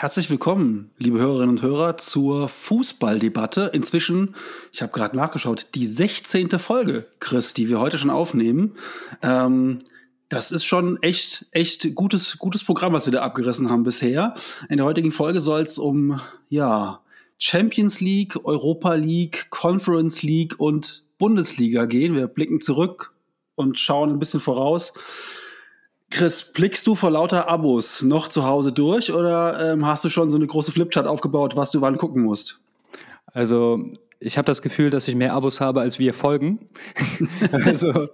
Herzlich 0.00 0.30
willkommen, 0.30 0.92
liebe 0.96 1.18
Hörerinnen 1.18 1.50
und 1.50 1.62
Hörer, 1.62 1.98
zur 1.98 2.48
Fußballdebatte. 2.48 3.70
Inzwischen, 3.74 4.34
ich 4.72 4.80
habe 4.80 4.92
gerade 4.92 5.14
nachgeschaut, 5.14 5.66
die 5.74 5.84
16. 5.84 6.48
Folge, 6.58 7.06
Chris, 7.18 7.52
die 7.52 7.68
wir 7.68 7.80
heute 7.80 7.98
schon 7.98 8.08
aufnehmen. 8.08 8.78
Ähm, 9.20 9.80
das 10.30 10.52
ist 10.52 10.64
schon 10.64 11.02
echt, 11.02 11.44
echt 11.50 11.94
gutes, 11.94 12.38
gutes 12.38 12.64
Programm, 12.64 12.94
was 12.94 13.04
wir 13.04 13.12
da 13.12 13.20
abgerissen 13.20 13.68
haben 13.68 13.82
bisher. 13.82 14.32
In 14.70 14.78
der 14.78 14.86
heutigen 14.86 15.12
Folge 15.12 15.42
soll 15.42 15.64
es 15.64 15.76
um, 15.76 16.18
ja, 16.48 17.02
Champions 17.36 18.00
League, 18.00 18.42
Europa 18.42 18.94
League, 18.94 19.48
Conference 19.50 20.22
League 20.22 20.58
und 20.58 21.04
Bundesliga 21.18 21.84
gehen. 21.84 22.14
Wir 22.14 22.26
blicken 22.26 22.62
zurück 22.62 23.12
und 23.54 23.78
schauen 23.78 24.08
ein 24.08 24.18
bisschen 24.18 24.40
voraus. 24.40 24.94
Chris, 26.10 26.52
blickst 26.52 26.86
du 26.86 26.94
vor 26.96 27.10
lauter 27.10 27.48
Abos 27.48 28.02
noch 28.02 28.28
zu 28.28 28.44
Hause 28.44 28.72
durch 28.72 29.12
oder 29.12 29.72
ähm, 29.72 29.86
hast 29.86 30.04
du 30.04 30.08
schon 30.08 30.30
so 30.30 30.36
eine 30.36 30.46
große 30.46 30.72
Flipchart 30.72 31.06
aufgebaut, 31.06 31.56
was 31.56 31.70
du 31.70 31.80
wann 31.80 31.96
gucken 31.96 32.22
musst? 32.22 32.60
Also 33.26 33.84
ich 34.18 34.36
habe 34.36 34.44
das 34.44 34.60
Gefühl, 34.60 34.90
dass 34.90 35.08
ich 35.08 35.14
mehr 35.14 35.32
Abos 35.32 35.60
habe, 35.60 35.80
als 35.80 35.98
wir 35.98 36.12
folgen. 36.12 36.68
also, 37.52 38.08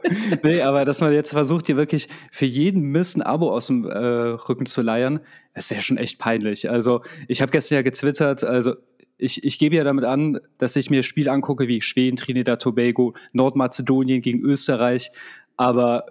nee, 0.44 0.60
aber 0.60 0.84
dass 0.84 1.00
man 1.00 1.12
jetzt 1.12 1.32
versucht, 1.32 1.66
hier 1.66 1.76
wirklich 1.76 2.08
für 2.30 2.46
jeden 2.46 2.82
Mist 2.82 3.16
ein 3.16 3.22
Abo 3.22 3.50
aus 3.50 3.66
dem 3.66 3.84
äh, 3.84 3.98
Rücken 3.98 4.66
zu 4.66 4.82
leiern, 4.82 5.20
ist 5.54 5.70
ja 5.70 5.80
schon 5.80 5.96
echt 5.96 6.18
peinlich. 6.18 6.70
Also 6.70 7.02
ich 7.26 7.42
habe 7.42 7.50
gestern 7.50 7.76
ja 7.76 7.82
getwittert, 7.82 8.44
also 8.44 8.74
ich, 9.18 9.42
ich 9.42 9.58
gebe 9.58 9.74
ja 9.74 9.84
damit 9.84 10.04
an, 10.04 10.38
dass 10.58 10.76
ich 10.76 10.90
mir 10.90 11.02
Spiele 11.02 11.32
angucke 11.32 11.66
wie 11.66 11.80
Schweden, 11.80 12.16
Trinidad, 12.16 12.60
Tobago, 12.60 13.14
Nordmazedonien 13.32 14.20
gegen 14.20 14.42
Österreich, 14.42 15.10
aber 15.56 16.04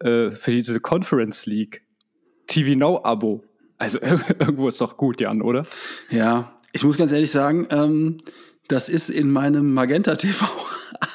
äh, 0.00 0.30
für 0.30 0.50
diese 0.50 0.80
Conference 0.80 1.46
League 1.46 1.84
TV 2.46 2.76
Now 2.76 3.00
Abo. 3.04 3.44
Also 3.78 4.00
irgendwo 4.02 4.68
ist 4.68 4.80
doch 4.80 4.96
gut, 4.96 5.20
Jan, 5.20 5.42
oder? 5.42 5.64
Ja, 6.10 6.56
ich 6.72 6.84
muss 6.84 6.96
ganz 6.96 7.12
ehrlich 7.12 7.30
sagen, 7.30 7.66
ähm, 7.70 8.18
das 8.68 8.88
ist 8.88 9.10
in 9.10 9.30
meinem 9.30 9.74
Magenta 9.74 10.16
TV 10.16 10.46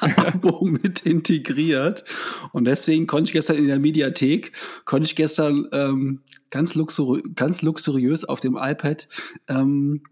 Abo 0.00 0.64
mit 0.64 1.00
integriert 1.00 2.04
und 2.52 2.64
deswegen 2.64 3.06
konnte 3.06 3.28
ich 3.28 3.32
gestern 3.32 3.56
in 3.56 3.66
der 3.66 3.78
Mediathek 3.78 4.52
konnte 4.84 5.06
ich 5.06 5.16
gestern 5.16 5.68
ähm, 5.72 6.20
ganz, 6.50 6.74
luxuri 6.74 7.22
ganz 7.34 7.62
luxuriös 7.62 8.24
auf 8.24 8.40
dem 8.40 8.56
iPad 8.56 9.08
ähm, 9.48 10.02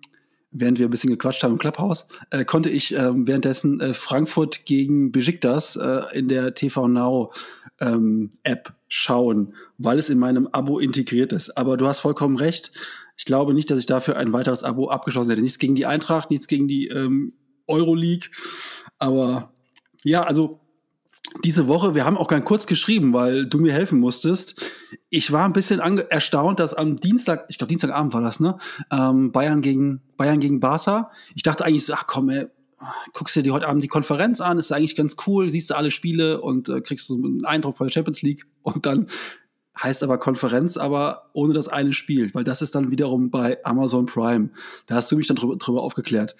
während 0.51 0.79
wir 0.79 0.87
ein 0.87 0.91
bisschen 0.91 1.11
gequatscht 1.11 1.43
haben 1.43 1.53
im 1.53 1.59
Clubhouse, 1.59 2.07
äh, 2.31 2.45
konnte 2.45 2.71
ich 2.71 2.95
äh, 2.95 3.11
währenddessen 3.15 3.81
äh, 3.81 3.93
Frankfurt 3.93 4.65
gegen 4.65 5.13
Besiktas 5.13 5.77
äh, 5.77 6.03
in 6.13 6.29
der 6.29 6.55
TV 6.55 6.89
Now 6.89 7.33
ähm, 7.81 8.31
App 8.43 8.75
schauen, 8.89 9.55
weil 9.77 9.99
es 9.99 10.11
in 10.11 10.19
meinem 10.19 10.49
Abo 10.49 10.79
integriert 10.79 11.33
ist. 11.33 11.57
Aber 11.57 11.77
du 11.77 11.87
hast 11.87 12.01
vollkommen 12.01 12.37
recht. 12.37 12.73
Ich 13.17 13.25
glaube 13.25 13.55
nicht, 13.55 13.71
dass 13.71 13.79
ich 13.79 13.87
dafür 13.87 14.17
ein 14.17 14.33
weiteres 14.33 14.63
Abo 14.63 14.89
abgeschlossen 14.89 15.31
hätte. 15.31 15.43
Nichts 15.43 15.59
gegen 15.59 15.75
die 15.75 15.87
Eintracht, 15.87 16.31
nichts 16.31 16.47
gegen 16.47 16.69
die 16.69 16.89
ähm, 16.89 17.35
Euroleague. 17.67 18.31
Aber 18.99 19.53
ja, 20.05 20.23
also 20.23 20.61
diese 21.45 21.69
Woche, 21.69 21.95
wir 21.95 22.05
haben 22.05 22.17
auch 22.17 22.29
ganz 22.29 22.45
kurz 22.45 22.67
geschrieben, 22.67 23.13
weil 23.13 23.47
du 23.47 23.59
mir 23.59 23.73
helfen 23.73 24.01
musstest. 24.01 24.61
Ich 25.11 25.31
war 25.31 25.45
ein 25.45 25.53
bisschen 25.53 25.81
erstaunt, 25.81 26.59
dass 26.59 26.75
am 26.75 26.99
Dienstag, 26.99 27.47
ich 27.49 27.59
glaube 27.59 27.69
Dienstagabend 27.69 28.15
war 28.15 28.23
das, 28.23 28.41
ne? 28.41 28.57
Ähm, 28.91 29.31
Bayern 29.33 29.61
gegen 29.61 30.01
Bayern 30.17 30.41
gegen 30.41 30.61
Barca. 30.61 31.11
Ich 31.35 31.43
dachte 31.43 31.65
eigentlich 31.65 31.85
so, 31.85 31.95
ach 31.95 32.07
komm, 32.07 32.31
ey, 32.31 32.47
guckst 33.13 33.37
dir 33.37 33.53
heute 33.53 33.69
Abend 33.69 33.83
die 33.83 33.89
Konferenz 33.89 34.41
an, 34.41 34.59
ist 34.59 34.73
eigentlich 34.73 34.97
ganz 34.97 35.17
cool, 35.27 35.51
siehst 35.51 35.71
du 35.71 35.77
alle 35.77 35.91
Spiele 35.91 36.41
und 36.41 36.69
äh, 36.69 36.81
kriegst 36.81 37.07
so 37.07 37.15
einen 37.15 37.45
Eindruck 37.45 37.77
von 37.77 37.87
der 37.87 37.93
Champions 37.93 38.23
League 38.23 38.47
und 38.63 38.87
dann 38.87 39.09
heißt 39.83 40.03
aber 40.03 40.19
Konferenz, 40.19 40.77
aber 40.77 41.31
ohne 41.33 41.55
das 41.55 41.69
eine 41.69 41.93
Spiel, 41.93 42.33
weil 42.35 42.45
das 42.45 42.63
ist 42.63 42.75
dann 42.75 42.91
wiederum 42.91 43.31
bei 43.31 43.65
Amazon 43.65 44.07
Prime. 44.07 44.51
Da 44.87 44.97
hast 44.97 45.11
du 45.11 45.17
mich 45.17 45.27
dann 45.27 45.37
drüber, 45.37 45.57
drüber 45.57 45.83
aufgeklärt. 45.83 46.37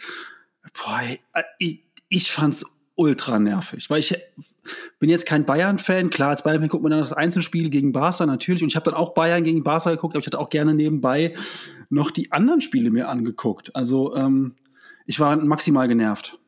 Boah, 0.75 1.01
äh, 1.35 1.43
ich, 1.59 1.85
ich 2.09 2.33
fand's 2.33 2.65
ultra 2.97 3.39
nervig, 3.39 3.89
weil 3.91 4.01
ich 4.01 4.17
bin 4.99 5.09
jetzt 5.09 5.25
kein 5.25 5.47
Bayern-Fan. 5.47 6.11
Klar, 6.11 6.31
als 6.31 6.43
Bayern-Fan 6.43 6.69
guckt 6.69 6.83
man 6.83 6.91
dann 6.91 7.01
das 7.01 7.13
Einzelspiel 7.13 7.71
gegen 7.71 7.93
Barca 7.93 8.27
natürlich 8.27 8.63
und 8.63 8.71
ich 8.71 8.77
habe 8.77 8.91
dann 8.91 8.95
auch 8.95 9.15
Bayern 9.15 9.45
gegen 9.45 9.63
Barca 9.63 9.91
geguckt, 9.91 10.17
aber 10.17 10.21
ich 10.21 10.27
hatte 10.27 10.41
auch 10.41 10.51
gerne 10.51 10.75
nebenbei 10.75 11.35
noch 11.91 12.11
die 12.11 12.33
anderen 12.33 12.61
Spiele 12.61 12.91
mir 12.91 13.09
angeguckt. 13.09 13.75
Also 13.77 14.17
ähm, 14.17 14.57
ich 15.09 15.19
war 15.19 15.37
maximal 15.37 15.89
genervt. 15.89 16.39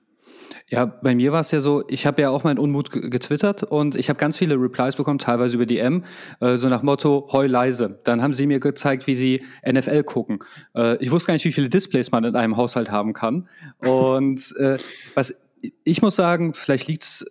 Ja, 0.68 0.84
bei 0.84 1.14
mir 1.14 1.32
war 1.32 1.40
es 1.40 1.50
ja 1.50 1.60
so, 1.60 1.82
ich 1.88 2.06
habe 2.06 2.22
ja 2.22 2.30
auch 2.30 2.44
meinen 2.44 2.58
Unmut 2.58 2.92
getwittert 2.92 3.64
und 3.64 3.96
ich 3.96 4.08
habe 4.08 4.18
ganz 4.18 4.36
viele 4.36 4.54
Replies 4.54 4.96
bekommen, 4.96 5.18
teilweise 5.18 5.56
über 5.56 5.66
DM, 5.66 6.04
äh, 6.40 6.58
so 6.58 6.68
nach 6.68 6.82
Motto, 6.82 7.28
heu 7.32 7.46
leise. 7.46 7.98
Dann 8.04 8.22
haben 8.22 8.34
sie 8.34 8.46
mir 8.46 8.60
gezeigt, 8.60 9.06
wie 9.06 9.16
sie 9.16 9.42
NFL 9.66 10.04
gucken. 10.04 10.40
Äh, 10.76 11.02
ich 11.02 11.10
wusste 11.10 11.28
gar 11.28 11.34
nicht, 11.34 11.44
wie 11.46 11.52
viele 11.52 11.70
Displays 11.70 12.12
man 12.12 12.22
in 12.22 12.36
einem 12.36 12.56
Haushalt 12.56 12.90
haben 12.90 13.14
kann. 13.14 13.48
Und 13.78 14.54
äh, 14.58 14.76
was 15.14 15.34
ich 15.82 16.02
muss 16.02 16.16
sagen, 16.16 16.52
vielleicht 16.52 16.86
liegt's, 16.86 17.24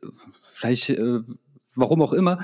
vielleicht, 0.51 0.89
äh, 0.89 1.19
warum 1.75 2.01
auch 2.01 2.13
immer, 2.13 2.39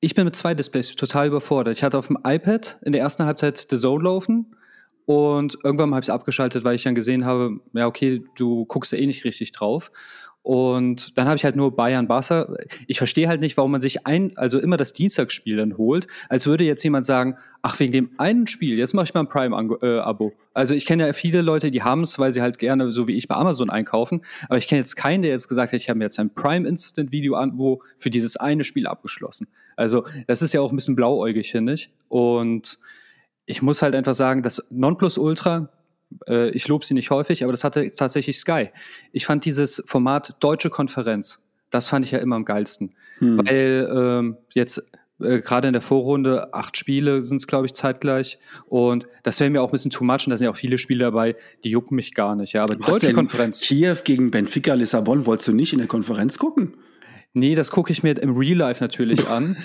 ich 0.00 0.14
bin 0.14 0.24
mit 0.24 0.36
zwei 0.36 0.54
Displays 0.54 0.96
total 0.96 1.28
überfordert. 1.28 1.76
Ich 1.76 1.84
hatte 1.84 1.96
auf 1.96 2.08
dem 2.08 2.18
iPad 2.24 2.78
in 2.82 2.92
der 2.92 3.00
ersten 3.00 3.24
Halbzeit 3.24 3.66
The 3.70 3.78
Zone 3.78 4.04
laufen 4.04 4.54
und 5.06 5.58
irgendwann 5.62 5.90
habe 5.90 6.00
ich 6.00 6.08
es 6.08 6.14
abgeschaltet, 6.14 6.64
weil 6.64 6.76
ich 6.76 6.82
dann 6.82 6.94
gesehen 6.94 7.24
habe, 7.24 7.58
ja, 7.72 7.86
okay, 7.86 8.24
du 8.36 8.64
guckst 8.64 8.92
ja 8.92 8.98
eh 8.98 9.06
nicht 9.06 9.24
richtig 9.24 9.52
drauf. 9.52 9.90
Und 10.44 11.16
dann 11.16 11.26
habe 11.26 11.36
ich 11.36 11.44
halt 11.46 11.56
nur 11.56 11.74
Bayern 11.74 12.06
Barca. 12.06 12.54
Ich 12.86 12.98
verstehe 12.98 13.28
halt 13.28 13.40
nicht, 13.40 13.56
warum 13.56 13.70
man 13.70 13.80
sich 13.80 14.06
ein, 14.06 14.36
also 14.36 14.58
immer 14.58 14.76
das 14.76 14.92
Dienstagsspiel 14.92 15.56
dann 15.56 15.78
holt, 15.78 16.06
als 16.28 16.46
würde 16.46 16.64
jetzt 16.64 16.82
jemand 16.82 17.06
sagen, 17.06 17.38
ach, 17.62 17.80
wegen 17.80 17.92
dem 17.92 18.10
einen 18.18 18.46
Spiel, 18.46 18.76
jetzt 18.76 18.92
mache 18.92 19.04
ich 19.04 19.14
mal 19.14 19.20
ein 19.20 19.28
Prime-Abo. 19.28 20.28
Äh, 20.28 20.32
also 20.52 20.74
ich 20.74 20.84
kenne 20.84 21.06
ja 21.06 21.12
viele 21.14 21.40
Leute, 21.40 21.70
die 21.70 21.82
haben 21.82 22.02
es, 22.02 22.18
weil 22.18 22.34
sie 22.34 22.42
halt 22.42 22.58
gerne, 22.58 22.92
so 22.92 23.08
wie 23.08 23.16
ich, 23.16 23.26
bei 23.26 23.36
Amazon 23.36 23.70
einkaufen. 23.70 24.20
Aber 24.50 24.58
ich 24.58 24.68
kenne 24.68 24.80
jetzt 24.80 24.96
keinen, 24.96 25.22
der 25.22 25.30
jetzt 25.30 25.48
gesagt 25.48 25.72
hat, 25.72 25.80
ich 25.80 25.88
habe 25.88 25.98
mir 25.98 26.04
jetzt 26.04 26.18
ein 26.18 26.34
Prime-Instant-Video-Abo 26.34 27.82
für 27.96 28.10
dieses 28.10 28.36
eine 28.36 28.64
Spiel 28.64 28.86
abgeschlossen. 28.86 29.48
Also 29.76 30.04
das 30.26 30.42
ist 30.42 30.52
ja 30.52 30.60
auch 30.60 30.72
ein 30.72 30.76
bisschen 30.76 30.94
blauäugig, 30.94 31.52
finde 31.52 31.72
ich. 31.72 31.90
Und 32.08 32.78
ich 33.46 33.62
muss 33.62 33.82
halt 33.82 33.94
einfach 33.94 34.14
sagen, 34.14 34.42
das 34.42 34.64
Nonplusultra, 34.70 35.68
äh, 36.28 36.50
ich 36.50 36.68
lobe 36.68 36.84
sie 36.84 36.94
nicht 36.94 37.10
häufig, 37.10 37.42
aber 37.42 37.52
das 37.52 37.64
hatte 37.64 37.90
tatsächlich 37.90 38.38
Sky. 38.38 38.70
Ich 39.12 39.26
fand 39.26 39.44
dieses 39.44 39.82
Format 39.86 40.36
Deutsche 40.40 40.70
Konferenz, 40.70 41.40
das 41.70 41.88
fand 41.88 42.04
ich 42.04 42.12
ja 42.12 42.18
immer 42.18 42.36
am 42.36 42.44
geilsten. 42.44 42.94
Hm. 43.18 43.46
Weil 43.46 43.88
ähm, 43.92 44.36
jetzt 44.52 44.82
äh, 45.20 45.40
gerade 45.40 45.68
in 45.68 45.72
der 45.72 45.82
Vorrunde 45.82 46.52
acht 46.52 46.76
Spiele 46.76 47.22
sind 47.22 47.38
es, 47.38 47.46
glaube 47.46 47.66
ich, 47.66 47.74
zeitgleich. 47.74 48.38
Und 48.66 49.06
das 49.22 49.40
wäre 49.40 49.50
mir 49.50 49.62
auch 49.62 49.68
ein 49.68 49.72
bisschen 49.72 49.90
too 49.90 50.04
much. 50.04 50.26
Und 50.26 50.30
da 50.30 50.36
sind 50.36 50.46
ja 50.46 50.50
auch 50.50 50.56
viele 50.56 50.78
Spiele 50.78 51.04
dabei, 51.04 51.36
die 51.62 51.70
jucken 51.70 51.94
mich 51.94 52.14
gar 52.14 52.36
nicht. 52.36 52.52
Ja, 52.52 52.64
aber 52.64 52.76
die 52.76 52.84
Deutsche 52.84 53.12
Konferenz. 53.12 53.60
Kiew 53.60 53.96
gegen 54.04 54.30
Benfica 54.30 54.74
Lissabon 54.74 55.26
wolltest 55.26 55.48
du 55.48 55.52
nicht 55.52 55.72
in 55.72 55.78
der 55.78 55.88
Konferenz 55.88 56.38
gucken? 56.38 56.74
Nee, 57.36 57.56
das 57.56 57.72
gucke 57.72 57.90
ich 57.90 58.04
mir 58.04 58.16
im 58.22 58.36
Real 58.36 58.56
Life 58.56 58.82
natürlich 58.82 59.26
an. 59.28 59.56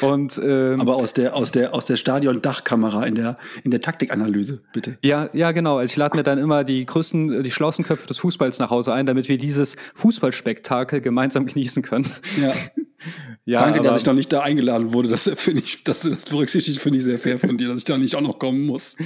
und, 0.00 0.40
ähm, 0.42 0.80
Aber 0.80 0.96
aus 0.96 1.12
der, 1.12 1.34
aus 1.34 1.50
der, 1.50 1.74
aus 1.74 1.86
der 1.86 1.96
Stadion-Dachkamera 1.96 3.04
in 3.06 3.16
der, 3.16 3.36
in 3.64 3.72
der 3.72 3.80
Taktikanalyse, 3.80 4.62
bitte. 4.72 4.96
Ja, 5.02 5.28
ja, 5.32 5.50
genau. 5.50 5.78
Also 5.78 5.90
ich 5.90 5.96
lade 5.96 6.16
mir 6.16 6.22
dann 6.22 6.38
immer 6.38 6.62
die 6.62 6.86
größten, 6.86 7.42
die 7.42 7.50
schlauesten 7.50 7.84
Köpfe 7.84 8.06
des 8.06 8.18
Fußballs 8.18 8.60
nach 8.60 8.70
Hause 8.70 8.94
ein, 8.94 9.04
damit 9.04 9.28
wir 9.28 9.36
dieses 9.36 9.74
Fußballspektakel 9.96 11.00
gemeinsam 11.00 11.46
genießen 11.46 11.82
können. 11.82 12.08
Ja. 12.40 12.52
ja 13.44 13.58
Danke, 13.58 13.82
dass 13.82 13.98
ich 13.98 14.06
noch 14.06 14.14
nicht 14.14 14.32
da 14.32 14.42
eingeladen 14.42 14.92
wurde. 14.92 15.08
Das 15.08 15.28
finde 15.34 15.62
ich, 15.64 15.82
dass 15.82 16.02
du 16.02 16.10
das 16.10 16.24
berücksichtigt, 16.26 16.80
finde 16.80 16.98
ich 16.98 17.04
sehr 17.04 17.18
fair 17.18 17.36
von 17.36 17.58
dir, 17.58 17.66
dass 17.66 17.80
ich 17.80 17.84
da 17.84 17.98
nicht 17.98 18.14
auch 18.14 18.20
noch 18.20 18.38
kommen 18.38 18.64
muss. 18.64 18.96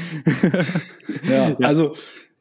ja, 1.27 1.57
ja, 1.59 1.67
also 1.67 1.97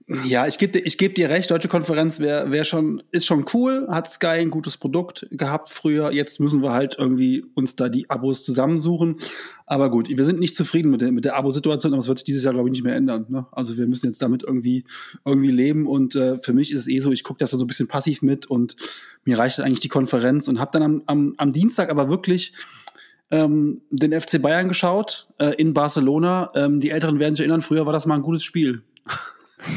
ja, 0.08 0.48
ich 0.48 0.58
gebe 0.58 0.80
ich 0.80 0.98
geb 0.98 1.16
dir 1.16 1.30
recht, 1.30 1.52
Deutsche 1.52 1.68
Konferenz 1.68 2.22
wär, 2.22 2.50
wär 2.50 2.64
schon, 2.64 3.04
ist 3.12 3.26
schon 3.26 3.44
cool, 3.54 3.88
hat 3.90 4.10
Sky 4.10 4.28
ein 4.28 4.50
gutes 4.50 4.78
Produkt 4.78 5.28
gehabt 5.32 5.68
früher. 5.68 6.14
Jetzt 6.14 6.40
müssen 6.40 6.62
wir 6.62 6.72
halt 6.72 6.96
irgendwie 6.98 7.44
uns 7.56 7.76
da 7.76 7.90
die 7.90 8.10
Abos 8.10 8.46
zusammensuchen. 8.46 9.18
Aber 9.66 9.92
gut, 9.92 10.08
wir 10.08 10.24
sind 10.24 10.40
nicht 10.40 10.56
zufrieden 10.56 10.92
mit 10.92 11.02
der, 11.02 11.12
mit 11.12 11.26
der 11.26 11.36
Abo-Situation, 11.36 11.92
aber 11.92 12.00
es 12.00 12.08
wird 12.08 12.20
sich 12.20 12.26
dieses 12.26 12.46
Jahr, 12.46 12.54
glaube 12.54 12.70
ich, 12.70 12.72
nicht 12.72 12.86
mehr 12.86 12.96
ändern. 12.96 13.26
Ne? 13.28 13.48
Also 13.52 13.76
wir 13.76 13.86
müssen 13.86 14.06
jetzt 14.06 14.22
damit 14.22 14.44
irgendwie, 14.44 14.86
irgendwie 15.26 15.52
leben. 15.52 15.86
Und 15.88 16.16
äh, 16.16 16.38
für 16.38 16.54
mich 16.54 16.72
ist 16.72 16.82
es 16.82 16.88
eh 16.88 17.00
so, 17.00 17.12
ich 17.12 17.26
gucke 17.26 17.40
das 17.40 17.52
so 17.52 17.60
ein 17.60 17.68
bisschen 17.68 17.90
passiv 17.90 18.22
mit 18.22 18.46
und 18.46 18.78
mir 19.26 19.38
reicht 19.38 19.60
eigentlich 19.60 19.82
die 19.82 19.90
Konferenz 19.90 20.48
und 20.48 20.58
habe 20.58 20.72
dann 20.72 20.84
am, 20.84 21.04
am, 21.08 21.34
am 21.36 21.52
Dienstag 21.52 21.90
aber 21.90 22.08
wirklich 22.08 22.54
ähm, 23.30 23.82
den 23.90 24.18
FC 24.18 24.42
Bayern 24.42 24.70
geschaut 24.70 25.28
äh, 25.38 25.54
in 25.58 25.74
Barcelona. 25.74 26.50
Ähm, 26.56 26.80
die 26.80 26.92
Älteren 26.92 27.20
werden 27.20 27.36
sich 27.36 27.42
erinnern, 27.42 27.62
früher 27.62 27.86
war 27.86 27.92
das 27.92 28.06
mal 28.06 28.16
ein 28.16 28.22
gutes 28.22 28.46
Spiel. 28.46 28.84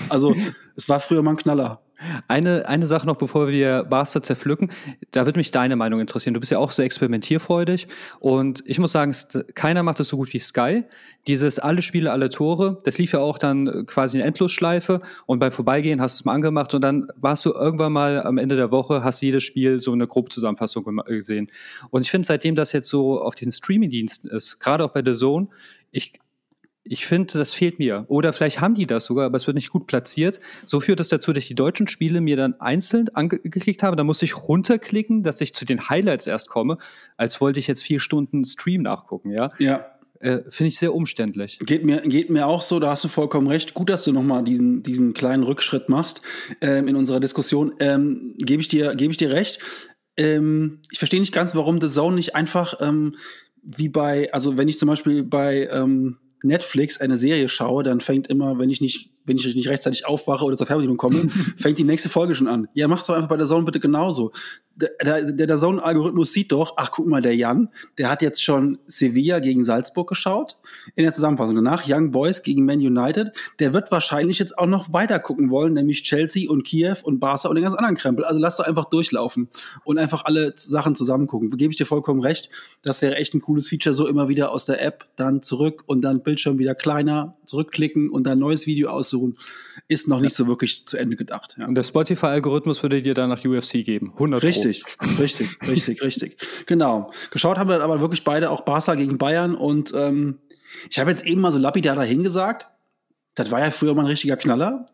Also 0.09 0.35
es 0.77 0.89
war 0.89 1.01
früher 1.01 1.23
mal 1.23 1.33
ein 1.33 1.37
Knaller. 1.37 1.81
Eine, 2.29 2.67
eine 2.67 2.87
Sache 2.87 3.07
noch, 3.07 3.17
bevor 3.17 3.49
wir 3.49 3.85
Barca 3.85 4.23
zerpflücken. 4.23 4.71
Da 5.11 5.27
würde 5.27 5.39
mich 5.39 5.51
deine 5.51 5.77
Meinung 5.77 6.01
interessieren. 6.01 6.33
Du 6.33 6.41
bist 6.41 6.51
ja 6.51 6.59
auch 6.59 6.71
sehr 6.71 6.87
experimentierfreudig. 6.87 7.89
Und 8.21 8.63
ich 8.65 8.79
muss 8.79 8.93
sagen, 8.93 9.15
keiner 9.55 9.83
macht 9.83 10.01
das 10.01 10.09
so 10.09 10.17
gut 10.17 10.33
wie 10.33 10.39
Sky. 10.39 10.85
Dieses 11.27 11.59
alle 11.59 11.83
Spiele, 11.83 12.11
alle 12.11 12.31
Tore, 12.31 12.81
das 12.85 12.97
lief 12.97 13.13
ja 13.13 13.19
auch 13.19 13.37
dann 13.37 13.85
quasi 13.87 14.19
in 14.19 14.25
Endlosschleife. 14.25 15.03
Und 15.27 15.41
beim 15.41 15.53
Vorbeigehen 15.53 16.01
hast 16.01 16.19
du 16.19 16.23
es 16.23 16.25
mal 16.25 16.33
angemacht. 16.33 16.73
Und 16.73 16.81
dann 16.83 17.09
warst 17.17 17.45
du 17.45 17.53
irgendwann 17.53 17.93
mal 17.93 18.23
am 18.23 18.39
Ende 18.39 18.57
der 18.57 18.71
Woche, 18.71 19.05
hast 19.05 19.21
jedes 19.21 19.45
Spiel 19.45 19.81
so 19.81 19.93
eine 19.93 20.07
Grobzusammenfassung 20.07 21.03
gesehen. 21.07 21.51
Und 21.91 22.03
ich 22.03 22.11
finde, 22.11 22.27
seitdem 22.27 22.55
das 22.55 22.73
jetzt 22.73 22.89
so 22.89 23.21
auf 23.21 23.35
diesen 23.35 23.53
Streaming-Diensten 23.53 24.29
ist, 24.29 24.59
gerade 24.59 24.85
auch 24.85 24.91
bei 24.91 25.03
The 25.05 25.13
Zone, 25.13 25.49
ich 25.91 26.13
ich 26.91 27.07
finde, 27.07 27.39
das 27.39 27.55
fehlt 27.55 27.79
mir. 27.79 28.05
Oder 28.09 28.33
vielleicht 28.33 28.61
haben 28.61 28.75
die 28.75 28.85
das 28.85 29.05
sogar, 29.05 29.27
aber 29.27 29.37
es 29.37 29.47
wird 29.47 29.55
nicht 29.55 29.71
gut 29.71 29.87
platziert. 29.87 30.41
So 30.67 30.81
führt 30.81 30.99
es 30.99 31.07
dazu, 31.07 31.33
dass 31.33 31.45
ich 31.45 31.49
die 31.49 31.55
deutschen 31.55 31.87
Spiele 31.87 32.21
mir 32.21 32.37
dann 32.37 32.61
einzeln 32.61 33.09
angeklickt 33.15 33.85
habe. 33.85 33.95
Da 33.95 34.03
musste 34.03 34.25
ich 34.25 34.37
runterklicken, 34.37 35.23
dass 35.23 35.41
ich 35.41 35.55
zu 35.55 35.65
den 35.65 35.89
Highlights 35.89 36.27
erst 36.27 36.49
komme, 36.49 36.79
als 37.17 37.41
wollte 37.41 37.61
ich 37.61 37.69
jetzt 37.69 37.85
vier 37.85 38.01
Stunden 38.01 38.45
Stream 38.45 38.83
nachgucken, 38.83 39.31
ja. 39.31 39.53
Ja. 39.61 39.87
Äh, 40.19 40.41
Finde 40.49 40.67
ich 40.67 40.81
sehr 40.81 40.93
umständlich. 40.93 41.61
Geht 41.61 41.87
mir, 41.87 42.01
geht 42.01 42.29
mir 42.29 42.49
auch 42.49 42.61
so, 42.61 42.81
da 42.81 42.91
hast 42.91 43.05
du 43.05 43.09
vollkommen 43.09 43.47
recht. 43.47 43.73
Gut, 43.73 43.89
dass 43.89 44.03
du 44.03 44.11
nochmal 44.11 44.43
diesen, 44.43 44.83
diesen 44.83 45.15
kleinen 45.15 45.45
Rückschritt 45.45 45.89
machst 45.89 46.23
ähm, 46.61 46.89
in 46.89 46.97
unserer 46.97 47.21
Diskussion. 47.21 47.73
Ähm, 47.79 48.35
Gebe 48.37 48.61
ich, 48.63 48.69
dir, 48.69 48.97
geb 48.97 49.13
ich 49.13 49.17
dir 49.17 49.31
recht. 49.31 49.61
Ähm, 50.17 50.81
ich 50.91 50.99
verstehe 50.99 51.21
nicht 51.21 51.33
ganz, 51.33 51.55
warum 51.55 51.81
The 51.81 51.87
Zone 51.87 52.17
nicht 52.17 52.35
einfach 52.35 52.75
ähm, 52.81 53.15
wie 53.63 53.89
bei, 53.89 54.33
also 54.33 54.57
wenn 54.57 54.67
ich 54.67 54.77
zum 54.77 54.89
Beispiel 54.89 55.23
bei 55.23 55.69
ähm, 55.71 56.19
Netflix 56.45 57.01
eine 57.01 57.17
Serie 57.17 57.49
schaue, 57.49 57.83
dann 57.83 58.01
fängt 58.01 58.29
immer, 58.29 58.59
wenn 58.59 58.71
ich 58.71 58.81
nicht 58.81 59.11
wenn 59.25 59.37
ich 59.37 59.55
nicht 59.55 59.69
rechtzeitig 59.69 60.07
aufwache 60.07 60.45
oder 60.45 60.57
zur 60.57 60.67
Fernbedienung 60.67 60.97
komme, 60.97 61.29
fängt 61.57 61.79
die 61.79 61.85
nächste 61.85 62.09
Folge 62.09 62.35
schon 62.35 62.49
an. 62.49 62.69
Ja, 62.75 62.89
mach's 62.89 63.07
doch 63.07 63.15
einfach 63.15 63.29
bei 63.29 63.37
der 63.37 63.47
Zone 63.47 63.65
bitte 63.65 63.81
genauso. 63.81 64.33
Der, 64.77 64.91
der, 65.05 65.47
der 65.47 65.57
Zone-Algorithmus 65.59 66.33
sieht 66.33 66.53
doch, 66.53 66.75
ach 66.77 66.91
guck 66.91 67.07
mal, 67.07 67.21
der 67.21 67.37
Jan, 67.37 67.69
der 67.99 68.09
hat 68.09 68.23
jetzt 68.23 68.43
schon 68.43 68.79
Sevilla 68.87 69.41
gegen 69.41 69.63
Salzburg 69.63 70.09
geschaut 70.09 70.57
in 70.97 71.05
der 71.05 71.13
Zusammenfassung. 71.13 71.55
Danach 71.55 71.85
Young 71.87 72.13
Boys 72.13 72.43
gegen 72.43 72.65
Man 72.65 72.79
United. 72.79 73.33
Der 73.59 73.75
wird 73.75 73.93
wahrscheinlich 73.93 74.39
jetzt 74.39 74.57
auch 74.59 74.67
noch 74.67 74.93
weiter 74.93 75.19
gucken 75.19 75.51
wollen, 75.51 75.75
nämlich 75.75 76.03
Chelsea 76.03 76.51
und 76.51 76.63
Kiew 76.63 76.97
und 77.03 77.21
Barca 77.21 77.49
und 77.49 77.57
den 77.57 77.65
ganz 77.65 77.77
anderen 77.77 77.97
Krempel. 77.97 78.25
Also 78.25 78.41
lass 78.41 78.57
doch 78.57 78.65
einfach 78.65 78.87
durchlaufen 78.87 79.49
und 79.85 79.99
einfach 79.99 80.25
alle 80.25 80.55
Sachen 80.57 80.95
zusammen 80.95 81.27
gucken. 81.27 81.51
Gebe 81.51 81.73
ich 81.73 81.77
dir 81.77 81.87
vollkommen 81.87 82.21
recht. 82.21 82.49
Das 82.83 83.03
wäre 83.03 83.17
echt 83.17 83.35
ein 83.35 83.41
cooles 83.43 83.69
Feature, 83.69 83.95
so 83.95 84.07
immer 84.09 84.29
wieder 84.29 84.51
aus 84.51 84.65
der 84.65 84.83
App, 84.83 85.07
dann 85.17 85.43
zurück 85.43 85.85
und 85.87 86.01
dann 86.01 86.23
Bildschirm 86.23 86.59
wieder 86.59 86.75
kleiner, 86.75 87.37
zurückklicken 87.45 88.09
und 88.09 88.25
dann 88.25 88.39
neues 88.39 88.67
Video 88.67 88.89
aussuchen 88.89 89.10
aussuchen, 89.11 89.37
ist 89.89 90.09
noch 90.09 90.21
nicht 90.21 90.35
so 90.35 90.47
wirklich 90.47 90.87
zu 90.87 90.97
Ende 90.97 91.17
gedacht. 91.17 91.57
Ja. 91.59 91.67
Und 91.67 91.75
der 91.75 91.83
Spotify-Algorithmus 91.83 92.83
würde 92.83 93.03
dir 93.03 93.15
dann 93.15 93.29
nach 93.29 93.45
UFC 93.45 93.85
geben. 93.85 94.13
100 94.15 94.43
Richtig, 94.43 94.85
richtig, 95.19 95.59
richtig, 95.67 96.03
richtig. 96.03 96.37
Genau. 96.67 97.13
Geschaut 97.31 97.59
haben 97.59 97.69
wir 97.69 97.75
dann 97.75 97.83
aber 97.83 98.01
wirklich 98.01 98.25
beide 98.25 98.51
auch 98.51 98.63
Barca 98.63 98.95
gegen 98.95 99.19
Bayern 99.19 99.55
und 99.55 99.93
ähm, 99.95 100.39
ich 100.89 100.99
habe 100.99 101.11
jetzt 101.11 101.27
eben 101.27 101.41
mal 101.41 101.53
so 101.53 101.59
lapidar 101.59 101.97
dahin 101.97 102.23
gesagt, 102.23 102.69
das 103.35 103.51
war 103.51 103.61
ja 103.61 103.71
früher 103.71 103.95
mal 103.95 104.03
ein 104.03 104.09
richtiger 104.09 104.37
Knaller 104.37 104.87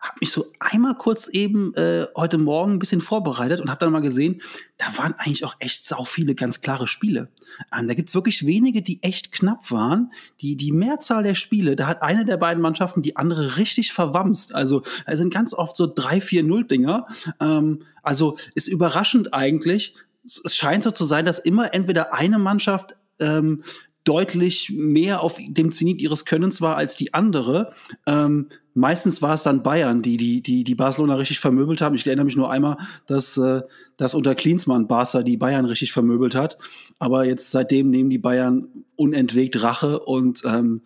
habe 0.00 0.18
mich 0.20 0.30
so 0.30 0.52
einmal 0.60 0.94
kurz 0.96 1.28
eben 1.28 1.74
äh, 1.74 2.06
heute 2.14 2.38
Morgen 2.38 2.74
ein 2.74 2.78
bisschen 2.78 3.00
vorbereitet 3.00 3.60
und 3.60 3.70
habe 3.70 3.80
dann 3.80 3.92
mal 3.92 4.00
gesehen, 4.00 4.42
da 4.76 4.86
waren 4.98 5.14
eigentlich 5.14 5.44
auch 5.44 5.56
echt 5.58 5.84
sau 5.84 6.04
viele 6.04 6.34
ganz 6.34 6.60
klare 6.60 6.86
Spiele. 6.86 7.28
Ähm, 7.76 7.88
da 7.88 7.94
gibt's 7.94 8.14
wirklich 8.14 8.46
wenige, 8.46 8.82
die 8.82 9.02
echt 9.02 9.32
knapp 9.32 9.70
waren. 9.70 10.12
Die, 10.40 10.56
die 10.56 10.72
Mehrzahl 10.72 11.22
der 11.22 11.34
Spiele, 11.34 11.76
da 11.76 11.86
hat 11.86 12.02
eine 12.02 12.24
der 12.24 12.36
beiden 12.36 12.62
Mannschaften 12.62 13.02
die 13.02 13.16
andere 13.16 13.56
richtig 13.56 13.92
verwamst. 13.92 14.54
Also 14.54 14.82
da 15.06 15.16
sind 15.16 15.32
ganz 15.32 15.54
oft 15.54 15.74
so 15.74 15.84
3-4-0-Dinger. 15.84 17.06
Ähm, 17.40 17.82
also 18.02 18.36
ist 18.54 18.68
überraschend 18.68 19.32
eigentlich. 19.32 19.94
Es 20.24 20.56
scheint 20.56 20.84
so 20.84 20.90
zu 20.90 21.06
sein, 21.06 21.24
dass 21.24 21.38
immer 21.38 21.72
entweder 21.72 22.12
eine 22.12 22.38
Mannschaft 22.38 22.96
ähm, 23.18 23.62
deutlich 24.06 24.72
mehr 24.74 25.20
auf 25.20 25.38
dem 25.48 25.72
Zenit 25.72 26.00
ihres 26.00 26.24
Könnens 26.24 26.60
war 26.60 26.76
als 26.76 26.96
die 26.96 27.12
andere. 27.12 27.72
Ähm, 28.06 28.48
meistens 28.72 29.20
war 29.20 29.34
es 29.34 29.42
dann 29.42 29.64
Bayern, 29.64 30.00
die, 30.00 30.16
die, 30.16 30.42
die, 30.42 30.62
die 30.62 30.74
Barcelona 30.76 31.16
richtig 31.16 31.40
vermöbelt 31.40 31.80
haben. 31.80 31.96
Ich 31.96 32.06
erinnere 32.06 32.24
mich 32.24 32.36
nur 32.36 32.50
einmal, 32.50 32.78
dass, 33.06 33.36
äh, 33.36 33.62
dass 33.96 34.14
unter 34.14 34.36
Klinsmann 34.36 34.86
Barca 34.86 35.22
die 35.22 35.36
Bayern 35.36 35.64
richtig 35.64 35.92
vermöbelt 35.92 36.36
hat. 36.36 36.56
Aber 37.00 37.24
jetzt 37.24 37.50
seitdem 37.50 37.90
nehmen 37.90 38.08
die 38.08 38.18
Bayern 38.18 38.68
unentwegt 38.94 39.60
Rache 39.62 39.98
und 39.98 40.42
ähm, 40.44 40.82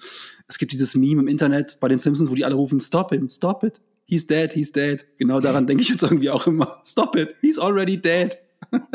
es 0.49 0.58
gibt 0.58 0.73
dieses 0.73 0.94
Meme 0.94 1.20
im 1.20 1.28
Internet 1.28 1.78
bei 1.78 1.88
den 1.88 1.99
Simpsons, 1.99 2.31
wo 2.31 2.34
die 2.34 2.44
alle 2.44 2.55
rufen, 2.55 2.81
stop 2.81 3.12
him, 3.12 3.28
stop 3.28 3.62
it. 3.64 3.81
He's 4.06 4.26
dead, 4.26 4.52
he's 4.52 4.73
dead. 4.73 5.06
Genau 5.19 5.40
daran 5.40 5.66
denke 5.66 5.82
ich 5.82 5.90
jetzt 5.90 6.02
irgendwie 6.02 6.31
auch 6.31 6.46
immer. 6.46 6.81
Stop 6.84 7.16
it, 7.16 7.37
he's 7.43 7.58
already 7.58 8.00
dead. 8.00 8.38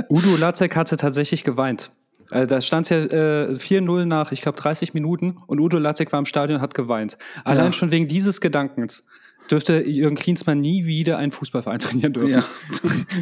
Udo 0.09 0.35
Latzek 0.37 0.75
hatte 0.75 0.97
tatsächlich 0.97 1.43
geweint. 1.43 1.91
Also 2.31 2.47
da 2.47 2.61
stand 2.61 2.89
ja 2.89 2.97
äh, 2.97 3.53
4-0 3.53 4.05
nach, 4.05 4.31
ich 4.31 4.41
glaube, 4.41 4.59
30 4.59 4.93
Minuten 4.93 5.37
und 5.47 5.59
Udo 5.59 5.77
Lattek 5.77 6.11
war 6.11 6.19
im 6.19 6.25
Stadion 6.25 6.57
und 6.57 6.61
hat 6.61 6.73
geweint. 6.73 7.17
Allein 7.43 7.65
ja. 7.65 7.73
schon 7.73 7.91
wegen 7.91 8.07
dieses 8.07 8.41
Gedankens 8.41 9.03
dürfte 9.49 9.87
Jürgen 9.87 10.15
Klinsmann 10.15 10.59
nie 10.59 10.85
wieder 10.85 11.17
einen 11.17 11.31
Fußballverein 11.31 11.79
trainieren 11.79 12.13
dürfen. 12.13 12.43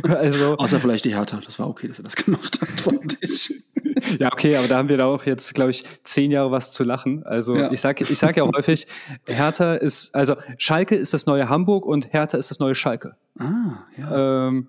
Ja. 0.06 0.16
also, 0.16 0.58
Außer 0.58 0.80
vielleicht 0.80 1.06
die 1.06 1.16
Hertha. 1.16 1.40
Das 1.44 1.60
war 1.60 1.68
okay, 1.68 1.88
dass 1.88 2.00
er 2.00 2.04
das 2.04 2.16
gemacht 2.16 2.60
hat, 2.62 2.70
fand 2.70 3.18
ich. 3.22 3.64
Ja, 4.20 4.32
okay, 4.32 4.56
aber 4.56 4.68
da 4.68 4.78
haben 4.78 4.90
wir 4.90 4.98
da 4.98 5.06
auch 5.06 5.26
jetzt, 5.26 5.54
glaube 5.54 5.72
ich, 5.72 5.84
zehn 6.04 6.30
Jahre 6.30 6.52
was 6.52 6.72
zu 6.72 6.84
lachen. 6.84 7.24
Also 7.24 7.56
ja. 7.56 7.72
ich 7.72 7.80
sage 7.80 8.06
ich 8.08 8.20
sag 8.20 8.36
ja 8.36 8.44
auch 8.44 8.52
häufig, 8.56 8.86
Hertha 9.26 9.76
ist, 9.76 10.14
also 10.14 10.36
Schalke 10.58 10.96
ist 10.96 11.14
das 11.14 11.26
neue 11.26 11.48
Hamburg 11.48 11.86
und 11.86 12.14
Hertha 12.14 12.38
ist 12.38 12.52
das 12.52 12.60
neue 12.60 12.76
Schalke. 12.76 13.16
Ah, 13.40 13.86
ja. 13.98 14.48
Ähm, 14.48 14.68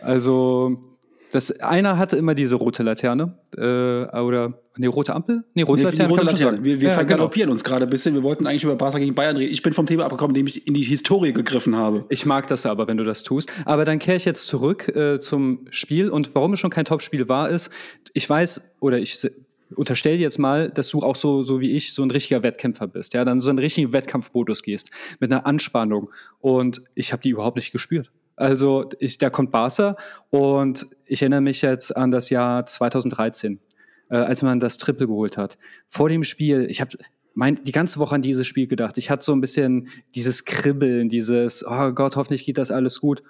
also 0.00 0.95
das, 1.36 1.50
einer 1.60 1.98
hatte 1.98 2.16
immer 2.16 2.34
diese 2.34 2.56
rote 2.56 2.82
Laterne. 2.82 3.34
Äh, 3.56 3.60
oder 3.60 4.54
nee, 4.78 4.86
rote 4.86 5.14
Ampel? 5.14 5.44
Nee, 5.52 5.62
rote 5.62 5.82
nee, 5.82 5.90
Laterne. 5.90 6.08
Rote 6.08 6.24
Laterne. 6.24 6.64
Wir, 6.64 6.80
wir 6.80 6.88
ja, 6.88 6.94
vergaloppieren 6.94 7.48
genau. 7.48 7.52
uns 7.52 7.62
gerade 7.62 7.84
ein 7.84 7.90
bisschen. 7.90 8.14
Wir 8.14 8.22
wollten 8.22 8.46
eigentlich 8.46 8.64
über 8.64 8.74
Barca 8.74 8.98
gegen 8.98 9.14
Bayern 9.14 9.36
reden. 9.36 9.52
Ich 9.52 9.62
bin 9.62 9.74
vom 9.74 9.84
Thema 9.84 10.04
abgekommen, 10.04 10.34
indem 10.34 10.46
ich 10.46 10.66
in 10.66 10.72
die 10.72 10.82
Historie 10.82 11.34
gegriffen 11.34 11.76
habe. 11.76 12.06
Ich 12.08 12.24
mag 12.24 12.46
das 12.46 12.64
aber, 12.64 12.88
wenn 12.88 12.96
du 12.96 13.04
das 13.04 13.22
tust. 13.22 13.52
Aber 13.66 13.84
dann 13.84 13.98
kehre 13.98 14.16
ich 14.16 14.24
jetzt 14.24 14.46
zurück 14.46 14.88
äh, 14.96 15.20
zum 15.20 15.66
Spiel. 15.68 16.08
Und 16.08 16.34
warum 16.34 16.54
es 16.54 16.60
schon 16.60 16.70
kein 16.70 16.86
Topspiel 16.86 17.28
war, 17.28 17.50
ist, 17.50 17.70
ich 18.14 18.28
weiß, 18.28 18.62
oder 18.80 18.98
ich 18.98 19.30
unterstell 19.74 20.16
jetzt 20.16 20.38
mal, 20.38 20.70
dass 20.70 20.88
du 20.88 21.00
auch 21.00 21.16
so, 21.16 21.42
so 21.42 21.60
wie 21.60 21.72
ich 21.72 21.92
so 21.92 22.02
ein 22.02 22.10
richtiger 22.10 22.42
Wettkämpfer 22.42 22.86
bist, 22.86 23.12
ja, 23.12 23.26
dann 23.26 23.42
so 23.42 23.50
einen 23.50 23.58
richtigen 23.58 23.92
Wettkampfmodus 23.92 24.62
gehst, 24.62 24.90
mit 25.20 25.30
einer 25.30 25.44
Anspannung. 25.44 26.10
Und 26.40 26.82
ich 26.94 27.12
habe 27.12 27.20
die 27.20 27.30
überhaupt 27.30 27.56
nicht 27.56 27.72
gespürt. 27.72 28.10
Also 28.36 28.88
ich, 29.00 29.18
da 29.18 29.30
kommt 29.30 29.50
Barca 29.50 29.96
und 30.30 30.86
ich 31.06 31.22
erinnere 31.22 31.40
mich 31.40 31.62
jetzt 31.62 31.96
an 31.96 32.10
das 32.10 32.30
Jahr 32.30 32.66
2013, 32.66 33.60
äh, 34.10 34.16
als 34.16 34.42
man 34.42 34.60
das 34.60 34.78
Triple 34.78 35.06
geholt 35.06 35.36
hat. 35.36 35.58
Vor 35.88 36.08
dem 36.08 36.24
Spiel, 36.24 36.66
ich 36.68 36.80
habe 36.80 36.96
mein, 37.34 37.56
die 37.56 37.72
ganze 37.72 37.98
Woche 37.98 38.14
an 38.14 38.22
dieses 38.22 38.46
Spiel 38.46 38.66
gedacht. 38.66 38.96
Ich 38.98 39.10
hatte 39.10 39.24
so 39.24 39.32
ein 39.32 39.40
bisschen 39.40 39.88
dieses 40.14 40.44
Kribbeln, 40.44 41.08
dieses, 41.08 41.64
oh 41.66 41.92
Gott, 41.92 42.16
hoffentlich 42.16 42.44
geht 42.44 42.58
das 42.58 42.70
alles 42.70 43.00
gut. 43.00 43.22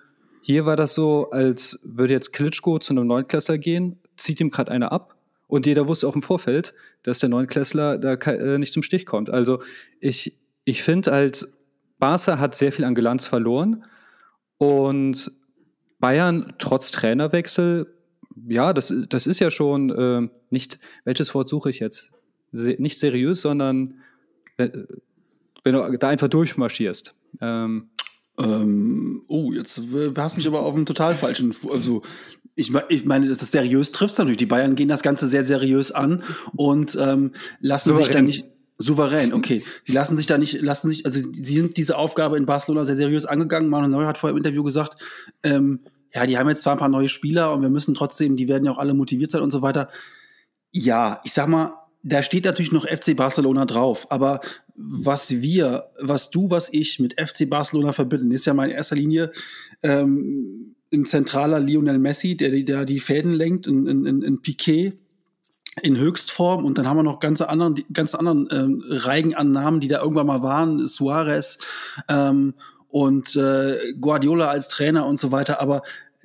Hier 0.42 0.64
war 0.64 0.76
das 0.76 0.94
so, 0.94 1.30
als 1.30 1.80
würde 1.82 2.14
jetzt 2.14 2.32
Klitschko 2.32 2.78
zu 2.78 2.92
einem 2.92 3.08
Neunklässler 3.08 3.58
gehen, 3.58 3.98
zieht 4.16 4.40
ihm 4.40 4.50
gerade 4.50 4.70
einer 4.70 4.92
ab 4.92 5.16
und 5.48 5.66
jeder 5.66 5.88
wusste 5.88 6.06
auch 6.06 6.14
im 6.14 6.22
Vorfeld, 6.22 6.72
dass 7.02 7.18
der 7.18 7.28
Neunklässler 7.28 7.98
da 7.98 8.14
äh, 8.14 8.58
nicht 8.58 8.72
zum 8.72 8.82
Stich 8.82 9.06
kommt. 9.06 9.28
Also 9.28 9.60
ich, 10.00 10.38
ich 10.64 10.82
finde 10.82 11.10
halt, 11.10 11.48
Barca 11.98 12.38
hat 12.38 12.54
sehr 12.54 12.72
viel 12.72 12.84
an 12.84 12.94
Glanz 12.94 13.26
verloren 13.26 13.84
und 14.58 15.32
Bayern 15.98 16.54
trotz 16.58 16.90
Trainerwechsel, 16.90 17.92
ja, 18.48 18.72
das, 18.72 18.92
das 19.08 19.26
ist 19.26 19.40
ja 19.40 19.50
schon 19.50 19.90
äh, 19.90 20.28
nicht, 20.50 20.78
welches 21.04 21.34
Wort 21.34 21.48
suche 21.48 21.70
ich 21.70 21.78
jetzt? 21.78 22.10
Se, 22.52 22.76
nicht 22.78 22.98
seriös, 22.98 23.40
sondern 23.40 23.94
wenn, 24.56 24.86
wenn, 25.64 25.74
du 25.74 25.98
da 25.98 26.08
einfach 26.08 26.28
durchmarschierst. 26.28 27.14
Ähm, 27.40 27.90
ähm, 28.38 29.22
oh, 29.28 29.52
jetzt 29.52 29.80
hast 30.16 30.34
du 30.34 30.38
mich 30.38 30.46
aber 30.46 30.62
auf 30.62 30.74
einen 30.74 30.86
total 30.86 31.14
falschen. 31.14 31.54
Also, 31.70 32.02
ich, 32.54 32.72
ich 32.88 33.04
meine, 33.04 33.28
das 33.28 33.42
ist 33.42 33.52
seriös 33.52 33.92
trifft 33.92 34.18
natürlich. 34.18 34.38
Die 34.38 34.46
Bayern 34.46 34.74
gehen 34.74 34.88
das 34.88 35.02
Ganze 35.02 35.26
sehr 35.28 35.44
seriös 35.44 35.92
an 35.92 36.22
und 36.54 36.96
ähm, 37.00 37.32
lassen 37.60 37.90
Souverän. 37.90 38.04
sich 38.04 38.14
da 38.14 38.22
nicht. 38.22 38.55
Souverän, 38.78 39.32
okay. 39.34 39.62
Die 39.86 39.92
lassen 39.92 40.16
sich 40.16 40.26
da 40.26 40.38
nicht, 40.38 40.60
lassen 40.60 40.88
sich, 40.88 41.04
also 41.04 41.20
sie 41.20 41.56
sind 41.56 41.76
diese 41.76 41.96
Aufgabe 41.96 42.36
in 42.36 42.46
Barcelona 42.46 42.84
sehr 42.84 42.96
seriös 42.96 43.26
angegangen. 43.26 43.68
Manuel 43.68 43.90
Neuer 43.90 44.08
hat 44.08 44.18
vorher 44.18 44.32
im 44.32 44.38
Interview 44.38 44.62
gesagt, 44.62 45.00
ähm, 45.42 45.80
ja, 46.14 46.26
die 46.26 46.38
haben 46.38 46.48
jetzt 46.48 46.62
zwar 46.62 46.74
ein 46.74 46.78
paar 46.78 46.88
neue 46.88 47.08
Spieler 47.08 47.52
und 47.52 47.62
wir 47.62 47.68
müssen 47.68 47.94
trotzdem, 47.94 48.36
die 48.36 48.48
werden 48.48 48.64
ja 48.64 48.72
auch 48.72 48.78
alle 48.78 48.94
motiviert 48.94 49.30
sein 49.30 49.42
und 49.42 49.50
so 49.50 49.62
weiter. 49.62 49.90
Ja, 50.72 51.20
ich 51.24 51.32
sag 51.32 51.48
mal, 51.48 51.74
da 52.02 52.22
steht 52.22 52.44
natürlich 52.44 52.72
noch 52.72 52.86
FC 52.86 53.16
Barcelona 53.16 53.66
drauf, 53.66 54.10
aber 54.10 54.40
was 54.76 55.42
wir, 55.42 55.90
was 56.00 56.30
du, 56.30 56.50
was 56.50 56.72
ich 56.72 57.00
mit 57.00 57.20
FC 57.20 57.50
Barcelona 57.50 57.92
verbinden, 57.92 58.30
ist 58.30 58.44
ja 58.44 58.54
mal 58.54 58.70
in 58.70 58.76
erster 58.76 58.96
Linie 58.96 59.32
ähm, 59.82 60.76
ein 60.92 61.04
zentraler 61.04 61.60
Lionel 61.60 61.98
Messi, 61.98 62.36
der, 62.36 62.50
der 62.62 62.84
die 62.84 63.00
Fäden 63.00 63.34
lenkt, 63.34 63.66
ein, 63.66 63.88
ein, 63.88 64.22
ein 64.22 64.42
Piquet, 64.42 64.92
in 65.82 65.96
Höchstform 65.96 66.64
und 66.64 66.78
dann 66.78 66.88
haben 66.88 66.96
wir 66.96 67.02
noch 67.02 67.20
ganz 67.20 67.40
anderen, 67.40 67.84
ganz 67.92 68.14
anderen 68.14 68.48
ähm, 68.50 68.84
Reigen 68.88 69.34
an 69.34 69.52
Namen, 69.52 69.80
die 69.80 69.88
da 69.88 70.00
irgendwann 70.00 70.26
mal 70.26 70.42
waren, 70.42 70.86
Suarez 70.88 71.58
ähm, 72.08 72.54
und 72.88 73.36
äh, 73.36 73.92
Guardiola 74.00 74.48
als 74.48 74.68
Trainer 74.68 75.06
und 75.06 75.18
so 75.18 75.32
weiter, 75.32 75.60
aber 75.60 75.82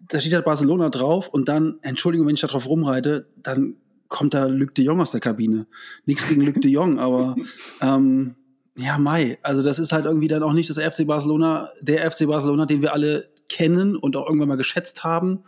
da 0.08 0.20
steht 0.20 0.34
halt 0.34 0.46
Barcelona 0.46 0.90
drauf 0.90 1.28
und 1.28 1.48
dann, 1.48 1.80
Entschuldigung, 1.82 2.28
wenn 2.28 2.36
ich 2.36 2.42
da 2.42 2.48
drauf 2.48 2.68
rumreite, 2.68 3.28
dann 3.38 3.78
kommt 4.08 4.34
da 4.34 4.46
Luc 4.46 4.76
de 4.76 4.86
Jong 4.86 5.02
aus 5.02 5.12
der 5.12 5.22
Kabine. 5.22 5.68
Nichts 6.06 6.28
gegen 6.28 6.42
Luc 6.42 6.62
de 6.62 6.70
Jong, 6.70 7.00
aber 7.00 7.36
ähm, 7.82 8.36
ja, 8.76 8.98
Mai. 8.98 9.38
Also 9.42 9.64
das 9.64 9.80
ist 9.80 9.92
halt 9.92 10.06
irgendwie 10.06 10.28
dann 10.28 10.44
auch 10.44 10.54
nicht 10.54 10.70
das 10.70 10.78
FC 10.78 11.08
Barcelona, 11.08 11.70
der 11.82 12.10
FC 12.10 12.28
Barcelona, 12.28 12.66
den 12.66 12.82
wir 12.82 12.94
alle 12.94 13.30
kennen 13.50 13.96
und 13.96 14.16
auch 14.16 14.28
irgendwann 14.28 14.50
mal 14.50 14.58
geschätzt 14.58 15.04
haben. 15.04 15.44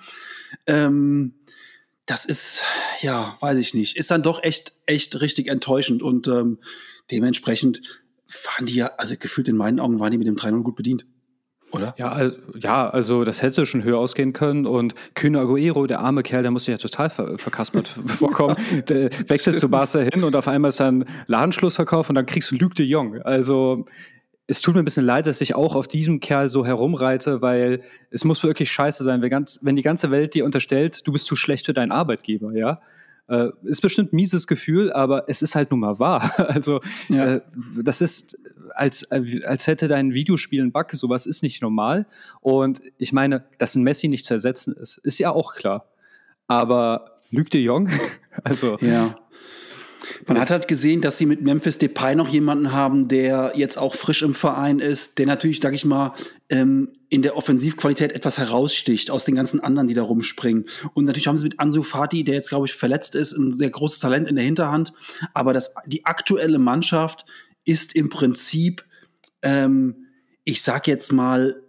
Ähm, 0.65 1.33
das 2.05 2.25
ist, 2.25 2.63
ja, 3.01 3.37
weiß 3.39 3.57
ich 3.57 3.73
nicht, 3.73 3.95
ist 3.95 4.11
dann 4.11 4.23
doch 4.23 4.43
echt, 4.43 4.73
echt 4.85 5.21
richtig 5.21 5.47
enttäuschend 5.47 6.03
und 6.03 6.27
ähm, 6.27 6.59
dementsprechend 7.11 7.81
waren 8.45 8.65
die 8.65 8.75
ja, 8.75 8.91
also 8.97 9.15
gefühlt 9.17 9.47
in 9.47 9.55
meinen 9.55 9.79
Augen 9.79 9.99
waren 9.99 10.11
die 10.11 10.17
mit 10.17 10.27
dem 10.27 10.35
3-0 10.35 10.63
gut 10.63 10.75
bedient. 10.75 11.05
Oder? 11.73 11.95
Ja, 11.97 12.09
also, 12.09 12.35
ja, 12.59 12.87
also 12.87 13.23
das 13.23 13.41
hätte 13.41 13.65
schon 13.65 13.83
höher 13.83 13.97
ausgehen 13.97 14.31
können. 14.31 14.67
Und 14.67 14.93
Kühne 15.15 15.39
Aguero, 15.39 15.87
der 15.87 16.01
arme 16.01 16.21
Kerl, 16.21 16.43
der 16.43 16.51
musste 16.51 16.71
ja 16.71 16.77
total 16.77 17.09
ver 17.09 17.37
verkaspert 17.39 17.87
vorkommen. 18.07 18.55
Der 18.87 19.09
wechselt 19.27 19.57
zu 19.57 19.69
Barca 19.69 19.99
hin 19.99 20.23
und 20.23 20.35
auf 20.35 20.47
einmal 20.47 20.69
ist 20.69 20.79
dann 20.79 21.05
Ladenschlussverkauf 21.25 22.09
und 22.09 22.15
dann 22.15 22.27
kriegst 22.27 22.51
du 22.51 22.55
Luc 22.55 22.75
de 22.75 22.85
Jong. 22.85 23.19
Also 23.23 23.85
es 24.47 24.61
tut 24.61 24.75
mir 24.75 24.81
ein 24.81 24.85
bisschen 24.85 25.05
leid, 25.05 25.25
dass 25.25 25.41
ich 25.41 25.55
auch 25.55 25.75
auf 25.75 25.87
diesem 25.87 26.19
Kerl 26.19 26.49
so 26.49 26.65
herumreite, 26.65 27.41
weil 27.41 27.81
es 28.09 28.25
muss 28.25 28.43
wirklich 28.43 28.71
scheiße 28.71 29.03
sein, 29.03 29.21
wenn, 29.21 29.29
ganz, 29.29 29.59
wenn 29.61 29.75
die 29.75 29.81
ganze 29.81 30.11
Welt 30.11 30.33
dir 30.33 30.45
unterstellt, 30.45 31.07
du 31.07 31.13
bist 31.13 31.25
zu 31.25 31.35
schlecht 31.35 31.65
für 31.65 31.73
deinen 31.73 31.91
Arbeitgeber, 31.91 32.53
ja. 32.53 32.81
Äh, 33.29 33.51
ist 33.63 33.81
bestimmt 33.81 34.11
ein 34.11 34.17
mieses 34.17 34.47
Gefühl, 34.47 34.91
aber 34.91 35.29
es 35.29 35.41
ist 35.41 35.55
halt 35.55 35.71
nun 35.71 35.79
mal 35.79 35.97
wahr. 35.97 36.33
Also 36.49 36.81
ja. 37.07 37.35
äh, 37.35 37.41
das 37.81 38.01
ist, 38.01 38.37
als, 38.75 39.09
als 39.11 39.67
hätte 39.67 39.87
dein 39.87 40.13
Videospiel 40.13 40.61
einen 40.61 40.73
Bug, 40.73 40.91
sowas 40.91 41.25
ist 41.25 41.41
nicht 41.41 41.61
normal. 41.61 42.05
Und 42.41 42.81
ich 42.97 43.13
meine, 43.13 43.45
dass 43.59 43.75
ein 43.75 43.83
Messi 43.83 44.09
nicht 44.09 44.25
zu 44.25 44.33
ersetzen 44.33 44.73
ist, 44.73 44.97
ist 44.97 45.19
ja 45.19 45.31
auch 45.31 45.53
klar. 45.53 45.87
Aber 46.47 47.21
Luc 47.31 47.49
de 47.49 47.61
Jong, 47.61 47.89
also 48.43 48.77
ja. 48.81 49.15
Man 50.27 50.39
hat 50.39 50.51
halt 50.51 50.67
gesehen, 50.67 51.01
dass 51.01 51.17
sie 51.17 51.25
mit 51.25 51.41
Memphis 51.41 51.77
Depay 51.77 52.15
noch 52.15 52.27
jemanden 52.27 52.71
haben, 52.71 53.07
der 53.07 53.53
jetzt 53.55 53.77
auch 53.77 53.95
frisch 53.95 54.21
im 54.21 54.33
Verein 54.33 54.79
ist, 54.79 55.19
der 55.19 55.25
natürlich, 55.25 55.59
sag 55.59 55.73
ich 55.73 55.85
mal, 55.85 56.13
ähm, 56.49 56.89
in 57.09 57.21
der 57.21 57.37
Offensivqualität 57.37 58.11
etwas 58.11 58.37
heraussticht 58.37 59.11
aus 59.11 59.25
den 59.25 59.35
ganzen 59.35 59.59
anderen, 59.59 59.87
die 59.87 59.93
da 59.93 60.03
rumspringen. 60.03 60.65
Und 60.93 61.05
natürlich 61.05 61.27
haben 61.27 61.37
sie 61.37 61.45
mit 61.45 61.59
Ansu 61.59 61.83
Fati, 61.83 62.23
der 62.23 62.35
jetzt, 62.35 62.49
glaube 62.49 62.65
ich, 62.65 62.73
verletzt 62.73 63.15
ist, 63.15 63.33
ein 63.33 63.53
sehr 63.53 63.69
großes 63.69 63.99
Talent 63.99 64.27
in 64.27 64.35
der 64.35 64.45
Hinterhand. 64.45 64.93
Aber 65.33 65.53
das, 65.53 65.73
die 65.85 66.05
aktuelle 66.05 66.59
Mannschaft 66.59 67.25
ist 67.65 67.95
im 67.95 68.09
Prinzip, 68.09 68.83
ähm, 69.41 70.07
ich 70.43 70.61
sag 70.61 70.87
jetzt 70.87 71.13
mal, 71.13 71.62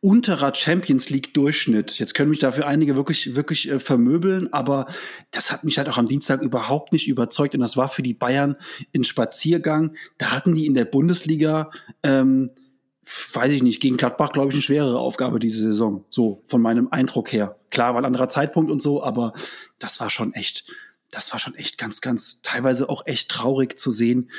unterer 0.00 0.54
Champions 0.54 1.10
League 1.10 1.34
Durchschnitt. 1.34 1.98
Jetzt 1.98 2.14
können 2.14 2.30
mich 2.30 2.38
dafür 2.38 2.66
einige 2.66 2.96
wirklich, 2.96 3.36
wirklich 3.36 3.70
äh, 3.70 3.78
vermöbeln, 3.78 4.52
aber 4.52 4.86
das 5.30 5.52
hat 5.52 5.64
mich 5.64 5.78
halt 5.78 5.88
auch 5.88 5.98
am 5.98 6.06
Dienstag 6.06 6.42
überhaupt 6.42 6.92
nicht 6.92 7.08
überzeugt 7.08 7.54
und 7.54 7.60
das 7.60 7.76
war 7.76 7.88
für 7.88 8.02
die 8.02 8.14
Bayern 8.14 8.56
ein 8.94 9.04
Spaziergang. 9.04 9.96
Da 10.18 10.30
hatten 10.30 10.54
die 10.54 10.66
in 10.66 10.74
der 10.74 10.84
Bundesliga, 10.84 11.70
ähm, 12.02 12.50
weiß 13.32 13.52
ich 13.52 13.62
nicht, 13.62 13.80
gegen 13.80 13.96
Gladbach, 13.96 14.32
glaube 14.32 14.48
ich, 14.48 14.54
eine 14.54 14.62
schwerere 14.62 14.98
Aufgabe 14.98 15.38
diese 15.38 15.68
Saison. 15.68 16.04
So, 16.08 16.42
von 16.46 16.62
meinem 16.62 16.88
Eindruck 16.90 17.32
her. 17.32 17.56
Klar, 17.70 17.94
war 17.94 18.02
ein 18.02 18.06
anderer 18.06 18.28
Zeitpunkt 18.28 18.70
und 18.70 18.80
so, 18.80 19.02
aber 19.02 19.34
das 19.78 20.00
war 20.00 20.10
schon 20.10 20.32
echt, 20.34 20.64
das 21.10 21.32
war 21.32 21.38
schon 21.38 21.54
echt 21.54 21.76
ganz, 21.78 22.00
ganz, 22.00 22.40
teilweise 22.42 22.88
auch 22.88 23.06
echt 23.06 23.30
traurig 23.30 23.78
zu 23.78 23.90
sehen, 23.90 24.30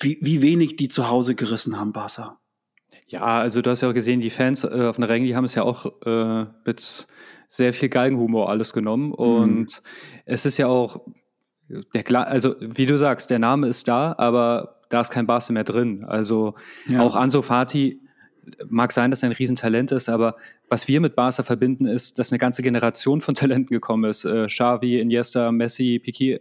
wie, 0.00 0.18
wie 0.20 0.42
wenig 0.42 0.76
die 0.76 0.88
zu 0.88 1.08
Hause 1.08 1.34
gerissen 1.34 1.78
haben, 1.78 1.92
Barca. 1.92 2.40
Ja, 3.08 3.22
also 3.22 3.62
du 3.62 3.70
hast 3.70 3.82
ja 3.82 3.88
auch 3.88 3.94
gesehen, 3.94 4.20
die 4.20 4.30
Fans 4.30 4.64
äh, 4.64 4.86
auf 4.88 4.96
den 4.96 5.04
Rängen, 5.04 5.26
die 5.26 5.36
haben 5.36 5.44
es 5.44 5.54
ja 5.54 5.62
auch 5.62 5.86
äh, 6.04 6.46
mit 6.64 7.06
sehr 7.48 7.72
viel 7.72 7.88
Galgenhumor 7.88 8.50
alles 8.50 8.72
genommen. 8.72 9.08
Mhm. 9.08 9.14
Und 9.14 9.58
mhm. 9.58 9.88
es 10.24 10.44
ist 10.44 10.58
ja 10.58 10.66
auch, 10.66 11.00
der, 11.68 12.28
also 12.28 12.56
wie 12.60 12.86
du 12.86 12.98
sagst, 12.98 13.30
der 13.30 13.38
Name 13.38 13.68
ist 13.68 13.86
da, 13.88 14.14
aber 14.18 14.80
da 14.88 15.00
ist 15.00 15.10
kein 15.10 15.26
Barca 15.26 15.52
mehr 15.52 15.64
drin. 15.64 16.04
Also 16.04 16.54
ja. 16.86 17.02
auch 17.02 17.16
Anso 17.16 17.42
Fati 17.42 18.00
mag 18.68 18.92
sein, 18.92 19.10
dass 19.10 19.22
er 19.22 19.30
ein 19.30 19.32
Riesentalent 19.32 19.92
ist, 19.92 20.08
aber 20.08 20.36
was 20.68 20.88
wir 20.88 21.00
mit 21.00 21.16
Barca 21.16 21.42
verbinden, 21.42 21.86
ist, 21.86 22.18
dass 22.18 22.32
eine 22.32 22.38
ganze 22.38 22.62
Generation 22.62 23.20
von 23.20 23.34
Talenten 23.34 23.72
gekommen 23.72 24.08
ist. 24.08 24.24
Äh, 24.24 24.46
Xavi, 24.46 25.00
Iniesta, 25.00 25.52
Messi, 25.52 25.98
Piquet, 26.02 26.40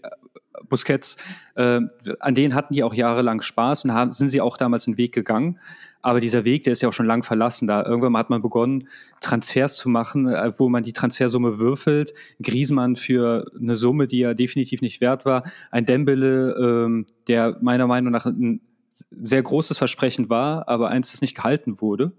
Busquets, 0.69 1.17
äh, 1.55 1.81
an 2.19 2.35
denen 2.35 2.55
hatten 2.55 2.73
die 2.73 2.83
auch 2.83 2.93
jahrelang 2.93 3.41
Spaß 3.41 3.85
und 3.85 3.93
haben, 3.93 4.11
sind 4.11 4.29
sie 4.29 4.41
auch 4.41 4.57
damals 4.57 4.87
einen 4.87 4.97
Weg 4.97 5.13
gegangen. 5.13 5.59
Aber 6.01 6.19
dieser 6.19 6.45
Weg, 6.45 6.63
der 6.63 6.73
ist 6.73 6.81
ja 6.81 6.89
auch 6.89 6.93
schon 6.93 7.07
lang 7.07 7.23
verlassen. 7.23 7.67
Da 7.67 7.83
irgendwann 7.83 8.15
hat 8.17 8.29
man 8.29 8.41
begonnen, 8.41 8.87
Transfers 9.21 9.75
zu 9.75 9.89
machen, 9.89 10.27
äh, 10.27 10.51
wo 10.57 10.69
man 10.69 10.83
die 10.83 10.93
Transfersumme 10.93 11.57
würfelt. 11.59 12.13
Griesmann 12.41 12.95
für 12.95 13.45
eine 13.59 13.75
Summe, 13.75 14.07
die 14.07 14.19
ja 14.19 14.33
definitiv 14.33 14.81
nicht 14.81 15.01
wert 15.01 15.25
war. 15.25 15.43
Ein 15.71 15.85
Dembele, 15.85 16.55
ähm, 16.59 17.05
der 17.27 17.57
meiner 17.61 17.87
Meinung 17.87 18.11
nach 18.11 18.25
ein 18.25 18.61
sehr 19.11 19.43
großes 19.43 19.77
Versprechen 19.77 20.29
war, 20.29 20.67
aber 20.67 20.89
eins, 20.89 21.11
das 21.11 21.21
nicht 21.21 21.35
gehalten 21.35 21.81
wurde. 21.81 22.13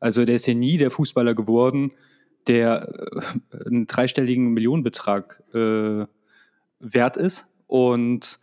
Also 0.00 0.24
der 0.24 0.36
ist 0.36 0.46
ja 0.46 0.54
nie 0.54 0.78
der 0.78 0.90
Fußballer 0.90 1.34
geworden, 1.34 1.92
der 2.46 2.88
äh, 3.52 3.66
einen 3.66 3.86
dreistelligen 3.86 4.52
Millionenbetrag 4.52 5.42
äh, 5.54 6.06
wert 6.80 7.16
ist. 7.16 7.46
Und 7.66 8.38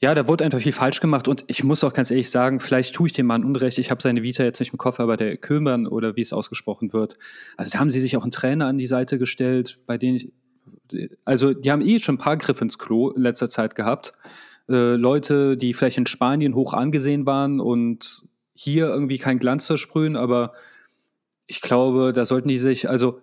ja, 0.00 0.14
da 0.14 0.26
wurde 0.26 0.44
einfach 0.44 0.60
viel 0.60 0.72
falsch 0.72 1.00
gemacht 1.00 1.28
und 1.28 1.44
ich 1.46 1.62
muss 1.62 1.84
auch 1.84 1.92
ganz 1.92 2.10
ehrlich 2.10 2.28
sagen, 2.28 2.58
vielleicht 2.58 2.94
tue 2.94 3.06
ich 3.06 3.12
dem 3.12 3.26
Mann 3.26 3.44
Unrecht. 3.44 3.78
Ich 3.78 3.90
habe 3.90 4.02
seine 4.02 4.24
Vita 4.24 4.42
jetzt 4.42 4.58
nicht 4.58 4.72
im 4.72 4.78
Kopf, 4.78 4.98
aber 4.98 5.16
der 5.16 5.36
Kömern 5.36 5.86
oder 5.86 6.16
wie 6.16 6.22
es 6.22 6.32
ausgesprochen 6.32 6.92
wird. 6.92 7.18
Also 7.56 7.70
da 7.70 7.78
haben 7.78 7.90
sie 7.90 8.00
sich 8.00 8.16
auch 8.16 8.22
einen 8.22 8.32
Trainer 8.32 8.66
an 8.66 8.78
die 8.78 8.88
Seite 8.88 9.18
gestellt, 9.18 9.78
bei 9.86 9.98
denen 9.98 10.16
ich, 10.16 10.32
also 11.24 11.54
die 11.54 11.70
haben 11.70 11.82
eh 11.82 12.00
schon 12.00 12.16
ein 12.16 12.18
paar 12.18 12.36
Griffe 12.36 12.64
ins 12.64 12.78
Klo 12.78 13.10
in 13.10 13.22
letzter 13.22 13.48
Zeit 13.48 13.76
gehabt. 13.76 14.12
Äh, 14.68 14.96
Leute, 14.96 15.56
die 15.56 15.74
vielleicht 15.74 15.98
in 15.98 16.06
Spanien 16.06 16.54
hoch 16.54 16.72
angesehen 16.72 17.26
waren 17.26 17.60
und 17.60 18.22
hier 18.54 18.88
irgendwie 18.88 19.18
kein 19.18 19.38
Glanz 19.38 19.66
versprühen, 19.66 20.16
aber 20.16 20.52
ich 21.46 21.60
glaube, 21.60 22.12
da 22.12 22.24
sollten 22.24 22.48
die 22.48 22.58
sich, 22.58 22.88
also 22.88 23.20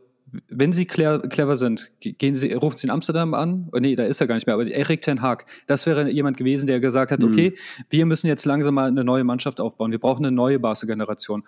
wenn 0.48 0.72
sie 0.72 0.86
clever 0.86 1.58
sind, 1.58 1.91
gehen 2.01 2.36
sie, 2.36 2.53
rufen 2.53 2.77
sie 2.77 2.88
in 2.88 2.91
Amsterdam 2.91 3.34
an. 3.34 3.67
Oh, 3.72 3.79
nee, 3.79 3.96
da 3.96 4.03
ist 4.03 4.22
er 4.22 4.27
gar 4.27 4.36
nicht 4.36 4.46
mehr, 4.46 4.53
aber 4.53 4.67
Erik 4.67 5.01
Ten 5.01 5.22
Haag, 5.22 5.46
das 5.65 5.86
wäre 5.86 6.10
jemand 6.10 6.38
gewesen, 6.38 6.67
der 6.67 6.79
gesagt 6.79 7.12
hat, 7.12 7.22
mhm. 7.22 7.31
okay, 7.31 7.55
wir 7.89 8.05
müssen 8.05 8.27
jetzt 8.27 8.46
langsam 8.46 8.75
mal 8.75 8.88
eine 8.88 9.03
neue 9.03 9.24
Mannschaft 9.24 9.60
aufbauen. 9.60 9.91
Wir 9.91 10.00
brauchen 10.00 10.25
eine 10.25 10.36
neue 10.36 10.60
Barca-Generation. 10.60 11.43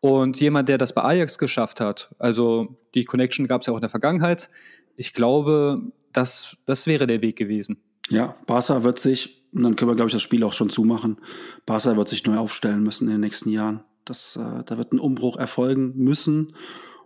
Und 0.00 0.40
jemand, 0.40 0.68
der 0.68 0.78
das 0.78 0.94
bei 0.94 1.02
Ajax 1.02 1.38
geschafft 1.38 1.80
hat, 1.80 2.14
also 2.18 2.76
die 2.94 3.04
Connection 3.04 3.46
gab 3.46 3.60
es 3.60 3.66
ja 3.66 3.72
auch 3.72 3.78
in 3.78 3.82
der 3.82 3.90
Vergangenheit, 3.90 4.48
ich 4.96 5.12
glaube, 5.12 5.80
das, 6.12 6.56
das 6.66 6.86
wäre 6.86 7.06
der 7.06 7.22
Weg 7.22 7.36
gewesen. 7.36 7.78
Ja, 8.10 8.34
Barca 8.46 8.82
wird 8.82 8.98
sich, 8.98 9.44
und 9.52 9.62
dann 9.62 9.76
können 9.76 9.90
wir, 9.90 9.94
glaube 9.94 10.08
ich, 10.08 10.12
das 10.12 10.22
Spiel 10.22 10.44
auch 10.44 10.52
schon 10.52 10.68
zumachen, 10.68 11.18
Barca 11.64 11.96
wird 11.96 12.08
sich 12.08 12.26
neu 12.26 12.36
aufstellen 12.36 12.82
müssen 12.82 13.06
in 13.06 13.12
den 13.12 13.20
nächsten 13.20 13.50
Jahren. 13.50 13.84
Das, 14.04 14.36
äh, 14.36 14.64
da 14.64 14.76
wird 14.76 14.92
ein 14.92 14.98
Umbruch 14.98 15.36
erfolgen 15.36 15.92
müssen. 15.96 16.54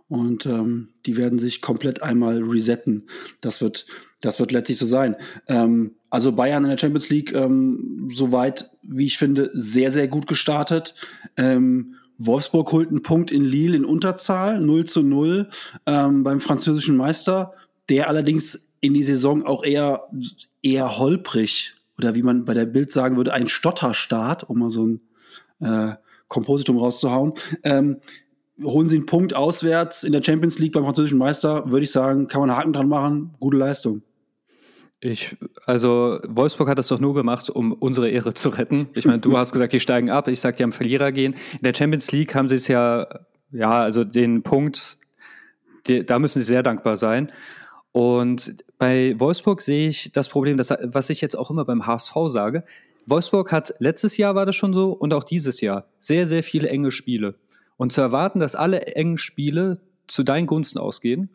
Und 0.07 0.45
ähm, 0.45 0.89
die 1.05 1.17
werden 1.17 1.39
sich 1.39 1.61
komplett 1.61 2.03
einmal 2.03 2.43
resetten. 2.43 3.07
Das 3.41 3.61
wird, 3.61 3.87
das 4.21 4.39
wird 4.39 4.51
letztlich 4.51 4.77
so 4.77 4.85
sein. 4.85 5.15
Ähm, 5.47 5.95
also 6.11 6.31
Bayern 6.31 6.63
in 6.63 6.69
der 6.69 6.77
Champions 6.77 7.09
League, 7.09 7.33
ähm, 7.33 8.09
soweit, 8.11 8.69
wie 8.83 9.05
ich 9.05 9.17
finde, 9.17 9.49
sehr, 9.53 9.89
sehr 9.91 10.07
gut 10.07 10.27
gestartet. 10.27 10.93
Ähm, 11.37 11.95
Wolfsburg 12.17 12.71
holt 12.71 12.89
einen 12.89 13.01
Punkt 13.01 13.31
in 13.31 13.43
Lille 13.43 13.75
in 13.75 13.85
Unterzahl, 13.85 14.61
0 14.61 14.85
zu 14.85 15.01
0 15.01 15.49
ähm, 15.85 16.23
beim 16.23 16.39
französischen 16.39 16.95
Meister, 16.95 17.53
der 17.89 18.07
allerdings 18.07 18.64
in 18.81 18.93
die 18.93 19.03
Saison 19.03 19.45
auch 19.45 19.63
eher, 19.63 20.07
eher 20.61 20.97
holprig 20.97 21.75
oder 21.97 22.15
wie 22.15 22.23
man 22.23 22.45
bei 22.45 22.53
der 22.53 22.65
Bild 22.65 22.91
sagen 22.91 23.17
würde, 23.17 23.33
ein 23.33 23.47
Stotterstart, 23.47 24.43
um 24.49 24.59
mal 24.59 24.69
so 24.69 24.85
ein 24.85 25.01
äh, 25.59 25.95
Kompositum 26.27 26.77
rauszuhauen. 26.77 27.33
Ähm, 27.63 27.97
holen 28.63 28.87
sie 28.87 28.97
einen 28.97 29.05
Punkt 29.05 29.33
auswärts 29.33 30.03
in 30.03 30.11
der 30.11 30.23
Champions 30.23 30.59
League 30.59 30.73
beim 30.73 30.83
französischen 30.83 31.17
Meister, 31.17 31.69
würde 31.71 31.83
ich 31.83 31.91
sagen, 31.91 32.27
kann 32.27 32.41
man 32.41 32.49
einen 32.49 32.59
Haken 32.59 32.73
dran 32.73 32.87
machen. 32.87 33.35
Gute 33.39 33.57
Leistung. 33.57 34.01
Ich, 35.01 35.35
also 35.65 36.19
Wolfsburg 36.27 36.69
hat 36.69 36.79
das 36.79 36.87
doch 36.87 36.99
nur 36.99 37.13
gemacht, 37.13 37.49
um 37.49 37.73
unsere 37.73 38.09
Ehre 38.09 38.33
zu 38.33 38.49
retten. 38.49 38.87
Ich 38.95 39.05
meine, 39.05 39.19
du 39.19 39.37
hast 39.37 39.51
gesagt, 39.51 39.73
die 39.73 39.79
steigen 39.79 40.09
ab. 40.09 40.27
Ich 40.27 40.39
sage, 40.39 40.57
die 40.57 40.63
haben 40.63 40.71
Verlierer 40.71 41.11
gehen. 41.11 41.35
In 41.53 41.63
der 41.63 41.73
Champions 41.75 42.11
League 42.11 42.33
haben 42.33 42.47
sie 42.47 42.55
es 42.55 42.67
ja, 42.67 43.07
ja, 43.51 43.81
also 43.81 44.03
den 44.03 44.41
Punkt, 44.41 44.97
die, 45.87 46.05
da 46.05 46.17
müssen 46.17 46.39
sie 46.39 46.45
sehr 46.45 46.63
dankbar 46.63 46.97
sein. 46.97 47.31
Und 47.95 48.57
bei 48.77 49.17
Wolfsburg 49.21 49.61
sehe 49.61 49.87
ich 49.87 50.11
das 50.11 50.27
Problem, 50.27 50.57
das, 50.57 50.69
was 50.83 51.09
ich 51.09 51.21
jetzt 51.21 51.37
auch 51.37 51.49
immer 51.49 51.63
beim 51.63 51.87
HSV 51.87 52.13
sage. 52.27 52.65
Wolfsburg 53.05 53.53
hat 53.53 53.73
letztes 53.79 54.17
Jahr 54.17 54.35
war 54.35 54.45
das 54.45 54.57
schon 54.57 54.73
so 54.73 54.91
und 54.91 55.13
auch 55.13 55.23
dieses 55.23 55.61
Jahr 55.61 55.87
sehr, 56.01 56.27
sehr 56.27 56.43
viele 56.43 56.67
enge 56.67 56.91
Spiele. 56.91 57.35
Und 57.77 57.93
zu 57.93 58.01
erwarten, 58.01 58.41
dass 58.41 58.53
alle 58.53 58.81
engen 58.81 59.17
Spiele 59.17 59.79
zu 60.07 60.23
deinen 60.23 60.45
Gunsten 60.45 60.77
ausgehen, 60.77 61.29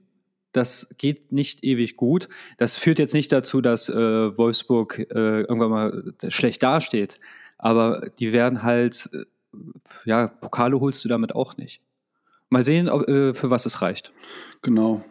das 0.52 0.86
geht 0.98 1.32
nicht 1.32 1.64
ewig 1.64 1.96
gut. 1.96 2.28
Das 2.58 2.76
führt 2.76 2.98
jetzt 2.98 3.14
nicht 3.14 3.32
dazu, 3.32 3.62
dass 3.62 3.88
äh, 3.88 4.36
Wolfsburg 4.36 4.98
äh, 4.98 5.40
irgendwann 5.40 5.70
mal 5.70 6.12
schlecht 6.28 6.62
dasteht. 6.62 7.20
Aber 7.56 8.10
die 8.18 8.34
werden 8.34 8.62
halt, 8.62 9.08
äh, 9.14 9.24
ja, 10.04 10.28
Pokale 10.28 10.78
holst 10.78 11.02
du 11.06 11.08
damit 11.08 11.34
auch 11.34 11.56
nicht. 11.56 11.80
Mal 12.50 12.66
sehen, 12.66 12.90
ob, 12.90 13.08
äh, 13.08 13.32
für 13.32 13.48
was 13.48 13.64
es 13.64 13.80
reicht. 13.80 14.12
Genau. 14.60 15.02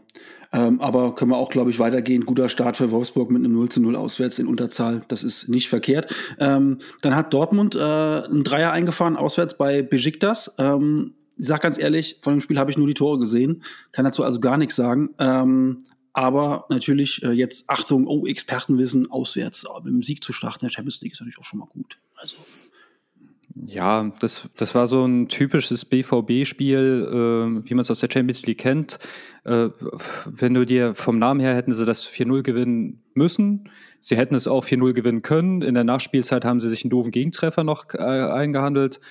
Ähm, 0.51 0.81
aber 0.81 1.15
können 1.15 1.31
wir 1.31 1.37
auch, 1.37 1.49
glaube 1.49 1.69
ich, 1.69 1.79
weitergehen. 1.79 2.25
Guter 2.25 2.49
Start 2.49 2.77
für 2.77 2.91
Wolfsburg 2.91 3.29
mit 3.29 3.43
einem 3.43 3.53
0 3.53 3.69
zu 3.69 3.81
0 3.81 3.95
auswärts 3.95 4.39
in 4.39 4.47
Unterzahl. 4.47 5.03
Das 5.07 5.23
ist 5.23 5.47
nicht 5.47 5.69
verkehrt. 5.69 6.13
Ähm, 6.39 6.79
dann 7.01 7.15
hat 7.15 7.33
Dortmund 7.33 7.75
äh, 7.75 7.79
einen 7.79 8.43
Dreier 8.43 8.71
eingefahren 8.71 9.15
auswärts 9.15 9.57
bei 9.57 9.81
Besiktas. 9.81 10.55
Ähm, 10.57 11.13
ich 11.37 11.47
sag 11.47 11.61
ganz 11.61 11.77
ehrlich, 11.77 12.17
von 12.21 12.33
dem 12.33 12.41
Spiel 12.41 12.59
habe 12.59 12.71
ich 12.71 12.77
nur 12.77 12.87
die 12.87 12.93
Tore 12.93 13.19
gesehen, 13.19 13.63
kann 13.91 14.05
dazu 14.05 14.23
also 14.23 14.39
gar 14.39 14.57
nichts 14.57 14.75
sagen. 14.75 15.11
Ähm, 15.19 15.85
aber 16.13 16.65
natürlich 16.69 17.23
äh, 17.23 17.31
jetzt 17.31 17.69
Achtung, 17.69 18.07
oh, 18.07 18.25
Expertenwissen 18.25 19.09
auswärts 19.09 19.63
äh, 19.63 19.83
mit 19.83 19.93
dem 19.93 20.03
Sieg 20.03 20.23
zu 20.23 20.33
starten 20.33 20.65
in 20.65 20.69
der 20.69 20.73
Champions 20.73 20.99
League 21.01 21.13
ist 21.13 21.21
natürlich 21.21 21.37
auch 21.37 21.45
schon 21.45 21.59
mal 21.59 21.67
gut. 21.67 21.97
Also. 22.15 22.35
Ja, 23.65 24.11
das, 24.19 24.49
das 24.55 24.73
war 24.75 24.87
so 24.87 25.05
ein 25.05 25.27
typisches 25.27 25.83
BVB-Spiel, 25.85 27.07
äh, 27.07 27.69
wie 27.69 27.73
man 27.73 27.81
es 27.81 27.91
aus 27.91 27.99
der 27.99 28.09
Champions 28.11 28.45
League 28.45 28.59
kennt. 28.59 28.99
Äh, 29.43 29.69
wenn 30.25 30.53
du 30.53 30.65
dir 30.65 30.95
vom 30.95 31.19
Namen 31.19 31.39
her 31.39 31.55
hätten 31.55 31.73
sie 31.73 31.85
das 31.85 32.07
4-0 32.07 32.41
gewinnen 32.43 33.03
müssen. 33.13 33.69
Sie 34.01 34.15
hätten 34.15 34.35
es 34.35 34.47
auch 34.47 34.63
4-0 34.63 34.93
gewinnen 34.93 35.21
können. 35.21 35.61
In 35.61 35.73
der 35.73 35.83
Nachspielzeit 35.83 36.45
haben 36.45 36.61
sie 36.61 36.69
sich 36.69 36.83
einen 36.83 36.91
doofen 36.91 37.11
Gegentreffer 37.11 37.63
noch 37.63 37.85
äh, 37.93 37.99
eingehandelt. 37.99 39.01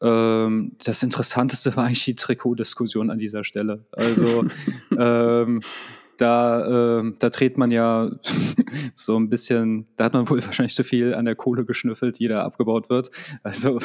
Ähm, 0.00 0.76
das 0.82 1.02
Interessanteste 1.02 1.76
war 1.76 1.84
eigentlich 1.84 2.04
die 2.04 2.14
Trikotdiskussion 2.14 3.10
an 3.10 3.18
dieser 3.18 3.44
Stelle. 3.44 3.84
Also 3.92 4.44
ähm, 4.98 5.60
da, 6.20 7.00
äh, 7.00 7.12
da 7.18 7.30
dreht 7.30 7.58
man 7.58 7.70
ja 7.70 8.10
so 8.94 9.18
ein 9.18 9.28
bisschen, 9.28 9.86
da 9.96 10.04
hat 10.04 10.12
man 10.12 10.28
wohl 10.28 10.44
wahrscheinlich 10.44 10.74
zu 10.74 10.84
viel 10.84 11.14
an 11.14 11.24
der 11.24 11.36
Kohle 11.36 11.64
geschnüffelt, 11.64 12.18
die 12.18 12.28
da 12.28 12.44
abgebaut 12.44 12.90
wird. 12.90 13.10
Also 13.42 13.78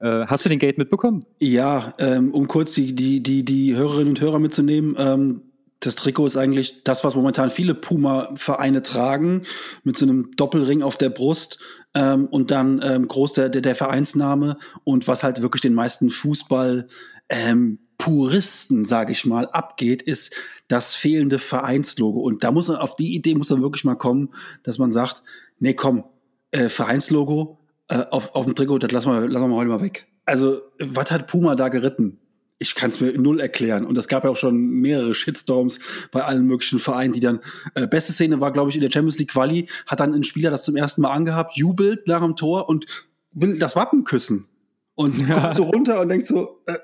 äh, 0.00 0.26
hast 0.26 0.44
du 0.44 0.48
den 0.48 0.58
Gate 0.58 0.78
mitbekommen? 0.78 1.20
Ja, 1.38 1.94
ähm, 1.98 2.32
um 2.32 2.46
kurz 2.46 2.72
die, 2.72 2.94
die, 2.94 3.22
die, 3.22 3.44
die 3.44 3.76
Hörerinnen 3.76 4.10
und 4.10 4.20
Hörer 4.20 4.38
mitzunehmen, 4.38 4.96
ähm, 4.98 5.42
das 5.80 5.94
Trikot 5.94 6.26
ist 6.26 6.36
eigentlich 6.36 6.84
das, 6.84 7.04
was 7.04 7.14
momentan 7.14 7.48
viele 7.48 7.74
Puma-Vereine 7.74 8.82
tragen, 8.82 9.42
mit 9.82 9.96
so 9.96 10.04
einem 10.04 10.30
Doppelring 10.36 10.82
auf 10.82 10.98
der 10.98 11.08
Brust 11.08 11.58
ähm, 11.94 12.26
und 12.26 12.50
dann 12.50 12.80
ähm, 12.84 13.08
groß 13.08 13.32
der, 13.32 13.48
der, 13.48 13.62
der 13.62 13.74
Vereinsname 13.74 14.58
und 14.84 15.08
was 15.08 15.22
halt 15.22 15.40
wirklich 15.40 15.62
den 15.62 15.74
meisten 15.74 16.10
Fußball 16.10 16.86
ähm, 17.30 17.78
Puristen, 18.00 18.86
sage 18.86 19.12
ich 19.12 19.26
mal, 19.26 19.46
abgeht, 19.48 20.00
ist 20.00 20.34
das 20.68 20.94
fehlende 20.94 21.38
Vereinslogo. 21.38 22.20
Und 22.20 22.42
da 22.42 22.50
muss 22.50 22.68
man 22.68 22.78
auf 22.78 22.96
die 22.96 23.14
Idee 23.14 23.34
muss 23.34 23.50
man 23.50 23.60
wirklich 23.60 23.84
mal 23.84 23.94
kommen, 23.94 24.30
dass 24.62 24.78
man 24.78 24.90
sagt, 24.90 25.22
nee, 25.58 25.74
komm, 25.74 26.04
äh, 26.50 26.70
Vereinslogo 26.70 27.58
äh, 27.88 28.06
auf, 28.10 28.34
auf 28.34 28.46
dem 28.46 28.54
Trikot, 28.54 28.78
das 28.78 28.90
lassen 28.90 29.12
wir, 29.12 29.28
lassen 29.28 29.50
wir 29.50 29.54
heute 29.54 29.68
mal 29.68 29.82
weg. 29.82 30.06
Also, 30.24 30.62
was 30.78 31.10
hat 31.10 31.26
Puma 31.26 31.54
da 31.54 31.68
geritten? 31.68 32.18
ich 32.62 32.74
kann 32.74 32.90
es 32.90 33.00
mir 33.00 33.18
null 33.18 33.40
erklären. 33.40 33.86
Und 33.86 33.96
es 33.96 34.06
gab 34.06 34.22
ja 34.22 34.28
auch 34.28 34.36
schon 34.36 34.54
mehrere 34.54 35.14
Shitstorms 35.14 35.80
bei 36.12 36.22
allen 36.22 36.46
möglichen 36.46 36.78
Vereinen, 36.78 37.14
die 37.14 37.20
dann, 37.20 37.40
äh, 37.74 37.86
beste 37.86 38.12
Szene 38.12 38.40
war, 38.42 38.52
glaube 38.52 38.68
ich, 38.68 38.76
in 38.76 38.82
der 38.82 38.90
Champions 38.90 39.18
League 39.18 39.30
Quali, 39.30 39.66
hat 39.86 40.00
dann 40.00 40.12
ein 40.12 40.24
Spieler 40.24 40.50
das 40.50 40.64
zum 40.64 40.76
ersten 40.76 41.00
Mal 41.00 41.10
angehabt, 41.10 41.56
jubelt 41.56 42.06
nach 42.06 42.20
dem 42.20 42.36
Tor 42.36 42.68
und 42.68 42.84
will 43.32 43.58
das 43.58 43.76
Wappen 43.76 44.04
küssen. 44.04 44.46
Und 44.94 45.26
ja. 45.26 45.38
guckt 45.38 45.54
so 45.54 45.62
runter 45.62 46.02
und 46.02 46.10
denkt 46.10 46.26
so, 46.26 46.60
äh, 46.66 46.74
äh, 46.74 46.78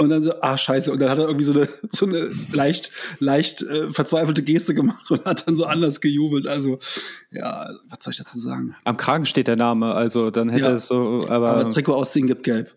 und 0.00 0.08
dann 0.08 0.22
so, 0.22 0.32
ah, 0.40 0.56
scheiße. 0.56 0.90
Und 0.90 1.00
dann 1.00 1.10
hat 1.10 1.18
er 1.18 1.26
irgendwie 1.26 1.44
so 1.44 1.52
eine, 1.52 1.68
so 1.92 2.06
eine 2.06 2.30
leicht, 2.52 2.90
leicht 3.18 3.62
äh, 3.62 3.90
verzweifelte 3.90 4.42
Geste 4.42 4.74
gemacht 4.74 5.10
und 5.10 5.24
hat 5.24 5.46
dann 5.46 5.56
so 5.56 5.66
anders 5.66 6.00
gejubelt. 6.00 6.46
Also, 6.46 6.78
ja, 7.30 7.68
was 7.88 8.02
soll 8.02 8.12
ich 8.12 8.18
dazu 8.18 8.38
sagen? 8.38 8.74
Am 8.84 8.96
Kragen 8.96 9.26
steht 9.26 9.46
der 9.46 9.56
Name, 9.56 9.94
also 9.94 10.30
dann 10.30 10.48
hätte 10.48 10.68
ja. 10.68 10.72
es 10.72 10.86
so, 10.86 11.26
aber. 11.28 11.50
Aber 11.50 11.70
Trikot 11.70 11.94
ausziehen 11.94 12.26
gibt 12.26 12.44
gelb. 12.44 12.74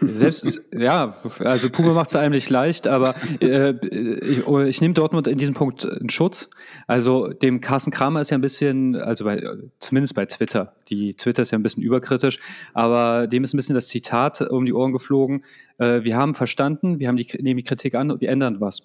Selbst, 0.00 0.60
ja, 0.72 1.14
also 1.40 1.70
Puma 1.70 1.92
macht 1.92 2.08
es 2.08 2.16
einem 2.16 2.32
nicht 2.32 2.50
leicht, 2.50 2.86
aber 2.86 3.14
äh, 3.40 3.74
ich, 3.80 4.46
ich 4.46 4.80
nehme 4.80 4.94
Dortmund 4.94 5.26
in 5.26 5.38
diesem 5.38 5.54
Punkt 5.54 5.84
in 5.84 6.10
Schutz. 6.10 6.50
Also 6.86 7.28
dem 7.28 7.60
Carsten 7.60 7.90
Kramer 7.90 8.20
ist 8.20 8.30
ja 8.30 8.38
ein 8.38 8.42
bisschen, 8.42 8.96
also 8.96 9.24
bei, 9.24 9.42
zumindest 9.78 10.14
bei 10.14 10.26
Twitter, 10.26 10.74
die 10.88 11.14
Twitter 11.14 11.42
ist 11.42 11.52
ja 11.52 11.58
ein 11.58 11.62
bisschen 11.62 11.82
überkritisch, 11.82 12.38
aber 12.74 13.26
dem 13.26 13.44
ist 13.44 13.54
ein 13.54 13.56
bisschen 13.56 13.74
das 13.74 13.88
Zitat 13.88 14.40
um 14.42 14.66
die 14.66 14.72
Ohren 14.72 14.92
geflogen. 14.92 15.44
Äh, 15.78 16.02
wir 16.02 16.16
haben 16.16 16.34
verstanden, 16.34 17.00
wir 17.00 17.08
haben 17.08 17.16
die, 17.16 17.26
nehmen 17.40 17.58
die 17.58 17.64
Kritik 17.64 17.94
an 17.94 18.10
und 18.10 18.20
wir 18.20 18.30
ändern 18.30 18.60
was. 18.60 18.82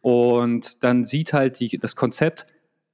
Und 0.00 0.82
dann 0.84 1.04
sieht 1.04 1.32
halt 1.32 1.60
die, 1.60 1.78
das 1.78 1.96
Konzept, 1.96 2.46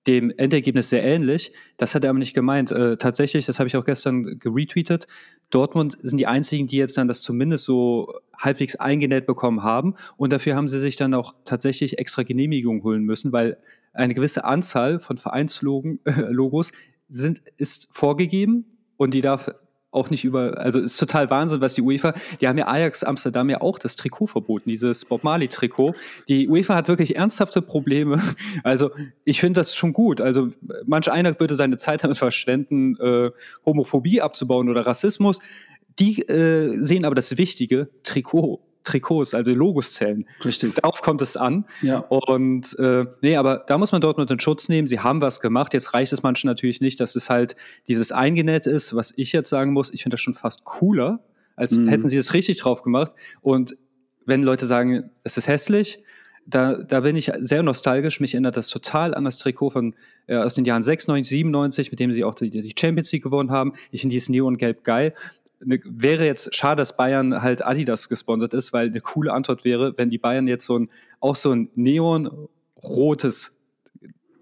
dem 0.06 0.30
Endergebnis 0.36 0.90
sehr 0.90 1.04
ähnlich. 1.04 1.52
Das 1.76 1.94
hat 1.94 2.04
er 2.04 2.10
aber 2.10 2.18
nicht 2.18 2.34
gemeint. 2.34 2.72
Äh, 2.72 2.96
tatsächlich, 2.96 3.46
das 3.46 3.58
habe 3.58 3.68
ich 3.68 3.76
auch 3.76 3.84
gestern 3.84 4.38
geretweetet. 4.38 5.06
Dortmund 5.52 5.98
sind 6.02 6.18
die 6.18 6.26
einzigen, 6.26 6.66
die 6.66 6.78
jetzt 6.78 6.96
dann 6.96 7.08
das 7.08 7.22
zumindest 7.22 7.64
so 7.64 8.12
halbwegs 8.36 8.74
eingenäht 8.76 9.26
bekommen 9.26 9.62
haben. 9.62 9.94
Und 10.16 10.32
dafür 10.32 10.56
haben 10.56 10.66
sie 10.66 10.80
sich 10.80 10.96
dann 10.96 11.14
auch 11.14 11.34
tatsächlich 11.44 11.98
extra 11.98 12.22
Genehmigung 12.22 12.82
holen 12.82 13.04
müssen, 13.04 13.32
weil 13.32 13.58
eine 13.92 14.14
gewisse 14.14 14.44
Anzahl 14.44 14.98
von 14.98 15.18
Vereinslogos 15.18 16.72
sind, 17.08 17.42
ist 17.58 17.88
vorgegeben 17.92 18.64
und 18.96 19.14
die 19.14 19.20
darf 19.20 19.50
auch 19.92 20.10
nicht 20.10 20.24
über, 20.24 20.58
also 20.58 20.80
ist 20.80 20.96
total 20.96 21.30
Wahnsinn, 21.30 21.60
was 21.60 21.74
die 21.74 21.82
UEFA, 21.82 22.14
die 22.40 22.48
haben 22.48 22.58
ja 22.58 22.66
Ajax 22.66 23.04
Amsterdam 23.04 23.48
ja 23.50 23.60
auch 23.60 23.78
das 23.78 23.94
Trikot 23.94 24.26
verboten, 24.26 24.70
dieses 24.70 25.04
Bob 25.04 25.22
Marley 25.22 25.48
Trikot. 25.48 25.94
Die 26.28 26.48
UEFA 26.48 26.74
hat 26.74 26.88
wirklich 26.88 27.16
ernsthafte 27.16 27.62
Probleme. 27.62 28.20
Also 28.64 28.90
ich 29.24 29.40
finde 29.40 29.60
das 29.60 29.74
schon 29.74 29.92
gut. 29.92 30.20
Also 30.20 30.48
manch 30.86 31.10
einer 31.10 31.38
würde 31.38 31.54
seine 31.54 31.76
Zeit 31.76 32.04
damit 32.04 32.18
verschwenden, 32.18 32.96
äh, 32.96 33.30
Homophobie 33.66 34.20
abzubauen 34.20 34.68
oder 34.68 34.86
Rassismus. 34.86 35.38
Die 35.98 36.22
äh, 36.22 36.76
sehen 36.76 37.04
aber 37.04 37.14
das 37.14 37.36
Wichtige, 37.36 37.88
Trikot 38.02 38.60
Trikots, 38.84 39.34
also 39.34 39.52
Logos 39.52 39.92
zählen. 39.92 40.26
Richtig. 40.44 40.74
Darauf 40.74 41.02
kommt 41.02 41.22
es 41.22 41.36
an. 41.36 41.64
Ja. 41.80 41.98
Und 41.98 42.78
äh, 42.78 43.06
nee, 43.20 43.36
aber 43.36 43.64
da 43.66 43.78
muss 43.78 43.92
man 43.92 44.00
dort 44.00 44.16
nur 44.16 44.26
den 44.26 44.40
Schutz 44.40 44.68
nehmen. 44.68 44.88
Sie 44.88 45.00
haben 45.00 45.20
was 45.20 45.40
gemacht. 45.40 45.72
Jetzt 45.74 45.94
reicht 45.94 46.12
es 46.12 46.22
manchen 46.22 46.46
natürlich 46.48 46.80
nicht, 46.80 47.00
dass 47.00 47.16
es 47.16 47.30
halt 47.30 47.56
dieses 47.88 48.12
Eingenäht 48.12 48.66
ist, 48.66 48.94
was 48.94 49.12
ich 49.16 49.32
jetzt 49.32 49.48
sagen 49.48 49.72
muss. 49.72 49.92
Ich 49.92 50.02
finde 50.02 50.14
das 50.14 50.20
schon 50.20 50.34
fast 50.34 50.64
cooler, 50.64 51.20
als 51.56 51.76
mhm. 51.76 51.88
hätten 51.88 52.08
sie 52.08 52.16
es 52.16 52.34
richtig 52.34 52.58
drauf 52.58 52.82
gemacht. 52.82 53.12
Und 53.40 53.76
wenn 54.26 54.42
Leute 54.42 54.66
sagen, 54.66 55.10
es 55.24 55.36
ist 55.36 55.48
hässlich, 55.48 56.02
da, 56.44 56.74
da 56.74 57.00
bin 57.00 57.14
ich 57.14 57.30
sehr 57.40 57.62
nostalgisch. 57.62 58.20
Mich 58.20 58.34
erinnert 58.34 58.56
das 58.56 58.68
total 58.68 59.14
an 59.14 59.24
das 59.24 59.38
Trikot 59.38 59.70
von 59.70 59.94
äh, 60.26 60.36
aus 60.36 60.54
den 60.54 60.64
Jahren 60.64 60.82
96, 60.82 61.28
97, 61.28 61.90
mit 61.90 62.00
dem 62.00 62.12
sie 62.12 62.24
auch 62.24 62.34
die, 62.34 62.50
die 62.50 62.74
Champions 62.78 63.12
League 63.12 63.22
gewonnen 63.22 63.50
haben. 63.50 63.74
Ich 63.90 64.00
finde 64.00 64.14
dieses 64.14 64.28
Neon-Gelb 64.28 64.82
geil 64.82 65.14
ne, 65.64 65.80
wäre 65.84 66.24
jetzt 66.24 66.54
schade, 66.54 66.80
dass 66.80 66.96
Bayern 66.96 67.42
halt 67.42 67.64
Adidas 67.64 68.08
gesponsert 68.08 68.54
ist, 68.54 68.72
weil 68.72 68.88
eine 68.88 69.00
coole 69.00 69.32
Antwort 69.32 69.64
wäre, 69.64 69.94
wenn 69.96 70.10
die 70.10 70.18
Bayern 70.18 70.48
jetzt 70.48 70.66
so 70.66 70.78
ein, 70.78 70.90
auch 71.20 71.36
so 71.36 71.52
ein 71.52 71.70
neonrotes 71.74 73.56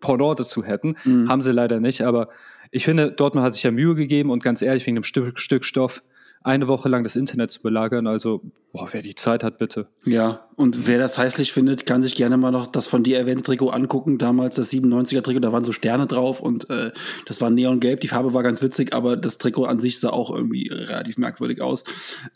Pendant 0.00 0.40
dazu 0.40 0.64
hätten. 0.64 0.96
Mhm. 1.04 1.28
Haben 1.28 1.42
sie 1.42 1.52
leider 1.52 1.80
nicht, 1.80 2.02
aber 2.02 2.28
ich 2.70 2.85
finde, 2.85 3.12
Dortmund 3.12 3.44
hat 3.44 3.54
sich 3.54 3.62
ja 3.62 3.70
Mühe 3.70 3.94
gegeben 3.94 4.30
und 4.30 4.42
ganz 4.42 4.62
ehrlich, 4.62 4.87
wegen 4.87 4.96
dem 4.96 5.04
Stück, 5.04 5.38
Stück 5.38 5.64
Stoff 5.64 6.02
eine 6.42 6.68
Woche 6.68 6.88
lang 6.88 7.05
das 7.05 7.16
Internet 7.16 7.50
zu 7.50 7.61
belagern. 7.61 8.07
Also, 8.07 8.40
boah, 8.72 8.88
wer 8.92 9.03
die 9.03 9.14
Zeit 9.14 9.44
hat, 9.44 9.59
bitte. 9.59 9.88
Ja, 10.05 10.48
und 10.57 10.87
wer 10.87 10.98
das 10.98 11.18
heißlich 11.18 11.53
findet, 11.53 11.85
kann 11.85 12.00
sich 12.00 12.14
gerne 12.14 12.37
mal 12.37 12.50
noch 12.50 12.66
das 12.66 12.87
von 12.87 13.03
dir 13.03 13.18
erwähnte 13.18 13.42
Trikot 13.42 13.70
angucken. 13.70 14.18
Damals 14.18 14.57
das 14.57 14.72
97er 14.72 15.22
Trikot, 15.22 15.40
da 15.40 15.53
waren 15.53 15.64
so 15.64 15.72
Sterne 15.72 16.07
drauf 16.07 16.40
und 16.40 16.70
äh, 16.70 16.92
das 17.26 17.40
war 17.40 17.50
neongelb. 17.50 18.00
Die 18.00 18.09
Farbe 18.09 18.33
war 18.33 18.42
ganz 18.42 18.62
witzig, 18.62 18.94
aber 18.94 19.16
das 19.16 19.38
Trikot 19.38 19.64
an 19.64 19.81
sich 19.81 20.00
sah 20.00 20.11
auch 20.11 20.35
irgendwie 20.35 20.68
relativ 20.68 21.18
merkwürdig 21.18 21.61
aus. 21.61 21.85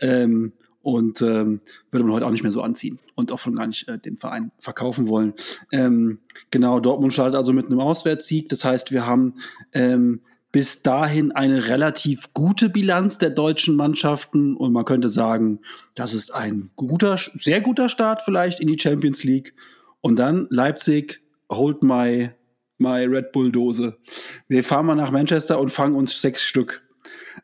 Ähm, 0.00 0.52
und 0.82 1.22
ähm, 1.22 1.62
würde 1.90 2.04
man 2.04 2.12
heute 2.12 2.26
auch 2.26 2.30
nicht 2.30 2.42
mehr 2.42 2.52
so 2.52 2.60
anziehen 2.60 2.98
und 3.14 3.32
auch 3.32 3.38
schon 3.38 3.54
gar 3.54 3.66
nicht 3.66 3.88
äh, 3.88 3.98
dem 3.98 4.18
Verein 4.18 4.52
verkaufen 4.60 5.08
wollen. 5.08 5.32
Ähm, 5.72 6.18
genau, 6.50 6.78
Dortmund 6.78 7.14
startet 7.14 7.36
also 7.36 7.54
mit 7.54 7.66
einem 7.66 7.80
Auswärtssieg. 7.80 8.50
Das 8.50 8.66
heißt, 8.66 8.92
wir 8.92 9.06
haben 9.06 9.36
ähm, 9.72 10.20
bis 10.54 10.82
dahin 10.82 11.32
eine 11.32 11.66
relativ 11.66 12.32
gute 12.32 12.68
Bilanz 12.68 13.18
der 13.18 13.30
deutschen 13.30 13.74
Mannschaften 13.74 14.54
und 14.54 14.72
man 14.72 14.84
könnte 14.84 15.08
sagen, 15.08 15.58
das 15.96 16.14
ist 16.14 16.32
ein 16.32 16.70
guter, 16.76 17.18
sehr 17.34 17.60
guter 17.60 17.88
Start 17.88 18.22
vielleicht 18.22 18.60
in 18.60 18.68
die 18.68 18.78
Champions 18.78 19.24
League. 19.24 19.52
Und 20.00 20.14
dann 20.14 20.46
Leipzig, 20.50 21.22
hold 21.50 21.82
my, 21.82 22.30
my 22.78 23.04
Red 23.04 23.32
Bull 23.32 23.50
Dose. 23.50 23.98
Wir 24.46 24.62
fahren 24.62 24.86
mal 24.86 24.94
nach 24.94 25.10
Manchester 25.10 25.58
und 25.58 25.70
fangen 25.70 25.96
uns 25.96 26.20
sechs 26.20 26.44
Stück. 26.44 26.88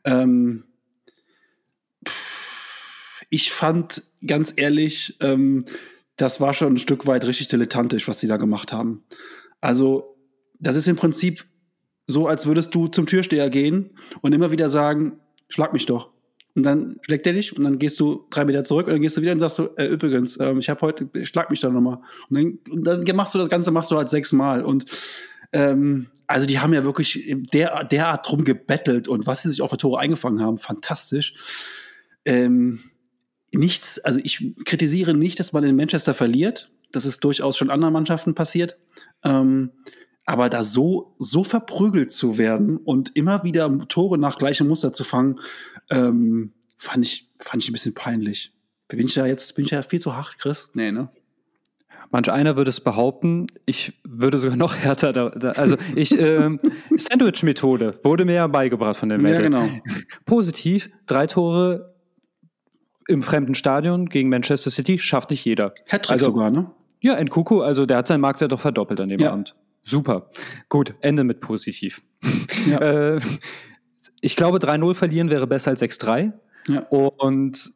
Ähm, 0.04 0.62
ich 3.28 3.50
fand 3.50 4.04
ganz 4.24 4.54
ehrlich, 4.56 5.16
ähm, 5.18 5.64
das 6.14 6.40
war 6.40 6.54
schon 6.54 6.74
ein 6.74 6.78
Stück 6.78 7.08
weit 7.08 7.24
richtig 7.24 7.48
dilettantisch, 7.48 8.06
was 8.06 8.20
sie 8.20 8.28
da 8.28 8.36
gemacht 8.36 8.72
haben. 8.72 9.02
Also, 9.60 10.16
das 10.60 10.76
ist 10.76 10.86
im 10.86 10.94
Prinzip 10.94 11.49
so, 12.10 12.26
als 12.26 12.46
würdest 12.46 12.74
du 12.74 12.88
zum 12.88 13.06
Türsteher 13.06 13.50
gehen 13.50 13.90
und 14.20 14.32
immer 14.32 14.50
wieder 14.50 14.68
sagen, 14.68 15.20
schlag 15.48 15.72
mich 15.72 15.86
doch. 15.86 16.10
Und 16.54 16.64
dann 16.64 16.96
schlägt 17.02 17.26
er 17.26 17.32
dich 17.32 17.56
und 17.56 17.62
dann 17.64 17.78
gehst 17.78 18.00
du 18.00 18.26
drei 18.30 18.44
Meter 18.44 18.64
zurück 18.64 18.86
und 18.86 18.94
dann 18.94 19.02
gehst 19.02 19.16
du 19.16 19.22
wieder 19.22 19.32
und 19.32 19.38
sagst 19.38 19.56
so, 19.56 19.76
äh, 19.76 19.86
übrigens, 19.86 20.38
ähm, 20.40 20.58
ich 20.58 20.68
habe 20.68 20.80
heute, 20.80 21.08
schlag 21.24 21.50
mich 21.50 21.60
doch 21.60 21.70
nochmal. 21.70 21.98
Und 22.28 22.36
dann, 22.36 22.58
und 22.70 22.84
dann 22.84 23.16
machst 23.16 23.34
du 23.34 23.38
das 23.38 23.48
Ganze, 23.48 23.70
machst 23.70 23.90
du 23.90 23.96
halt 23.96 24.08
sechsmal. 24.08 24.64
Und 24.64 24.84
ähm, 25.52 26.08
also 26.26 26.46
die 26.46 26.58
haben 26.58 26.74
ja 26.74 26.84
wirklich 26.84 27.24
der, 27.52 27.84
derart 27.84 28.28
drum 28.28 28.44
gebettelt 28.44 29.08
und 29.08 29.26
was 29.26 29.42
sie 29.42 29.48
sich 29.50 29.62
auch 29.62 29.70
für 29.70 29.76
Tore 29.76 30.00
eingefangen 30.00 30.40
haben, 30.40 30.58
fantastisch. 30.58 31.34
Ähm, 32.24 32.80
nichts, 33.52 33.98
also 34.00 34.20
ich 34.22 34.54
kritisiere 34.64 35.14
nicht, 35.14 35.38
dass 35.40 35.52
man 35.52 35.64
in 35.64 35.76
Manchester 35.76 36.14
verliert. 36.14 36.70
Das 36.92 37.04
ist 37.04 37.22
durchaus 37.22 37.56
schon 37.56 37.70
anderen 37.70 37.92
Mannschaften 37.92 38.34
passiert. 38.34 38.76
Ähm, 39.24 39.70
aber 40.30 40.48
da 40.48 40.62
so, 40.62 41.14
so 41.18 41.44
verprügelt 41.44 42.12
zu 42.12 42.38
werden 42.38 42.76
und 42.78 43.14
immer 43.16 43.44
wieder 43.44 43.70
Tore 43.88 44.16
nach 44.18 44.38
gleichem 44.38 44.68
Muster 44.68 44.92
zu 44.92 45.04
fangen, 45.04 45.40
ähm, 45.90 46.52
fand 46.78 47.04
ich, 47.04 47.30
fand 47.38 47.62
ich 47.62 47.68
ein 47.68 47.72
bisschen 47.72 47.94
peinlich. 47.94 48.52
Bin 48.88 49.00
ich 49.00 49.14
da 49.14 49.26
jetzt, 49.26 49.54
bin 49.56 49.64
ich 49.64 49.70
ja 49.72 49.82
viel 49.82 50.00
zu 50.00 50.16
hart, 50.16 50.38
Chris? 50.38 50.70
Nee, 50.74 50.90
ne? 50.92 51.08
Manch 52.12 52.28
einer 52.30 52.56
würde 52.56 52.70
es 52.70 52.80
behaupten, 52.80 53.46
ich 53.66 54.00
würde 54.04 54.36
sogar 54.38 54.56
noch 54.56 54.74
härter, 54.74 55.12
da, 55.12 55.28
da, 55.30 55.50
also 55.52 55.76
ich, 55.94 56.18
äh, 56.18 56.58
Sandwich-Methode 56.96 58.00
wurde 58.02 58.24
mir 58.24 58.34
ja 58.34 58.46
beigebracht 58.48 58.96
von 58.96 59.08
dem 59.08 59.20
Ja, 59.24 59.28
Mädel. 59.32 59.42
genau. 59.44 59.68
Positiv, 60.24 60.90
drei 61.06 61.26
Tore 61.28 61.94
im 63.06 63.22
fremden 63.22 63.54
Stadion 63.54 64.06
gegen 64.08 64.28
Manchester 64.28 64.70
City 64.70 64.98
schafft 64.98 65.30
nicht 65.30 65.44
jeder. 65.44 65.72
Hattrick 65.88 66.10
Also- 66.12 66.26
sogar, 66.26 66.50
ne? 66.50 66.70
Ja, 67.02 67.18
Nkuku, 67.22 67.60
also 67.62 67.86
der 67.86 67.96
hat 67.98 68.06
seinen 68.08 68.20
Marktwert 68.20 68.52
doch 68.52 68.60
verdoppelt 68.60 69.00
an 69.00 69.08
dem 69.08 69.20
Ja. 69.20 69.32
Abend. 69.32 69.54
Super. 69.90 70.30
Gut, 70.68 70.94
Ende 71.00 71.24
mit 71.24 71.40
positiv. 71.40 72.02
Ja. 72.66 72.80
Äh, 73.16 73.20
ich 74.22 74.36
glaube, 74.36 74.58
3-0 74.58 74.94
verlieren 74.94 75.30
wäre 75.30 75.46
besser 75.46 75.70
als 75.70 75.82
6-3. 75.82 76.32
Ja. 76.68 76.80
Und 76.88 77.72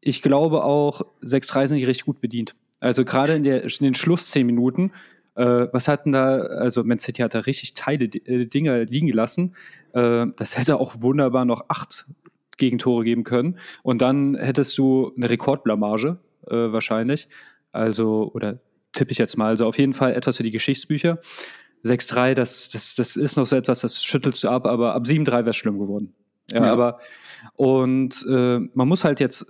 ich 0.00 0.22
glaube 0.22 0.64
auch, 0.64 1.02
6-3 1.22 1.68
sind 1.68 1.76
nicht 1.76 1.86
richtig 1.86 2.04
gut 2.06 2.20
bedient. 2.20 2.54
Also 2.80 3.04
gerade 3.04 3.34
in, 3.34 3.44
der- 3.44 3.62
in 3.64 3.70
den 3.80 3.94
Schluss 3.94 4.26
10 4.26 4.44
Minuten, 4.46 4.92
äh, 5.36 5.66
was 5.72 5.88
hatten 5.88 6.12
da, 6.12 6.36
also 6.38 6.84
Man 6.84 6.98
City 6.98 7.22
hat 7.22 7.34
da 7.34 7.40
richtig 7.40 7.74
Teile, 7.74 8.04
äh, 8.04 8.46
Dinger 8.46 8.84
liegen 8.84 9.06
gelassen. 9.06 9.54
Äh, 9.92 10.26
das 10.36 10.58
hätte 10.58 10.78
auch 10.80 10.96
wunderbar 11.00 11.44
noch 11.44 11.64
acht 11.68 12.06
Gegentore 12.56 13.04
geben 13.04 13.24
können. 13.24 13.58
Und 13.82 14.00
dann 14.02 14.34
hättest 14.36 14.76
du 14.78 15.12
eine 15.16 15.30
Rekordblamage, 15.30 16.18
äh, 16.46 16.54
wahrscheinlich. 16.54 17.28
Also, 17.72 18.30
oder 18.34 18.58
tippe 18.94 19.12
ich 19.12 19.18
jetzt 19.18 19.36
mal. 19.36 19.48
Also 19.48 19.66
auf 19.66 19.78
jeden 19.78 19.92
Fall 19.92 20.14
etwas 20.14 20.36
für 20.38 20.42
die 20.42 20.50
Geschichtsbücher. 20.50 21.18
6-3, 21.84 22.34
das, 22.34 22.70
das, 22.70 22.94
das 22.94 23.16
ist 23.16 23.36
noch 23.36 23.44
so 23.44 23.56
etwas, 23.56 23.80
das 23.82 24.02
schüttelst 24.02 24.42
du 24.44 24.48
ab, 24.48 24.66
aber 24.66 24.94
ab 24.94 25.02
7-3 25.04 25.26
wäre 25.30 25.50
es 25.50 25.56
schlimm 25.56 25.78
geworden. 25.78 26.14
Ja, 26.50 26.64
Ja. 26.64 26.72
aber 26.72 26.98
und 27.56 28.24
äh, 28.28 28.58
man 28.72 28.88
muss 28.88 29.04
halt 29.04 29.20
jetzt 29.20 29.46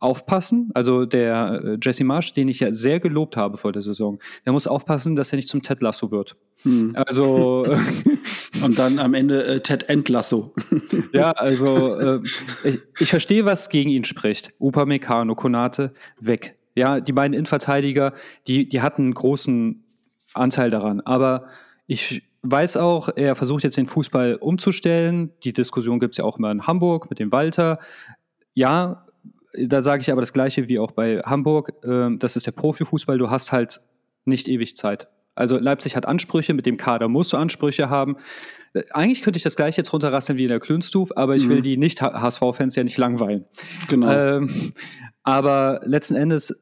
aufpassen. 0.00 0.70
Also 0.74 1.06
der 1.06 1.62
äh, 1.64 1.78
Jesse 1.82 2.04
Marsch, 2.04 2.32
den 2.32 2.48
ich 2.48 2.60
ja 2.60 2.72
sehr 2.72 3.00
gelobt 3.00 3.36
habe 3.36 3.56
vor 3.56 3.72
der 3.72 3.80
Saison, 3.80 4.18
der 4.44 4.52
muss 4.52 4.66
aufpassen, 4.66 5.16
dass 5.16 5.32
er 5.32 5.36
nicht 5.36 5.48
zum 5.48 5.62
Ted 5.62 5.80
Lasso 5.80 6.10
wird. 6.10 6.36
Hm. 6.62 6.94
Also 7.06 7.64
äh, 7.68 7.78
Und 8.62 8.78
dann 8.78 8.98
am 8.98 9.14
Ende 9.14 9.44
äh, 9.44 9.60
Ted 9.60 9.88
Endlasso. 9.88 10.54
ja, 11.12 11.30
also 11.32 11.96
äh, 11.98 12.20
ich, 12.64 12.78
ich 12.98 13.08
verstehe, 13.08 13.44
was 13.44 13.68
gegen 13.68 13.90
ihn 13.90 14.04
spricht. 14.04 14.52
Upamecano, 14.58 15.34
Konate, 15.34 15.92
weg. 16.20 16.56
Ja, 16.74 17.00
die 17.00 17.12
beiden 17.12 17.34
Innenverteidiger, 17.34 18.12
die, 18.46 18.68
die 18.68 18.80
hatten 18.82 19.02
einen 19.02 19.14
großen 19.14 19.84
Anteil 20.32 20.70
daran. 20.70 21.00
Aber 21.00 21.46
ich 21.86 22.22
weiß 22.42 22.76
auch, 22.78 23.08
er 23.14 23.36
versucht 23.36 23.62
jetzt 23.62 23.76
den 23.76 23.86
Fußball 23.86 24.34
umzustellen. 24.36 25.30
Die 25.44 25.52
Diskussion 25.52 26.00
gibt 26.00 26.14
es 26.14 26.18
ja 26.18 26.24
auch 26.24 26.38
immer 26.38 26.50
in 26.50 26.66
Hamburg 26.66 27.08
mit 27.10 27.18
dem 27.18 27.30
Walter. 27.32 27.78
Ja, 28.54 29.06
da 29.56 29.82
sage 29.82 30.02
ich 30.02 30.10
aber 30.10 30.20
das 30.20 30.32
Gleiche 30.32 30.68
wie 30.68 30.78
auch 30.80 30.90
bei 30.92 31.18
Hamburg. 31.18 31.72
Ähm, 31.84 32.18
das 32.18 32.34
ist 32.36 32.46
der 32.46 32.52
Profifußball. 32.52 33.18
Du 33.18 33.30
hast 33.30 33.52
halt 33.52 33.80
nicht 34.24 34.48
ewig 34.48 34.76
Zeit. 34.76 35.08
Also 35.36 35.58
Leipzig 35.58 35.96
hat 35.96 36.06
Ansprüche, 36.06 36.54
mit 36.54 36.64
dem 36.66 36.76
Kader 36.76 37.08
musst 37.08 37.32
du 37.32 37.36
Ansprüche 37.36 37.88
haben. 37.90 38.16
Äh, 38.72 38.82
Eigentlich 38.92 39.22
könnte 39.22 39.36
ich 39.36 39.42
das 39.42 39.56
gleiche 39.56 39.78
jetzt 39.78 39.92
runterrasseln 39.92 40.38
wie 40.38 40.42
in 40.44 40.48
der 40.48 40.60
Klünstuf, 40.60 41.12
aber 41.16 41.36
ich 41.36 41.46
Mhm. 41.46 41.50
will 41.50 41.62
die 41.62 41.76
Nicht-HSV-Fans 41.76 42.74
ja 42.76 42.84
nicht 42.84 42.98
langweilen. 42.98 43.44
Genau. 43.88 44.10
Ähm, 44.12 44.72
aber 45.22 45.80
letzten 45.84 46.14
Endes, 46.16 46.54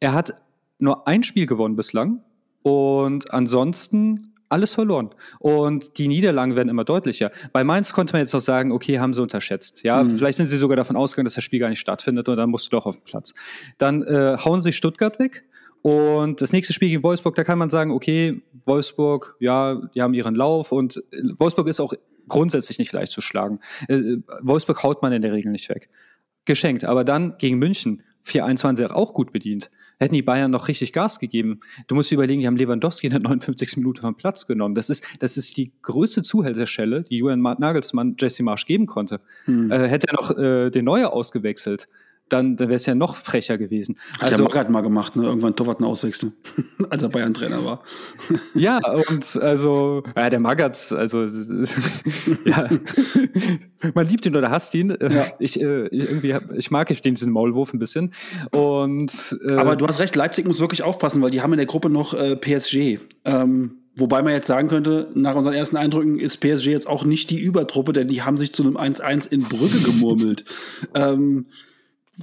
er 0.00 0.12
hat 0.12 0.34
nur 0.78 1.06
ein 1.08 1.22
Spiel 1.22 1.46
gewonnen 1.46 1.76
bislang 1.76 2.22
und 2.62 3.32
ansonsten 3.32 4.34
alles 4.50 4.72
verloren. 4.72 5.10
Und 5.40 5.98
die 5.98 6.08
Niederlagen 6.08 6.56
werden 6.56 6.68
immer 6.70 6.84
deutlicher. 6.84 7.30
Bei 7.52 7.64
Mainz 7.64 7.92
konnte 7.92 8.14
man 8.14 8.20
jetzt 8.20 8.32
noch 8.32 8.40
sagen, 8.40 8.72
okay, 8.72 8.98
haben 8.98 9.12
sie 9.12 9.20
unterschätzt. 9.20 9.82
Ja, 9.82 10.02
Mhm. 10.02 10.16
vielleicht 10.16 10.38
sind 10.38 10.46
sie 10.46 10.56
sogar 10.56 10.76
davon 10.76 10.96
ausgegangen, 10.96 11.26
dass 11.26 11.34
das 11.34 11.44
Spiel 11.44 11.58
gar 11.58 11.68
nicht 11.68 11.80
stattfindet 11.80 12.28
und 12.28 12.36
dann 12.38 12.48
musst 12.48 12.66
du 12.66 12.70
doch 12.70 12.86
auf 12.86 12.96
den 12.96 13.04
Platz. 13.04 13.34
Dann 13.76 14.02
äh, 14.04 14.38
hauen 14.42 14.62
sie 14.62 14.72
Stuttgart 14.72 15.18
weg. 15.18 15.44
Und 15.82 16.40
das 16.40 16.52
nächste 16.52 16.72
Spiel 16.72 16.88
gegen 16.88 17.02
Wolfsburg, 17.04 17.34
da 17.36 17.44
kann 17.44 17.58
man 17.58 17.70
sagen, 17.70 17.92
okay, 17.92 18.42
Wolfsburg, 18.64 19.36
ja, 19.38 19.76
die 19.94 20.02
haben 20.02 20.14
ihren 20.14 20.34
Lauf 20.34 20.72
und 20.72 20.96
äh, 21.12 21.22
Wolfsburg 21.38 21.68
ist 21.68 21.78
auch 21.80 21.92
grundsätzlich 22.26 22.78
nicht 22.78 22.92
leicht 22.92 23.12
zu 23.12 23.20
schlagen. 23.20 23.60
Äh, 23.88 24.16
Wolfsburg 24.42 24.82
haut 24.82 25.02
man 25.02 25.12
in 25.12 25.22
der 25.22 25.32
Regel 25.32 25.52
nicht 25.52 25.68
weg 25.68 25.88
geschenkt. 26.46 26.84
Aber 26.84 27.04
dann 27.04 27.36
gegen 27.38 27.58
München 27.58 28.02
4-1 28.26 28.64
waren 28.64 28.76
sie 28.76 28.90
auch 28.90 29.12
gut 29.12 29.30
bedient. 29.32 29.68
Hätten 29.98 30.14
die 30.14 30.22
Bayern 30.22 30.50
noch 30.50 30.68
richtig 30.68 30.92
Gas 30.92 31.18
gegeben. 31.18 31.60
Du 31.88 31.94
musst 31.94 32.10
dir 32.10 32.14
überlegen, 32.14 32.40
die 32.40 32.46
haben 32.46 32.56
Lewandowski 32.56 33.08
in 33.08 33.12
der 33.12 33.20
59. 33.20 33.78
Minute 33.78 34.00
vom 34.00 34.16
Platz 34.16 34.46
genommen. 34.46 34.74
Das 34.74 34.90
ist, 34.90 35.04
das 35.18 35.36
ist 35.36 35.56
die 35.56 35.72
größte 35.82 36.22
Zuhälterschelle, 36.22 37.02
die 37.02 37.16
Julian 37.18 37.40
Ma- 37.40 37.56
Nagelsmann 37.58 38.14
Jesse 38.18 38.42
Marsch 38.44 38.64
geben 38.66 38.86
konnte. 38.86 39.20
Hm. 39.46 39.70
Äh, 39.72 39.88
hätte 39.88 40.08
er 40.08 40.14
noch 40.14 40.36
äh, 40.38 40.70
den 40.70 40.84
Neuer 40.84 41.12
ausgewechselt, 41.12 41.88
dann, 42.28 42.56
dann 42.56 42.68
wäre 42.68 42.76
es 42.76 42.86
ja 42.86 42.94
noch 42.94 43.16
frecher 43.16 43.58
gewesen. 43.58 43.96
Hat 44.18 44.30
Also, 44.30 44.44
der 44.44 44.44
Magath 44.54 44.70
mal 44.70 44.80
gemacht, 44.82 45.16
ne? 45.16 45.24
Irgendwann 45.24 45.56
Torwarten 45.56 45.84
auswechseln, 45.84 46.32
als 46.90 47.02
er 47.02 47.08
Bayern-Trainer 47.08 47.64
war. 47.64 47.82
ja, 48.54 48.78
und 49.10 49.36
also, 49.42 50.02
ja, 50.16 50.30
der 50.30 50.40
Magath, 50.40 50.92
also, 50.92 51.24
ja, 52.44 52.68
man 53.94 54.08
liebt 54.08 54.26
ihn 54.26 54.36
oder 54.36 54.50
hasst 54.50 54.74
ihn. 54.74 54.96
Ja. 55.00 55.26
Ich, 55.38 55.60
äh, 55.60 55.86
irgendwie, 55.86 56.34
hab- 56.34 56.52
ich 56.52 56.70
mag 56.70 56.88
den, 57.02 57.14
diesen 57.14 57.32
Maulwurf 57.32 57.72
ein 57.72 57.78
bisschen. 57.78 58.12
Und, 58.50 59.38
äh, 59.48 59.54
Aber 59.54 59.76
du 59.76 59.86
hast 59.86 59.98
recht, 59.98 60.16
Leipzig 60.16 60.46
muss 60.46 60.60
wirklich 60.60 60.82
aufpassen, 60.82 61.22
weil 61.22 61.30
die 61.30 61.42
haben 61.42 61.52
in 61.52 61.58
der 61.58 61.66
Gruppe 61.66 61.90
noch 61.90 62.14
äh, 62.14 62.36
PSG. 62.36 62.98
Ähm, 63.24 63.78
wobei 63.96 64.22
man 64.22 64.32
jetzt 64.32 64.46
sagen 64.46 64.68
könnte, 64.68 65.10
nach 65.14 65.34
unseren 65.34 65.54
ersten 65.54 65.76
Eindrücken 65.76 66.18
ist 66.18 66.38
PSG 66.38 66.66
jetzt 66.66 66.86
auch 66.88 67.04
nicht 67.04 67.30
die 67.30 67.40
Übertruppe, 67.40 67.92
denn 67.92 68.08
die 68.08 68.22
haben 68.22 68.36
sich 68.36 68.52
zu 68.52 68.62
einem 68.62 68.76
1-1 68.76 69.30
in 69.30 69.42
Brügge 69.42 69.78
gemurmelt. 69.80 70.44
ähm, 70.94 71.46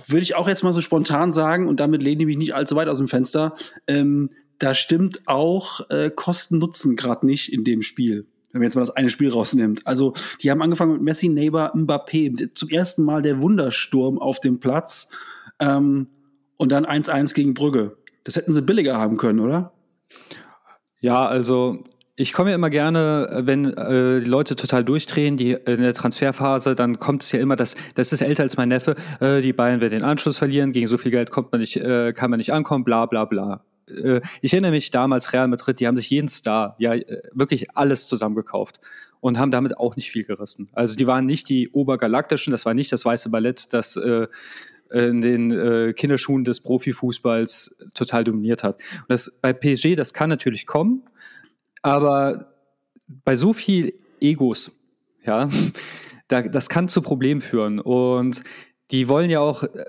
Würde 0.07 0.23
ich 0.23 0.35
auch 0.35 0.47
jetzt 0.47 0.63
mal 0.63 0.73
so 0.73 0.81
spontan 0.81 1.31
sagen, 1.31 1.67
und 1.67 1.79
damit 1.79 2.03
lehne 2.03 2.23
ich 2.23 2.27
mich 2.27 2.37
nicht 2.37 2.53
allzu 2.53 2.75
weit 2.75 2.89
aus 2.89 2.97
dem 2.97 3.07
Fenster, 3.07 3.55
ähm, 3.87 4.29
da 4.59 4.73
stimmt 4.73 5.21
auch 5.25 5.89
äh, 5.89 6.09
Kosten-Nutzen 6.09 6.95
gerade 6.95 7.25
nicht 7.25 7.51
in 7.51 7.63
dem 7.63 7.81
Spiel. 7.81 8.27
Wenn 8.51 8.59
man 8.59 8.67
jetzt 8.67 8.75
mal 8.75 8.81
das 8.81 8.91
eine 8.91 9.09
Spiel 9.09 9.29
rausnimmt. 9.29 9.85
Also, 9.85 10.13
die 10.41 10.49
haben 10.49 10.61
angefangen 10.61 10.93
mit 10.93 11.01
Messi, 11.01 11.27
Neighbor, 11.27 11.75
Mbappé. 11.75 12.51
Zum 12.55 12.69
ersten 12.69 13.03
Mal 13.03 13.21
der 13.21 13.41
Wundersturm 13.41 14.17
auf 14.17 14.39
dem 14.39 14.59
Platz. 14.59 15.09
Ähm, 15.59 16.07
und 16.57 16.71
dann 16.71 16.85
1-1 16.85 17.33
gegen 17.33 17.53
Brügge. 17.53 17.97
Das 18.23 18.35
hätten 18.37 18.53
sie 18.53 18.61
billiger 18.61 18.97
haben 18.97 19.17
können, 19.17 19.39
oder? 19.39 19.73
Ja, 21.01 21.25
also 21.25 21.83
ich 22.17 22.33
komme 22.33 22.51
ja 22.51 22.55
immer 22.55 22.69
gerne, 22.69 23.29
äh, 23.29 23.45
wenn 23.45 23.65
äh, 23.65 24.21
die 24.21 24.25
Leute 24.25 24.55
total 24.55 24.83
durchdrehen, 24.83 25.37
die 25.37 25.51
in 25.51 25.81
der 25.81 25.93
Transferphase, 25.93 26.75
dann 26.75 26.99
kommt 26.99 27.23
es 27.23 27.31
ja 27.31 27.39
immer, 27.39 27.55
das, 27.55 27.75
das 27.95 28.13
ist 28.13 28.21
älter 28.21 28.43
als 28.43 28.57
mein 28.57 28.69
Neffe, 28.69 28.95
äh, 29.19 29.41
die 29.41 29.53
Bayern 29.53 29.81
werden 29.81 29.99
den 29.99 30.03
Anschluss 30.03 30.37
verlieren, 30.37 30.71
gegen 30.71 30.87
so 30.87 30.97
viel 30.97 31.11
Geld 31.11 31.29
kommt 31.29 31.51
man 31.51 31.61
nicht, 31.61 31.77
äh, 31.77 32.13
kann 32.13 32.29
man 32.29 32.37
nicht 32.37 32.53
ankommen, 32.53 32.83
bla 32.83 33.05
bla 33.05 33.25
bla. 33.25 33.65
Äh, 33.89 34.21
ich 34.41 34.53
erinnere 34.53 34.71
mich 34.71 34.91
damals 34.91 35.33
Real 35.33 35.47
Madrid, 35.47 35.79
die 35.79 35.87
haben 35.87 35.97
sich 35.97 36.09
jeden 36.09 36.29
Star, 36.29 36.75
ja 36.79 36.93
äh, 36.93 37.21
wirklich 37.33 37.75
alles 37.75 38.07
zusammengekauft 38.07 38.79
und 39.19 39.37
haben 39.37 39.51
damit 39.51 39.77
auch 39.77 39.95
nicht 39.95 40.09
viel 40.09 40.23
gerissen. 40.23 40.69
Also 40.73 40.95
die 40.95 41.07
waren 41.07 41.25
nicht 41.25 41.49
die 41.49 41.69
obergalaktischen, 41.69 42.51
das 42.51 42.65
war 42.65 42.73
nicht 42.73 42.91
das 42.93 43.03
weiße 43.03 43.29
Ballett, 43.29 43.73
das 43.73 43.97
äh, 43.97 44.27
in 44.91 45.19
den 45.19 45.51
äh, 45.51 45.93
Kinderschuhen 45.93 46.43
des 46.43 46.61
Profifußballs 46.61 47.75
total 47.93 48.23
dominiert 48.23 48.63
hat. 48.63 48.75
Und 49.01 49.09
das 49.09 49.31
bei 49.41 49.51
PSG, 49.51 49.95
das 49.95 50.13
kann 50.13 50.29
natürlich 50.29 50.67
kommen, 50.67 51.03
aber 51.85 52.53
bei 53.23 53.35
so 53.35 53.53
viel 53.53 53.93
Egos, 54.19 54.71
ja, 55.23 55.49
da, 56.27 56.41
das 56.41 56.69
kann 56.69 56.87
zu 56.87 57.01
Problemen 57.01 57.41
führen. 57.41 57.79
Und 57.79 58.43
die 58.91 59.07
wollen 59.07 59.29
ja 59.29 59.39
auch 59.39 59.63
äh, 59.63 59.85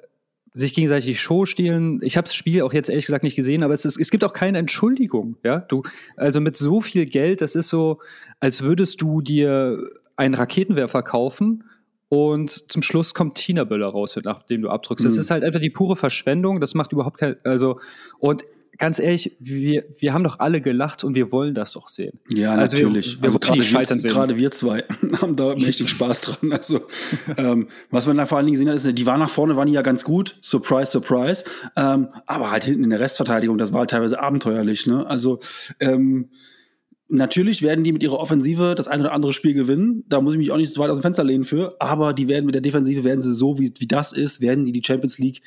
sich 0.55 0.73
gegenseitig 0.75 1.07
die 1.07 1.15
Show 1.15 1.45
stehlen. 1.47 2.01
Ich 2.03 2.17
habe 2.17 2.25
das 2.25 2.35
Spiel 2.35 2.63
auch 2.63 2.73
jetzt 2.73 2.89
ehrlich 2.89 3.07
gesagt 3.07 3.25
nicht 3.25 3.37
gesehen, 3.37 3.63
aber 3.63 3.75
es, 3.75 3.85
ist, 3.85 3.99
es 4.01 4.11
gibt 4.11 4.25
auch 4.25 4.33
keine 4.33 4.59
Entschuldigung. 4.59 5.37
Ja, 5.45 5.59
du, 5.61 5.83
also 6.17 6.41
mit 6.41 6.57
so 6.57 6.81
viel 6.81 7.07
Geld, 7.07 7.41
das 7.41 7.55
ist 7.57 7.69
so, 7.69 7.99
als 8.41 8.63
würdest 8.63 9.01
du 9.03 9.21
dir 9.21 9.79
einen 10.17 10.35
Raketenwerfer 10.35 11.03
kaufen 11.03 11.65
und 12.09 12.71
zum 12.73 12.83
Schluss 12.83 13.13
kommt 13.15 13.37
China-Böller 13.39 13.89
raus, 13.89 14.19
nachdem 14.23 14.63
du 14.63 14.71
abdrückst. 14.71 15.05
Das 15.05 15.15
Mhm. 15.15 15.21
ist 15.21 15.31
halt 15.31 15.45
einfach 15.45 15.61
die 15.61 15.71
pure 15.71 15.97
Verschwendung. 15.97 16.61
Das 16.61 16.75
macht 16.75 16.93
überhaupt 16.93 17.19
kein, 17.19 17.37
also 17.45 17.79
und 18.19 18.45
ganz 18.79 18.99
ehrlich, 18.99 19.37
wir, 19.41 19.85
wir 19.99 20.13
haben 20.13 20.25
doch 20.25 20.39
alle 20.39 20.61
gelacht 20.61 21.05
und 21.05 21.15
wir 21.15 21.33
wollen 21.33 21.55
das 21.55 21.73
doch 21.73 21.89
sehen. 21.89 22.19
Ja, 22.33 22.55
Also 22.55 22.77
wir- 22.77 22.85
natürlich. 22.85 23.17
wir 23.19 23.25
also 23.25 23.35
wollen 23.35 23.41
gerade 23.41 23.61
die 23.61 23.67
scheitern 23.67 24.03
wir, 24.03 24.11
gerade 24.11 24.37
wir 24.37 24.51
zwei 24.51 24.81
haben 25.21 25.37
da 25.37 25.55
mächtig 25.55 25.89
Spaß 25.91 26.21
dran. 26.23 26.53
Also, 26.53 26.81
ähm, 27.37 27.69
was 27.91 28.07
man 28.07 28.17
da 28.17 28.27
vor 28.27 28.39
allen 28.39 28.47
Dingen 28.47 28.55
gesehen 28.55 28.69
hat, 28.69 28.77
ist, 28.77 28.99
die 28.99 29.07
waren 29.07 29.21
nach 29.21 29.31
vorne, 29.31 29.57
waren 29.57 29.67
die 29.67 29.75
ja 29.75 29.83
ganz 29.83 30.05
gut. 30.05 30.37
Surprise, 30.41 30.91
surprise. 30.93 31.45
Ähm, 31.77 32.09
aber 32.27 32.51
halt 32.51 32.65
hinten 32.65 32.85
in 32.85 32.91
der 32.91 33.01
Restverteidigung, 33.01 33.59
das 33.59 33.73
war 33.73 33.81
halt 33.81 33.91
teilweise 33.91 34.21
abenteuerlich. 34.23 34.87
Ne? 34.87 35.07
Also, 35.07 35.41
ähm, 35.81 36.31
Natürlich 37.09 37.63
werden 37.63 37.85
die 37.85 37.93
mit 37.93 38.03
ihrer 38.03 38.19
Offensive 38.19 38.75
das 38.77 38.89
ein 38.89 38.99
oder 38.99 39.13
andere 39.13 39.33
Spiel 39.33 39.55
gewinnen. 39.55 40.03
Da 40.09 40.21
muss 40.21 40.35
ich 40.35 40.39
mich 40.39 40.51
auch 40.51 40.57
nicht 40.57 40.75
so 40.75 40.81
weit 40.81 40.91
aus 40.91 40.99
dem 40.99 41.03
Fenster 41.03 41.23
lehnen 41.23 41.45
für. 41.45 41.77
Aber 41.81 42.13
die 42.13 42.27
werden 42.27 42.47
mit 42.47 42.57
der 42.57 42.63
Defensive, 42.63 43.05
werden 43.05 43.23
sie 43.23 43.33
so, 43.33 43.61
wie, 43.61 43.73
wie 43.79 43.87
das 43.87 44.13
ist, 44.13 44.41
werden 44.41 44.65
die 44.65 44.73
die 44.73 44.83
Champions 44.85 45.17
League 45.19 45.41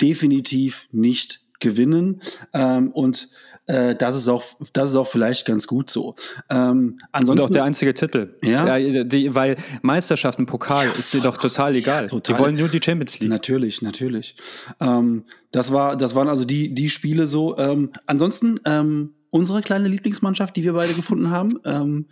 definitiv 0.00 0.86
nicht 0.92 1.40
gewinnen. 1.64 2.22
Ähm, 2.52 2.92
und 2.92 3.28
äh, 3.66 3.94
das 3.94 4.16
ist 4.16 4.28
auch, 4.28 4.44
das 4.72 4.90
ist 4.90 4.96
auch 4.96 5.06
vielleicht 5.06 5.46
ganz 5.46 5.66
gut 5.66 5.90
so. 5.90 6.14
Ähm, 6.50 6.98
ansonsten 7.12 7.42
und 7.44 7.50
auch 7.50 7.52
der 7.52 7.64
einzige 7.64 7.94
Titel. 7.94 8.36
Ja. 8.42 8.76
ja 8.76 9.04
die, 9.04 9.34
weil 9.34 9.56
Meisterschaften, 9.82 10.46
Pokal 10.46 10.86
ja, 10.86 10.92
ist 10.92 11.12
dir 11.14 11.22
doch 11.22 11.38
total 11.38 11.74
egal. 11.74 12.08
Total. 12.08 12.36
Die 12.36 12.42
wollen 12.42 12.56
nur 12.56 12.68
die 12.68 12.80
Champions 12.82 13.18
League. 13.18 13.30
Natürlich, 13.30 13.82
natürlich. 13.82 14.36
Ähm, 14.80 15.24
das 15.50 15.72
war, 15.72 15.96
das 15.96 16.14
waren 16.14 16.28
also 16.28 16.44
die, 16.44 16.74
die 16.74 16.90
Spiele 16.90 17.26
so. 17.26 17.56
Ähm, 17.58 17.90
ansonsten, 18.06 18.60
ähm, 18.64 19.14
unsere 19.30 19.62
kleine 19.62 19.88
Lieblingsmannschaft, 19.88 20.54
die 20.54 20.62
wir 20.62 20.74
beide 20.74 20.94
gefunden 20.94 21.30
haben, 21.30 21.58
ähm, 21.64 22.06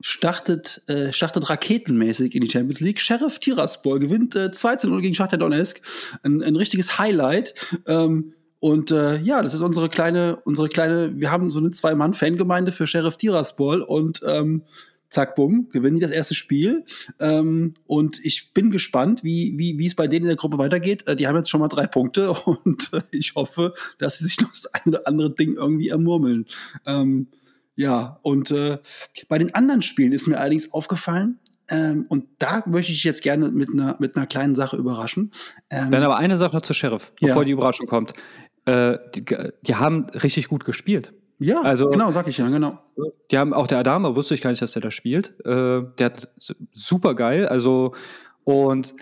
startet, 0.00 0.82
äh, 0.88 1.12
startet 1.12 1.48
raketenmäßig 1.48 2.34
in 2.34 2.40
die 2.40 2.50
Champions 2.50 2.80
League. 2.80 3.00
Sheriff 3.00 3.38
Tiraspol 3.38 3.98
gewinnt 4.00 4.34
äh, 4.36 4.46
2-0 4.46 5.00
gegen 5.00 5.14
Schachter 5.14 5.36
Donetsk. 5.36 5.80
Ein, 6.22 6.42
ein 6.42 6.56
richtiges 6.56 6.98
Highlight. 6.98 7.54
Ähm, 7.86 8.34
und 8.64 8.92
äh, 8.92 9.18
ja, 9.18 9.42
das 9.42 9.52
ist 9.52 9.60
unsere 9.60 9.90
kleine, 9.90 10.38
unsere 10.46 10.70
kleine, 10.70 11.12
wir 11.20 11.30
haben 11.30 11.50
so 11.50 11.60
eine 11.60 11.70
Zwei-Mann-Fangemeinde 11.70 12.72
für 12.72 12.86
Sheriff 12.86 13.18
Tiraspol 13.18 13.82
und 13.82 14.22
ähm, 14.26 14.62
zack, 15.10 15.36
bumm, 15.36 15.68
gewinnen 15.70 15.96
die 15.96 16.00
das 16.00 16.10
erste 16.10 16.32
Spiel. 16.32 16.86
Ähm, 17.20 17.74
und 17.86 18.24
ich 18.24 18.54
bin 18.54 18.70
gespannt, 18.70 19.22
wie, 19.22 19.52
wie, 19.58 19.78
wie 19.78 19.84
es 19.84 19.94
bei 19.94 20.08
denen 20.08 20.24
in 20.24 20.28
der 20.28 20.36
Gruppe 20.36 20.56
weitergeht. 20.56 21.06
Äh, 21.06 21.14
die 21.14 21.26
haben 21.26 21.36
jetzt 21.36 21.50
schon 21.50 21.60
mal 21.60 21.68
drei 21.68 21.86
Punkte 21.86 22.30
und 22.46 22.88
äh, 22.94 23.02
ich 23.10 23.34
hoffe, 23.34 23.74
dass 23.98 24.20
sie 24.20 24.24
sich 24.24 24.40
noch 24.40 24.48
das 24.48 24.64
eine 24.72 24.96
oder 24.96 25.06
andere 25.08 25.34
Ding 25.34 25.56
irgendwie 25.56 25.90
ermurmeln. 25.90 26.46
Ähm, 26.86 27.26
ja, 27.76 28.18
und 28.22 28.50
äh, 28.50 28.78
bei 29.28 29.36
den 29.36 29.54
anderen 29.54 29.82
Spielen 29.82 30.12
ist 30.12 30.26
mir 30.26 30.38
allerdings 30.38 30.72
aufgefallen, 30.72 31.38
ähm, 31.66 32.04
und 32.10 32.26
da 32.38 32.62
möchte 32.66 32.92
ich 32.92 33.04
jetzt 33.04 33.22
gerne 33.22 33.50
mit 33.50 33.70
einer, 33.70 33.96
mit 33.98 34.16
einer 34.16 34.26
kleinen 34.26 34.54
Sache 34.54 34.76
überraschen. 34.76 35.32
Ähm, 35.70 35.90
Dann 35.90 36.02
aber 36.02 36.18
eine 36.18 36.36
Sache 36.36 36.54
noch 36.54 36.60
zu 36.60 36.74
Sheriff, 36.74 37.12
bevor 37.18 37.42
ja. 37.42 37.44
die 37.46 37.52
Überraschung 37.52 37.86
kommt 37.86 38.12
äh, 38.66 38.98
die, 39.14 39.24
die, 39.62 39.74
haben 39.74 40.06
richtig 40.10 40.48
gut 40.48 40.64
gespielt. 40.64 41.12
Ja, 41.38 41.60
also, 41.62 41.88
genau, 41.88 42.10
sag 42.10 42.28
ich 42.28 42.38
ja, 42.38 42.46
genau. 42.46 42.78
Die 43.30 43.38
haben 43.38 43.52
auch 43.52 43.66
der 43.66 43.78
Adama, 43.78 44.14
wusste 44.14 44.34
ich 44.34 44.40
gar 44.40 44.50
nicht, 44.50 44.62
dass 44.62 44.72
der 44.72 44.82
da 44.82 44.90
spielt. 44.90 45.34
Äh, 45.44 45.82
der 45.98 46.06
hat 46.06 46.28
super 46.74 47.14
geil, 47.14 47.46
also 47.46 47.94
und 48.44 48.94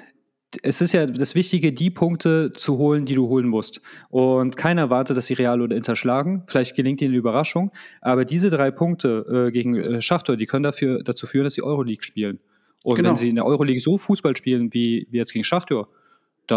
es 0.62 0.81
ist 0.81 0.92
ja 0.92 1.07
das 1.07 1.35
Wichtige, 1.35 1.72
die 1.72 1.90
Punkte 1.90 2.53
zu 2.53 2.77
holen, 2.77 3.07
die 3.07 3.14
du 3.14 3.29
holen 3.29 3.48
musst. 3.48 3.81
Und 4.11 4.57
keiner 4.57 4.83
erwartet, 4.83 5.16
dass 5.16 5.27
sie 5.27 5.35
Real 5.35 5.62
oder 5.62 5.75
Inter 5.75 5.96
schlagen. 5.96 6.42
Vielleicht 6.46 6.77
gelingt 6.77 7.01
ihnen 7.01 7.12
eine 7.12 7.18
Überraschung. 7.18 7.70
Aber 8.01 8.25
diese 8.25 8.51
drei 8.51 8.70
Punkte 8.70 9.46
äh, 9.48 9.51
gegen 9.51 9.77
äh, 9.77 10.03
Schachtor, 10.03 10.37
die 10.37 10.46
können 10.46 10.64
dafür, 10.64 11.03
dazu 11.03 11.27
führen, 11.27 11.44
dass 11.44 11.55
sie 11.55 11.62
Euroleague 11.62 12.03
spielen. 12.03 12.38
Und 12.85 12.96
genau. 12.96 13.11
wenn 13.11 13.16
sie 13.16 13.31
in 13.31 13.37
der 13.37 13.46
Euroleague 13.46 13.81
so 13.81 13.96
Fußball 13.96 14.37
spielen 14.37 14.75
wie, 14.75 15.07
wie 15.11 15.18
jetzt 15.18 15.33
gegen 15.33 15.44
Schachtor, 15.44 15.88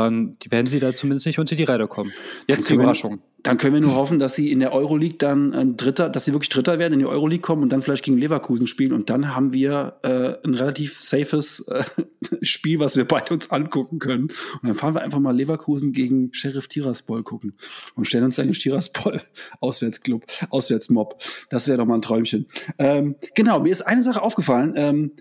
dann 0.04 0.38
werden 0.50 0.68
sie 0.68 0.80
da 0.80 0.96
zumindest 0.96 1.26
nicht 1.26 1.40
unter 1.40 1.56
die 1.56 1.64
Räder 1.64 1.88
kommen. 1.88 2.12
Jetzt 2.48 2.70
die 2.70 2.74
Überraschung. 2.74 3.14
Wir, 3.14 3.20
dann 3.44 3.58
können 3.58 3.76
wir 3.76 3.82
nur 3.82 3.96
hoffen, 3.96 4.18
dass 4.18 4.34
sie 4.34 4.52
in 4.52 4.60
der 4.60 4.74
Euroleague 4.74 5.18
dann 5.18 5.54
ähm, 5.54 5.78
Dritter, 5.78 6.10
dass 6.10 6.26
sie 6.26 6.34
wirklich 6.34 6.50
Dritter 6.50 6.80
werden, 6.80 6.94
in 6.94 7.00
die 7.00 7.06
Euroleague 7.06 7.42
kommen 7.42 7.62
und 7.62 7.70
dann 7.70 7.82
vielleicht 7.82 8.04
gegen 8.04 8.18
Leverkusen 8.18 8.66
spielen 8.66 8.92
und 8.92 9.10
dann 9.10 9.36
haben 9.36 9.54
wir 9.54 9.98
äh, 10.04 10.36
ein 10.48 10.56
relativ 10.56 11.00
safes 11.00 11.68
äh, 11.68 11.84
Spiel, 12.42 12.80
was 12.80 12.98
wir 12.98 13.06
beide 13.06 13.34
uns 13.34 13.52
angucken 13.52 14.00
können. 14.00 14.30
Und 14.62 14.64
dann 14.64 14.76
fahren 14.76 14.96
wir 14.96 15.02
einfach 15.02 15.20
mal 15.20 15.36
Leverkusen 15.36 15.94
gegen 15.94 16.34
Sheriff 16.34 16.68
Tiraspol 16.68 17.24
gucken 17.24 17.54
und 17.96 18.06
stellen 18.06 18.24
uns 18.24 18.36
dann 18.36 18.48
den 18.48 18.54
Tiraspol 18.54 19.22
Auswärtsclub, 19.60 20.26
Auswärtsmob. 20.50 21.22
Das 21.50 21.68
wäre 21.68 21.78
doch 21.78 21.86
mal 21.86 21.96
ein 21.96 22.02
Träumchen. 22.02 22.48
Ähm, 22.80 23.16
genau, 23.36 23.60
mir 23.60 23.72
ist 23.72 23.84
eine 23.84 24.02
Sache 24.02 24.22
aufgefallen. 24.24 24.74
Ähm, 24.76 25.12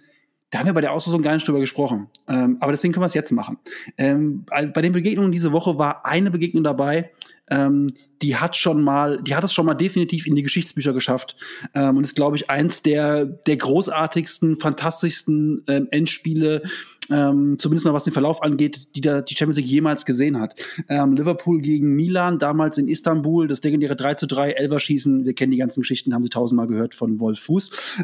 da 0.54 0.60
haben 0.60 0.66
wir 0.66 0.72
bei 0.72 0.82
der 0.82 0.92
Auslosung 0.92 1.20
gar 1.20 1.34
nicht 1.34 1.48
drüber 1.48 1.58
gesprochen. 1.58 2.06
Ähm, 2.28 2.58
aber 2.60 2.70
deswegen 2.70 2.94
können 2.94 3.02
wir 3.02 3.08
es 3.08 3.14
jetzt 3.14 3.32
machen. 3.32 3.58
Ähm, 3.98 4.46
bei 4.46 4.82
den 4.82 4.92
Begegnungen 4.92 5.32
diese 5.32 5.50
Woche 5.50 5.78
war 5.78 6.06
eine 6.06 6.30
Begegnung 6.30 6.62
dabei, 6.62 7.10
ähm, 7.50 7.92
die 8.22 8.36
hat 8.36 8.54
schon 8.54 8.80
mal, 8.80 9.20
die 9.20 9.34
hat 9.34 9.42
es 9.42 9.52
schon 9.52 9.66
mal 9.66 9.74
definitiv 9.74 10.28
in 10.28 10.36
die 10.36 10.44
Geschichtsbücher 10.44 10.92
geschafft 10.92 11.34
ähm, 11.74 11.96
und 11.96 12.04
ist, 12.04 12.14
glaube 12.14 12.36
ich, 12.36 12.50
eins 12.50 12.82
der, 12.82 13.24
der 13.24 13.56
großartigsten, 13.56 14.56
fantastischsten 14.56 15.64
ähm, 15.66 15.88
Endspiele, 15.90 16.62
ähm, 17.10 17.58
zumindest 17.58 17.84
mal 17.84 17.92
was 17.92 18.04
den 18.04 18.12
Verlauf 18.12 18.40
angeht, 18.40 18.94
die 18.94 19.00
da 19.00 19.22
die 19.22 19.34
Champions 19.34 19.56
League 19.56 19.66
jemals 19.66 20.06
gesehen 20.06 20.38
hat. 20.38 20.54
Ähm, 20.88 21.16
Liverpool 21.16 21.60
gegen 21.62 21.96
Milan, 21.96 22.38
damals 22.38 22.78
in 22.78 22.86
Istanbul, 22.86 23.48
das 23.48 23.60
legendäre 23.64 23.96
3 23.96 24.14
zu 24.14 24.28
3, 24.28 24.52
Elverschießen, 24.52 25.24
wir 25.24 25.34
kennen 25.34 25.50
die 25.50 25.58
ganzen 25.58 25.80
Geschichten, 25.80 26.14
haben 26.14 26.22
sie 26.22 26.30
tausendmal 26.30 26.68
gehört 26.68 26.94
von 26.94 27.18
Wolf 27.18 27.40
Fuß. 27.40 27.96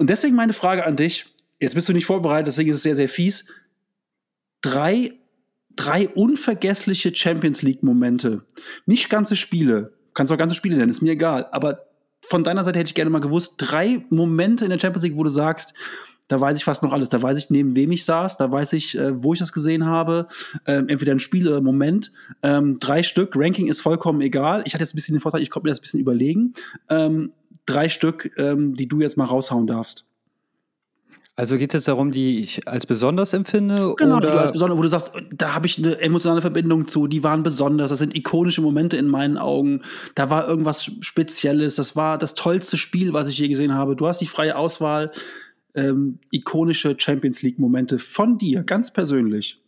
Und 0.00 0.08
deswegen 0.08 0.34
meine 0.34 0.54
Frage 0.54 0.86
an 0.86 0.96
dich. 0.96 1.26
Jetzt 1.60 1.74
bist 1.74 1.86
du 1.86 1.92
nicht 1.92 2.06
vorbereitet, 2.06 2.46
deswegen 2.46 2.70
ist 2.70 2.76
es 2.76 2.82
sehr, 2.82 2.96
sehr 2.96 3.06
fies. 3.06 3.44
Drei, 4.62 5.12
drei 5.76 6.08
unvergessliche 6.08 7.14
Champions 7.14 7.60
League-Momente. 7.60 8.42
Nicht 8.86 9.10
ganze 9.10 9.36
Spiele. 9.36 9.92
Kannst 10.14 10.32
auch 10.32 10.38
ganze 10.38 10.54
Spiele 10.54 10.78
nennen, 10.78 10.88
ist 10.88 11.02
mir 11.02 11.12
egal. 11.12 11.48
Aber 11.52 11.82
von 12.22 12.44
deiner 12.44 12.64
Seite 12.64 12.78
hätte 12.78 12.88
ich 12.88 12.94
gerne 12.94 13.10
mal 13.10 13.18
gewusst, 13.18 13.56
drei 13.58 13.98
Momente 14.08 14.64
in 14.64 14.70
der 14.70 14.78
Champions 14.78 15.04
League, 15.04 15.18
wo 15.18 15.22
du 15.22 15.28
sagst, 15.28 15.74
da 16.28 16.40
weiß 16.40 16.56
ich 16.56 16.64
fast 16.64 16.82
noch 16.82 16.94
alles. 16.94 17.10
Da 17.10 17.20
weiß 17.20 17.36
ich, 17.36 17.50
neben 17.50 17.76
wem 17.76 17.92
ich 17.92 18.06
saß, 18.06 18.38
da 18.38 18.50
weiß 18.50 18.72
ich, 18.72 18.96
äh, 18.96 19.22
wo 19.22 19.34
ich 19.34 19.38
das 19.38 19.52
gesehen 19.52 19.84
habe. 19.84 20.28
Ähm, 20.64 20.88
entweder 20.88 21.12
ein 21.12 21.20
Spiel 21.20 21.46
oder 21.46 21.58
ein 21.58 21.64
Moment. 21.64 22.10
Ähm, 22.42 22.78
drei 22.80 23.02
Stück. 23.02 23.32
Ranking 23.36 23.68
ist 23.68 23.82
vollkommen 23.82 24.22
egal. 24.22 24.62
Ich 24.64 24.72
hatte 24.72 24.82
jetzt 24.82 24.94
ein 24.94 24.96
bisschen 24.96 25.14
den 25.14 25.20
Vorteil, 25.20 25.42
ich 25.42 25.50
konnte 25.50 25.66
mir 25.66 25.72
das 25.72 25.80
ein 25.80 25.82
bisschen 25.82 26.00
überlegen. 26.00 26.54
Ähm, 26.88 27.32
drei 27.70 27.88
Stück, 27.88 28.32
ähm, 28.36 28.74
die 28.74 28.88
du 28.88 29.00
jetzt 29.00 29.16
mal 29.16 29.24
raushauen 29.24 29.66
darfst. 29.66 30.06
Also 31.36 31.56
geht 31.56 31.70
es 31.70 31.78
jetzt 31.78 31.88
darum, 31.88 32.10
die 32.10 32.38
ich 32.40 32.68
als 32.68 32.84
besonders 32.84 33.32
empfinde? 33.32 33.94
Genau, 33.96 34.18
oder? 34.18 34.26
die 34.26 34.32
du 34.34 34.40
als 34.40 34.52
besonders, 34.52 34.76
wo 34.76 34.82
du 34.82 34.88
sagst, 34.88 35.12
da 35.32 35.54
habe 35.54 35.66
ich 35.66 35.78
eine 35.78 35.98
emotionale 35.98 36.42
Verbindung 36.42 36.86
zu, 36.86 37.06
die 37.06 37.24
waren 37.24 37.42
besonders, 37.42 37.88
das 37.88 37.98
sind 37.98 38.14
ikonische 38.14 38.60
Momente 38.60 38.98
in 38.98 39.06
meinen 39.06 39.38
Augen, 39.38 39.80
da 40.14 40.28
war 40.28 40.46
irgendwas 40.46 40.90
Spezielles, 41.00 41.76
das 41.76 41.96
war 41.96 42.18
das 42.18 42.34
tollste 42.34 42.76
Spiel, 42.76 43.14
was 43.14 43.26
ich 43.26 43.38
je 43.38 43.48
gesehen 43.48 43.72
habe. 43.72 43.96
Du 43.96 44.06
hast 44.06 44.20
die 44.20 44.26
freie 44.26 44.54
Auswahl, 44.54 45.12
ähm, 45.74 46.18
ikonische 46.30 46.94
Champions 46.98 47.40
League-Momente 47.40 47.98
von 47.98 48.36
dir, 48.36 48.62
ganz 48.62 48.92
persönlich. 48.92 49.59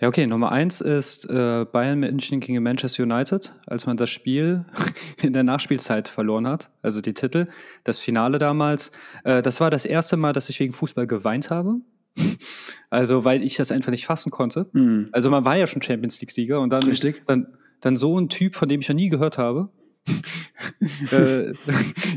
Ja, 0.00 0.08
okay. 0.08 0.26
Nummer 0.26 0.52
eins 0.52 0.80
ist 0.80 1.28
äh, 1.28 1.64
Bayern 1.70 1.98
München 1.98 2.40
gegen 2.40 2.62
Manchester 2.62 3.02
United, 3.02 3.52
als 3.66 3.86
man 3.86 3.96
das 3.96 4.10
Spiel 4.10 4.64
in 5.22 5.32
der 5.32 5.42
Nachspielzeit 5.42 6.08
verloren 6.08 6.46
hat, 6.46 6.70
also 6.82 7.00
die 7.00 7.14
Titel, 7.14 7.48
das 7.84 8.00
Finale 8.00 8.38
damals. 8.38 8.92
Äh, 9.24 9.42
das 9.42 9.60
war 9.60 9.70
das 9.70 9.84
erste 9.84 10.16
Mal, 10.16 10.32
dass 10.32 10.48
ich 10.48 10.60
wegen 10.60 10.72
Fußball 10.72 11.06
geweint 11.06 11.50
habe. 11.50 11.80
also, 12.90 13.24
weil 13.24 13.42
ich 13.42 13.56
das 13.56 13.72
einfach 13.72 13.90
nicht 13.90 14.06
fassen 14.06 14.30
konnte. 14.30 14.68
Mhm. 14.72 15.08
Also, 15.12 15.30
man 15.30 15.44
war 15.44 15.56
ja 15.56 15.66
schon 15.66 15.82
Champions 15.82 16.20
League-Sieger 16.20 16.60
und 16.60 16.70
dann, 16.70 16.84
Richtig. 16.84 17.22
dann, 17.26 17.46
dann 17.80 17.96
so 17.96 18.18
ein 18.18 18.28
Typ, 18.28 18.54
von 18.54 18.68
dem 18.68 18.80
ich 18.80 18.88
noch 18.88 18.96
nie 18.96 19.08
gehört 19.08 19.38
habe. 19.38 19.70
äh, 21.12 21.52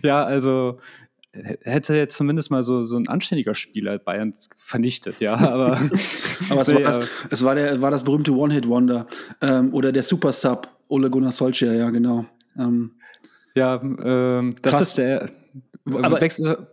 ja, 0.03 0.23
also 0.23 0.79
hätte 1.33 1.95
jetzt 1.95 2.17
zumindest 2.17 2.51
mal 2.51 2.63
so, 2.63 2.83
so 2.83 2.97
ein 2.97 3.07
anständiger 3.07 3.55
Spieler 3.55 3.97
Bayern 3.99 4.33
vernichtet, 4.57 5.21
ja. 5.21 5.35
Aber, 5.37 5.79
aber 6.49 6.61
es, 6.61 6.73
war 6.73 6.81
das, 6.81 6.99
es 7.29 7.43
war, 7.43 7.55
der, 7.55 7.81
war 7.81 7.91
das 7.91 8.03
berühmte 8.03 8.33
One-Hit-Wonder 8.33 9.07
ähm, 9.41 9.73
oder 9.73 9.91
der 9.91 10.03
Super-Sub 10.03 10.67
Ole 10.89 11.09
Gunnar 11.09 11.31
Solskjaer, 11.31 11.73
ja, 11.73 11.89
genau. 11.89 12.25
Ähm, 12.57 12.91
ja, 13.55 13.81
ähm, 13.81 14.55
das 14.61 14.71
Krass. 14.73 14.81
ist 14.81 14.97
der. 14.97 15.29
Aber, 15.85 16.21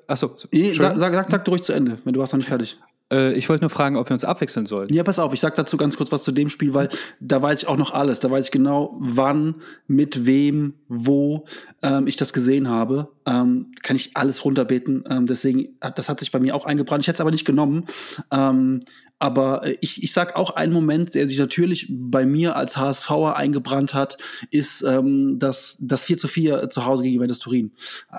achso, 0.06 0.34
sag, 0.36 0.98
sag, 0.98 0.98
sag, 0.98 1.30
sag 1.30 1.44
durch 1.44 1.62
zu 1.62 1.72
Ende, 1.72 1.98
wenn 2.04 2.12
du 2.12 2.20
warst 2.20 2.32
noch 2.32 2.38
nicht 2.38 2.48
fertig. 2.48 2.78
Äh, 3.12 3.32
ich 3.34 3.48
wollte 3.48 3.64
nur 3.64 3.70
fragen, 3.70 3.96
ob 3.96 4.08
wir 4.08 4.14
uns 4.14 4.24
abwechseln 4.24 4.66
sollen. 4.66 4.92
Ja, 4.92 5.02
pass 5.02 5.18
auf, 5.18 5.32
ich 5.32 5.40
sag 5.40 5.54
dazu 5.54 5.76
ganz 5.76 5.96
kurz 5.96 6.12
was 6.12 6.24
zu 6.24 6.32
dem 6.32 6.48
Spiel, 6.48 6.74
weil 6.74 6.88
da 7.20 7.40
weiß 7.40 7.62
ich 7.62 7.68
auch 7.68 7.76
noch 7.76 7.92
alles. 7.92 8.20
Da 8.20 8.30
weiß 8.30 8.46
ich 8.46 8.50
genau, 8.50 8.96
wann, 9.00 9.56
mit 9.86 10.26
wem, 10.26 10.74
wo 10.88 11.44
ähm, 11.82 12.06
ich 12.06 12.16
das 12.16 12.32
gesehen 12.32 12.68
habe. 12.68 13.08
Ähm, 13.26 13.72
kann 13.82 13.96
ich 13.96 14.16
alles 14.16 14.44
runterbeten. 14.44 15.04
Ähm, 15.08 15.26
deswegen, 15.26 15.78
das 15.94 16.08
hat 16.08 16.20
sich 16.20 16.32
bei 16.32 16.38
mir 16.38 16.54
auch 16.54 16.66
eingebrannt. 16.66 17.04
Ich 17.04 17.08
hätte 17.08 17.16
es 17.16 17.20
aber 17.20 17.30
nicht 17.30 17.44
genommen. 17.44 17.86
Ähm, 18.30 18.80
aber 19.18 19.66
äh, 19.66 19.76
ich, 19.80 20.02
ich 20.02 20.12
sag 20.12 20.36
auch 20.36 20.50
einen 20.50 20.72
Moment, 20.72 21.14
der 21.14 21.26
sich 21.26 21.38
natürlich 21.38 21.86
bei 21.90 22.24
mir 22.24 22.56
als 22.56 22.76
HSVer 22.76 23.36
eingebrannt 23.36 23.94
hat, 23.94 24.16
ist 24.50 24.82
ähm, 24.82 25.38
das, 25.38 25.78
das 25.80 26.04
4 26.04 26.18
zu 26.18 26.28
4 26.28 26.70
zu 26.70 26.84
Hause 26.84 27.02
gegen 27.02 27.16
Juventus 27.16 27.40
Turin. 27.40 27.72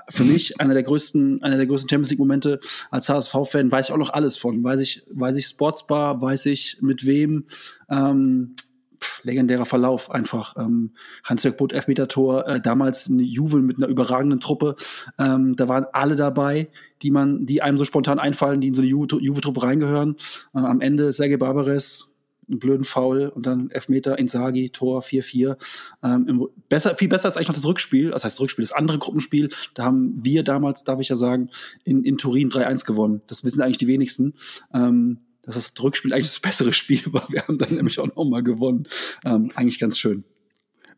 Für 0.08 0.24
mich 0.24 0.60
einer 0.60 0.74
der 0.74 0.82
größten, 0.82 1.42
einer 1.42 1.56
der 1.56 1.66
größten 1.66 1.88
Champions 1.88 2.10
League 2.10 2.18
Momente 2.18 2.60
als 2.90 3.08
HSV-Fan, 3.08 3.70
weiß 3.70 3.88
ich 3.88 3.92
auch 3.92 3.98
noch 3.98 4.10
alles 4.10 4.36
von. 4.36 4.62
Weiß 4.62 4.79
ich, 4.80 5.04
weiß 5.10 5.36
ich 5.36 5.46
Sportsbar, 5.46 6.20
weiß 6.20 6.46
ich 6.46 6.78
mit 6.80 7.06
wem, 7.06 7.44
ähm, 7.88 8.56
pff, 9.00 9.24
legendärer 9.24 9.66
Verlauf 9.66 10.10
einfach. 10.10 10.56
Ähm, 10.56 10.92
Hans-Jörg 11.24 11.56
Butt, 11.56 11.72
Elfmeter-Tor, 11.72 12.46
äh, 12.46 12.60
damals 12.60 13.10
eine 13.10 13.22
Juve 13.22 13.58
mit 13.58 13.78
einer 13.78 13.88
überragenden 13.88 14.40
Truppe. 14.40 14.76
Ähm, 15.18 15.56
da 15.56 15.68
waren 15.68 15.86
alle 15.92 16.16
dabei, 16.16 16.68
die 17.02 17.10
man, 17.10 17.46
die 17.46 17.62
einem 17.62 17.78
so 17.78 17.84
spontan 17.84 18.18
einfallen, 18.18 18.60
die 18.60 18.68
in 18.68 18.74
so 18.74 18.82
eine 18.82 18.90
Juve-Truppe 18.90 19.62
reingehören. 19.62 20.16
Äh, 20.54 20.58
am 20.58 20.80
Ende 20.80 21.12
Sergei 21.12 21.36
Barbares, 21.36 22.09
einen 22.50 22.58
blöden 22.58 22.84
Foul 22.84 23.28
und 23.28 23.46
dann 23.46 23.70
Elfmeter, 23.70 24.18
Inzaghi, 24.18 24.70
Tor 24.70 25.02
4-4. 25.02 25.56
Ähm, 26.02 26.48
besser, 26.68 26.94
viel 26.96 27.08
besser 27.08 27.26
als 27.26 27.36
eigentlich 27.36 27.48
noch 27.48 27.54
das 27.54 27.66
Rückspiel, 27.66 28.10
das 28.10 28.24
heißt 28.24 28.36
das 28.36 28.40
Rückspiel, 28.40 28.62
das 28.62 28.72
andere 28.72 28.98
Gruppenspiel, 28.98 29.50
da 29.74 29.84
haben 29.84 30.14
wir 30.24 30.42
damals, 30.42 30.84
darf 30.84 31.00
ich 31.00 31.08
ja 31.08 31.16
sagen, 31.16 31.50
in, 31.84 32.04
in 32.04 32.18
Turin 32.18 32.50
3-1 32.50 32.86
gewonnen. 32.86 33.22
Das 33.26 33.44
wissen 33.44 33.62
eigentlich 33.62 33.78
die 33.78 33.88
wenigsten. 33.88 34.34
Ähm, 34.74 35.18
dass 35.42 35.54
das 35.54 35.72
Rückspiel 35.82 36.12
eigentlich 36.12 36.26
das 36.26 36.40
bessere 36.40 36.72
Spiel 36.72 37.00
war. 37.06 37.26
Wir 37.30 37.46
haben 37.46 37.58
dann 37.58 37.74
nämlich 37.74 37.98
auch 37.98 38.14
nochmal 38.14 38.42
gewonnen. 38.42 38.86
Ähm, 39.24 39.50
eigentlich 39.54 39.78
ganz 39.78 39.98
schön. 39.98 40.24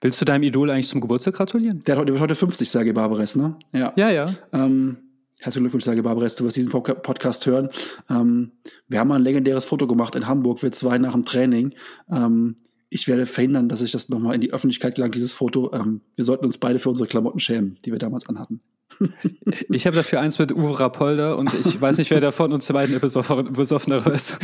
Willst 0.01 0.21
du 0.21 0.25
deinem 0.25 0.43
Idol 0.43 0.69
eigentlich 0.71 0.89
zum 0.89 1.01
Geburtstag 1.01 1.35
gratulieren? 1.35 1.81
Der, 1.87 1.95
der 1.97 2.09
wird 2.09 2.21
heute 2.21 2.35
50, 2.35 2.69
Sergei 2.69 2.93
Barbares, 2.93 3.37
ne? 3.37 3.57
Ja. 3.73 3.93
Ja, 3.97 4.11
ja. 4.11 4.35
Ähm, 4.53 4.97
herzlichen 5.43 5.65
Glückwunsch, 5.65 5.85
Sergei 5.85 6.03
Barbares, 6.03 6.37
du 6.37 6.45
wirst 6.45 6.57
diesen 6.57 6.71
Podcast 6.71 7.47
hören. 7.47 7.69
Ähm, 8.09 8.53
wir 8.89 9.01
haben 9.01 9.09
mal 9.09 9.17
ein 9.17 9.23
legendäres 9.23 9.65
Foto 9.65 9.87
gemacht 9.87 10.15
in 10.15 10.27
Hamburg, 10.29 10.63
wir 10.63 10.73
zwei 10.73 10.99
nach 10.99 11.13
dem 11.13 11.25
Training. 11.25 11.75
Ähm, 12.11 12.57
ich 12.89 13.09
werde 13.09 13.27
verhindern, 13.27 13.69
dass 13.69 13.83
ich 13.83 13.91
das 13.91 14.09
nochmal 14.09 14.35
in 14.35 14.41
die 14.41 14.53
Öffentlichkeit 14.53 14.95
gelangt, 14.95 15.15
dieses 15.15 15.33
Foto. 15.33 15.73
Ähm, 15.73 16.01
wir 16.15 16.25
sollten 16.25 16.45
uns 16.45 16.59
beide 16.59 16.79
für 16.79 16.91
unsere 16.91 17.09
Klamotten 17.09 17.41
schämen, 17.41 17.77
die 17.85 17.91
wir 17.91 17.99
damals 17.99 18.29
anhatten. 18.29 18.61
ich 19.71 19.87
habe 19.87 19.97
dafür 19.97 20.21
eins 20.21 20.39
mit 20.39 20.53
Uwe 20.53 20.79
Rapolder 20.79 21.37
und 21.39 21.53
ich 21.55 21.81
weiß 21.81 21.99
nicht, 21.99 22.11
wer 22.11 22.21
davon 22.21 22.53
uns 22.53 22.69
beiden 22.69 23.01
besoffener 23.01 24.07
ist. 24.13 24.39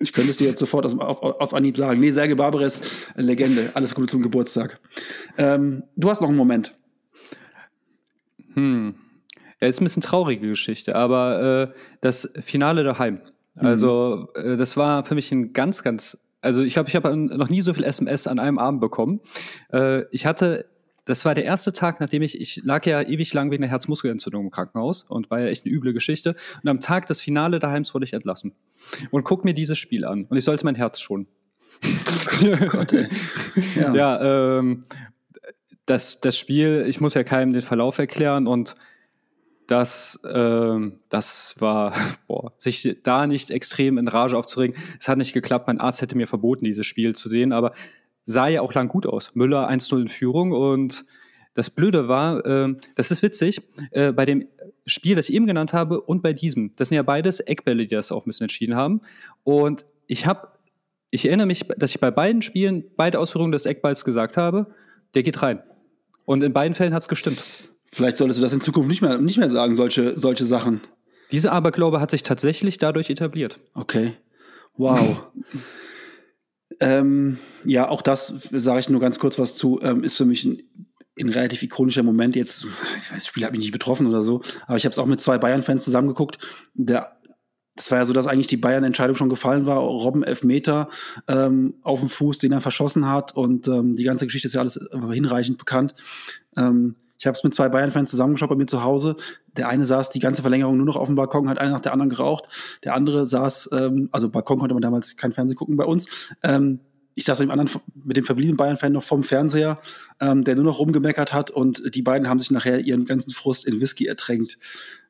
Ich 0.00 0.12
könnte 0.12 0.30
es 0.30 0.36
dir 0.36 0.48
jetzt 0.48 0.58
sofort 0.58 0.84
auf, 0.84 0.98
auf, 0.98 1.22
auf 1.22 1.54
Anhieb 1.54 1.76
sagen. 1.76 2.00
Nee, 2.00 2.10
Serge 2.10 2.36
Barbares, 2.36 3.06
Legende. 3.14 3.70
Alles 3.74 3.94
Gute 3.94 4.08
zum 4.08 4.20
Geburtstag. 4.20 4.80
Ähm, 5.38 5.84
du 5.96 6.10
hast 6.10 6.20
noch 6.20 6.28
einen 6.28 6.36
Moment. 6.36 6.74
Hm. 8.54 8.96
Ja, 9.62 9.68
ist 9.68 9.80
ein 9.80 9.84
bisschen 9.84 10.02
traurige 10.02 10.48
Geschichte, 10.48 10.96
aber 10.96 11.72
äh, 11.72 11.78
das 12.00 12.28
Finale 12.40 12.82
daheim. 12.82 13.20
Also, 13.56 14.28
mhm. 14.36 14.54
äh, 14.54 14.56
das 14.56 14.76
war 14.76 15.04
für 15.04 15.14
mich 15.14 15.30
ein 15.30 15.52
ganz, 15.52 15.84
ganz. 15.84 16.18
Also, 16.40 16.62
ich 16.62 16.72
glaube, 16.72 16.88
ich 16.88 16.96
habe 16.96 17.16
noch 17.16 17.48
nie 17.48 17.62
so 17.62 17.72
viel 17.72 17.84
SMS 17.84 18.26
an 18.26 18.40
einem 18.40 18.58
Abend 18.58 18.80
bekommen. 18.80 19.20
Äh, 19.72 20.02
ich 20.10 20.26
hatte 20.26 20.66
das 21.04 21.24
war 21.24 21.34
der 21.34 21.44
erste 21.44 21.72
Tag, 21.72 22.00
nachdem 22.00 22.22
ich, 22.22 22.40
ich 22.40 22.62
lag 22.64 22.86
ja 22.86 23.02
ewig 23.02 23.34
lang 23.34 23.50
wegen 23.50 23.62
der 23.62 23.70
Herzmuskelentzündung 23.70 24.44
im 24.44 24.50
Krankenhaus 24.50 25.04
und 25.08 25.30
war 25.30 25.40
ja 25.40 25.46
echt 25.46 25.64
eine 25.64 25.74
üble 25.74 25.92
Geschichte. 25.92 26.36
Und 26.62 26.68
am 26.68 26.80
Tag 26.80 27.06
des 27.06 27.20
Finale 27.20 27.58
daheim 27.58 27.84
wurde 27.92 28.04
ich 28.04 28.12
entlassen. 28.12 28.52
Und 29.10 29.24
guck 29.24 29.44
mir 29.44 29.54
dieses 29.54 29.78
Spiel 29.78 30.04
an. 30.04 30.26
Und 30.28 30.36
ich 30.36 30.44
sollte 30.44 30.64
mein 30.64 30.76
Herz 30.76 31.00
schonen. 31.00 31.26
oh 31.84 32.66
Gott, 32.68 32.92
ey. 32.92 33.08
Ja, 33.74 33.94
ja 33.94 34.58
ähm, 34.58 34.80
das, 35.86 36.20
das 36.20 36.38
Spiel, 36.38 36.84
ich 36.86 37.00
muss 37.00 37.14
ja 37.14 37.24
keinem 37.24 37.52
den 37.52 37.62
Verlauf 37.62 37.98
erklären 37.98 38.46
und 38.46 38.76
das, 39.72 40.20
ähm, 40.30 40.98
das 41.08 41.56
war, 41.58 41.94
boah, 42.28 42.52
sich 42.58 42.98
da 43.02 43.26
nicht 43.26 43.50
extrem 43.50 43.96
in 43.96 44.06
Rage 44.06 44.36
aufzuregen. 44.36 44.76
Es 45.00 45.08
hat 45.08 45.16
nicht 45.16 45.32
geklappt. 45.32 45.66
Mein 45.66 45.80
Arzt 45.80 46.02
hätte 46.02 46.14
mir 46.14 46.26
verboten, 46.26 46.66
dieses 46.66 46.84
Spiel 46.84 47.14
zu 47.14 47.30
sehen, 47.30 47.52
aber 47.52 47.72
sah 48.22 48.48
ja 48.48 48.60
auch 48.60 48.74
lang 48.74 48.88
gut 48.88 49.06
aus. 49.06 49.34
Müller 49.34 49.70
1-0 49.70 50.02
in 50.02 50.08
Führung 50.08 50.52
und 50.52 51.06
das 51.54 51.70
Blöde 51.70 52.06
war, 52.06 52.44
äh, 52.44 52.74
das 52.96 53.10
ist 53.10 53.22
witzig, 53.22 53.62
äh, 53.92 54.12
bei 54.12 54.26
dem 54.26 54.46
Spiel, 54.84 55.16
das 55.16 55.30
ich 55.30 55.34
eben 55.34 55.46
genannt 55.46 55.72
habe 55.72 56.02
und 56.02 56.22
bei 56.22 56.34
diesem, 56.34 56.76
das 56.76 56.88
sind 56.88 56.96
ja 56.96 57.02
beides 57.02 57.40
Eckbälle, 57.40 57.86
die 57.86 57.94
das 57.94 58.12
auch 58.12 58.24
ein 58.24 58.28
bisschen 58.28 58.44
entschieden 58.44 58.76
haben. 58.76 59.00
Und 59.42 59.86
ich 60.06 60.26
habe, 60.26 60.48
ich 61.10 61.24
erinnere 61.26 61.46
mich, 61.46 61.66
dass 61.78 61.92
ich 61.92 62.00
bei 62.00 62.10
beiden 62.10 62.42
Spielen 62.42 62.84
beide 62.96 63.18
Ausführungen 63.18 63.52
des 63.52 63.64
Eckballs 63.64 64.04
gesagt 64.04 64.36
habe, 64.36 64.66
der 65.14 65.22
geht 65.22 65.42
rein. 65.42 65.62
Und 66.26 66.42
in 66.42 66.52
beiden 66.52 66.74
Fällen 66.74 66.92
hat 66.92 67.02
es 67.02 67.08
gestimmt. 67.08 67.71
Vielleicht 67.92 68.16
solltest 68.16 68.40
du 68.40 68.42
das 68.42 68.52
in 68.52 68.60
Zukunft 68.60 68.88
nicht 68.88 69.02
mehr, 69.02 69.18
nicht 69.18 69.38
mehr 69.38 69.50
sagen, 69.50 69.74
solche, 69.74 70.18
solche 70.18 70.46
Sachen. 70.46 70.80
Diese 71.30 71.52
Aberglaube 71.52 72.00
hat 72.00 72.10
sich 72.10 72.22
tatsächlich 72.22 72.78
dadurch 72.78 73.10
etabliert. 73.10 73.58
Okay. 73.74 74.14
Wow. 74.76 75.26
Ähm, 76.80 77.38
ja, 77.64 77.88
auch 77.88 78.02
das 78.02 78.48
sage 78.50 78.80
ich 78.80 78.88
nur 78.88 79.00
ganz 79.00 79.20
kurz 79.20 79.38
was 79.38 79.54
zu, 79.54 79.80
ähm, 79.82 80.02
ist 80.02 80.16
für 80.16 80.24
mich 80.24 80.44
ein, 80.44 80.62
ein, 81.20 81.28
relativ 81.28 81.62
ikonischer 81.62 82.02
Moment. 82.02 82.34
Jetzt, 82.34 82.66
das 83.14 83.26
Spiel 83.26 83.44
hat 83.44 83.52
mich 83.52 83.60
nicht 83.60 83.72
betroffen 83.72 84.06
oder 84.08 84.24
so, 84.24 84.42
aber 84.66 84.78
ich 84.78 84.84
habe 84.84 84.90
es 84.90 84.98
auch 84.98 85.06
mit 85.06 85.20
zwei 85.20 85.38
Bayern-Fans 85.38 85.84
zusammengeguckt. 85.84 86.38
Der, 86.74 87.16
das 87.76 87.90
war 87.92 87.98
ja 87.98 88.06
so, 88.06 88.12
dass 88.12 88.26
eigentlich 88.26 88.48
die 88.48 88.56
Bayern-Entscheidung 88.56 89.14
schon 89.14 89.28
gefallen 89.28 89.64
war. 89.64 89.78
Robben 89.78 90.24
Elfmeter 90.24 90.88
ähm, 91.28 91.74
auf 91.82 92.00
dem 92.00 92.08
Fuß, 92.08 92.38
den 92.38 92.50
er 92.50 92.60
verschossen 92.60 93.08
hat 93.08 93.36
und 93.36 93.68
ähm, 93.68 93.94
die 93.94 94.04
ganze 94.04 94.24
Geschichte 94.24 94.48
ist 94.48 94.54
ja 94.54 94.60
alles 94.60 94.80
hinreichend 95.12 95.58
bekannt. 95.58 95.94
Ähm, 96.56 96.96
ich 97.22 97.26
habe 97.28 97.38
es 97.38 97.44
mit 97.44 97.54
zwei 97.54 97.68
Bayern-Fans 97.68 98.10
zusammengeschaut 98.10 98.48
bei 98.48 98.56
mir 98.56 98.66
zu 98.66 98.82
Hause. 98.82 99.14
Der 99.56 99.68
eine 99.68 99.86
saß 99.86 100.10
die 100.10 100.18
ganze 100.18 100.42
Verlängerung 100.42 100.76
nur 100.76 100.86
noch 100.86 100.96
auf 100.96 101.06
dem 101.06 101.14
Balkon, 101.14 101.48
hat 101.48 101.58
einer 101.58 101.70
nach 101.70 101.80
der 101.80 101.92
anderen 101.92 102.10
geraucht. 102.10 102.48
Der 102.82 102.94
andere 102.94 103.26
saß, 103.26 103.70
ähm, 103.74 104.08
also 104.10 104.28
Balkon 104.28 104.58
konnte 104.58 104.74
man 104.74 104.82
damals 104.82 105.16
kein 105.16 105.30
Fernsehen 105.30 105.56
gucken 105.56 105.76
bei 105.76 105.84
uns. 105.84 106.08
Ähm, 106.42 106.80
ich 107.14 107.24
saß 107.24 107.38
mit 107.38 107.46
dem 107.46 107.52
anderen, 107.52 107.80
mit 107.94 108.16
dem 108.16 108.24
verbliebenen 108.24 108.56
Bayern-Fan 108.56 108.90
noch 108.90 109.04
vom 109.04 109.22
Fernseher, 109.22 109.76
ähm, 110.20 110.42
der 110.42 110.56
nur 110.56 110.64
noch 110.64 110.80
rumgemeckert 110.80 111.32
hat 111.32 111.50
und 111.50 111.94
die 111.94 112.02
beiden 112.02 112.28
haben 112.28 112.40
sich 112.40 112.50
nachher 112.50 112.80
ihren 112.80 113.04
ganzen 113.04 113.30
Frust 113.30 113.68
in 113.68 113.80
Whisky 113.80 114.06
ertränkt. 114.06 114.58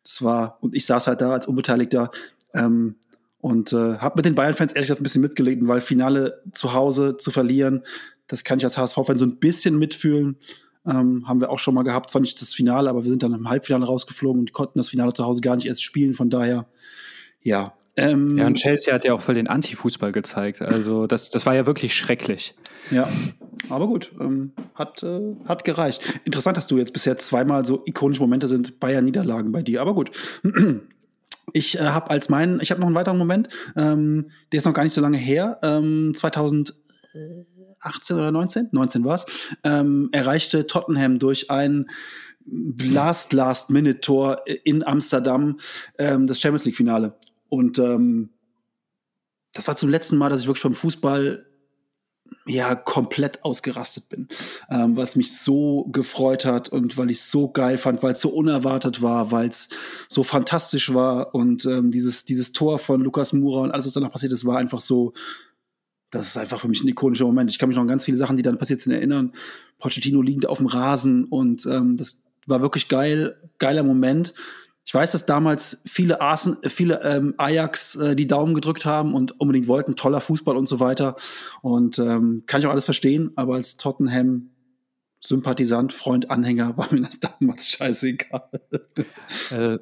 Das 0.05 0.21
war, 0.21 0.59
und 0.61 0.75
ich 0.75 0.85
saß 0.85 1.07
halt 1.07 1.23
da 1.23 1.33
als 1.33 1.47
Unbeteiligter 1.47 2.11
ähm, 2.53 2.97
und 3.41 3.73
äh, 3.73 3.97
habe 3.97 4.17
mit 4.17 4.27
den 4.27 4.35
Bayern-Fans 4.35 4.73
ehrlich 4.73 4.89
gesagt 4.89 5.01
ein 5.01 5.05
bisschen 5.05 5.23
mitgelitten, 5.23 5.67
weil 5.67 5.81
Finale 5.81 6.43
zu 6.53 6.75
Hause 6.75 7.17
zu 7.17 7.31
verlieren, 7.31 7.85
das 8.27 8.45
kann 8.45 8.59
ich 8.59 8.65
als 8.65 8.77
HSV-Fan 8.77 9.17
so 9.17 9.25
ein 9.25 9.39
bisschen 9.39 9.79
mitfühlen. 9.79 10.37
Ähm, 10.87 11.29
haben 11.29 11.41
wir 11.41 11.51
auch 11.51 11.59
schon 11.59 11.75
mal 11.75 11.85
gehabt, 11.85 12.11
zwar 12.11 12.21
nicht 12.21 12.41
das 12.41 12.55
Finale, 12.55 12.91
aber 12.91 13.05
wir 13.05 13.11
sind 13.11 13.23
dann 13.23 13.33
im 13.33 13.49
Halbfinale 13.49 13.87
rausgeflogen 13.87 14.41
und 14.41 14.53
konnten 14.53 14.79
das 14.79 14.89
Finale 14.89 15.13
zu 15.13 15.25
Hause 15.25 15.41
gar 15.41 15.57
nicht 15.57 15.67
erst 15.67 15.83
spielen. 15.83 16.15
Von 16.15 16.31
daher, 16.31 16.67
ja. 17.41 17.75
Ähm, 17.95 18.39
ja, 18.39 18.47
und 18.47 18.55
Chelsea 18.55 18.93
hat 18.93 19.05
ja 19.05 19.13
auch 19.13 19.21
voll 19.21 19.35
den 19.35 19.49
Anti-Fußball 19.49 20.13
gezeigt. 20.13 20.63
Also 20.63 21.07
das, 21.07 21.29
das 21.31 21.45
war 21.45 21.55
ja 21.55 21.67
wirklich 21.67 21.95
schrecklich. 21.95 22.55
Ja, 22.91 23.07
aber 23.69 23.87
gut, 23.87 24.13
ähm, 24.19 24.53
hat, 24.75 25.03
äh, 25.03 25.37
hat 25.47 25.65
gereicht. 25.65 26.21
Interessant, 26.25 26.57
dass 26.57 26.67
du 26.67 26.79
jetzt 26.79 26.93
bisher 26.93 27.19
zweimal 27.19 27.67
so 27.67 27.83
ikonische 27.85 28.23
Momente 28.23 28.49
sind, 28.49 28.81
Bayern-Niederlagen 28.81 29.53
bei 29.53 29.63
dir, 29.63 29.81
aber 29.81 29.95
gut. 29.95 30.11
Ich 31.53 31.77
äh, 31.77 31.83
habe 31.83 32.09
als 32.11 32.29
meinen, 32.29 32.61
ich 32.61 32.71
habe 32.71 32.81
noch 32.81 32.87
einen 32.87 32.95
weiteren 32.95 33.19
Moment, 33.19 33.49
ähm, 33.77 34.31
der 34.53 34.59
ist 34.59 34.65
noch 34.65 34.73
gar 34.73 34.85
nicht 34.85 34.93
so 34.93 35.01
lange 35.01 35.19
her, 35.19 35.59
ähm, 35.63 36.13
2000. 36.15 36.73
18 37.83 38.17
oder 38.17 38.33
19, 38.33 38.69
19 38.73 39.05
war 39.05 39.17
es, 39.17 39.27
ähm, 39.65 40.09
erreichte 40.13 40.67
Tottenham 40.67 41.19
durch 41.19 41.51
ein 41.51 41.87
Last 42.45 43.33
Last 43.33 43.71
Minute 43.71 44.01
Tor 44.01 44.43
in 44.65 44.85
Amsterdam 44.85 45.59
ähm, 45.99 46.27
das 46.27 46.41
Champions 46.41 46.65
League 46.65 46.77
Finale. 46.77 47.15
Und 47.49 47.79
ähm, 47.79 48.31
das 49.53 49.67
war 49.69 49.77
zum 49.77 49.91
letzten 49.91 50.17
Mal, 50.17 50.31
dass 50.31 50.41
ich 50.41 50.47
wirklich 50.47 50.63
beim 50.63 50.75
Fußball 50.75 51.47
ja 52.47 52.75
komplett 52.75 53.45
ausgerastet 53.45 54.09
bin, 54.09 54.29
ähm, 54.71 54.97
was 54.97 55.17
mich 55.17 55.39
so 55.39 55.85
gefreut 55.93 56.45
hat 56.45 56.69
und 56.69 56.97
weil 56.97 57.11
ich 57.11 57.21
so 57.21 57.49
geil 57.49 57.79
fand, 57.79 58.03
weil 58.03 58.15
es 58.15 58.21
so 58.21 58.31
unerwartet 58.31 59.03
war, 59.03 59.31
weil 59.31 59.49
es 59.49 59.69
so 60.09 60.23
fantastisch 60.23 60.93
war. 60.93 61.35
Und 61.35 61.67
ähm, 61.67 61.93
dieses 61.93 62.25
dieses 62.25 62.53
Tor 62.53 62.79
von 62.79 63.01
Lukas 63.03 63.33
Mura 63.33 63.61
und 63.61 63.71
alles 63.71 63.87
was 63.87 63.93
danach 63.93 64.11
passiert 64.13 64.33
ist, 64.33 64.45
war 64.45 64.59
einfach 64.59 64.81
so 64.81 65.13
das 66.13 66.29
ist 66.29 66.37
einfach 66.37 66.61
für 66.61 66.69
mich 66.69 66.85
ein 66.85 66.89
ikonischer 66.89 67.25
Moment. 67.25 67.51
Ich 67.51 67.59
kann 67.59 67.69
mich 67.69 67.77
noch 67.77 67.83
an 67.83 67.89
ganz 67.89 68.05
viele 68.05 68.19
Sachen, 68.19 68.37
die 68.37 68.43
dann 68.43 68.59
passiert 68.59 68.81
sind, 68.81 68.93
erinnern. 68.93 69.33
Pochettino 69.79 70.23
liegend 70.23 70.47
auf 70.47 70.59
dem 70.59 70.67
Rasen 70.67 71.25
und 71.25 71.67
ähm, 71.67 71.97
das 71.97 72.23
war 72.47 72.61
wirklich 72.61 72.87
geil, 72.87 73.37
geiler 73.59 73.83
Moment. 73.83 74.35
Ich 74.85 74.93
weiß, 74.93 75.13
dass 75.13 75.27
damals 75.27 75.83
viele, 75.87 76.21
Arsen, 76.21 76.59
viele 76.67 77.03
ähm, 77.03 77.35
Ajax 77.39 77.97
äh, 77.97 78.15
die 78.15 78.27
Daumen 78.27 78.55
gedrückt 78.55 78.85
haben 78.85 79.15
und 79.15 79.41
unbedingt 79.41 79.69
wollten, 79.69 79.97
toller 79.97 80.21
Fußball 80.21 80.57
und 80.57 80.67
so 80.67 80.81
weiter. 80.81 81.17
Und 81.63 81.99
ähm, 81.99 82.43
kann 82.47 82.61
ich 82.61 82.67
auch 82.67 82.73
alles 82.73 82.85
verstehen, 82.85 83.31
aber 83.37 83.55
als 83.55 83.77
Tottenham 83.77 84.51
Sympathisant, 85.25 85.93
Freund, 85.93 86.31
Anhänger, 86.31 86.77
war 86.77 86.93
mir 86.93 87.03
das 87.03 87.21
damals 87.39 87.69
scheißegal. 87.69 88.51
Äh, 89.53 89.79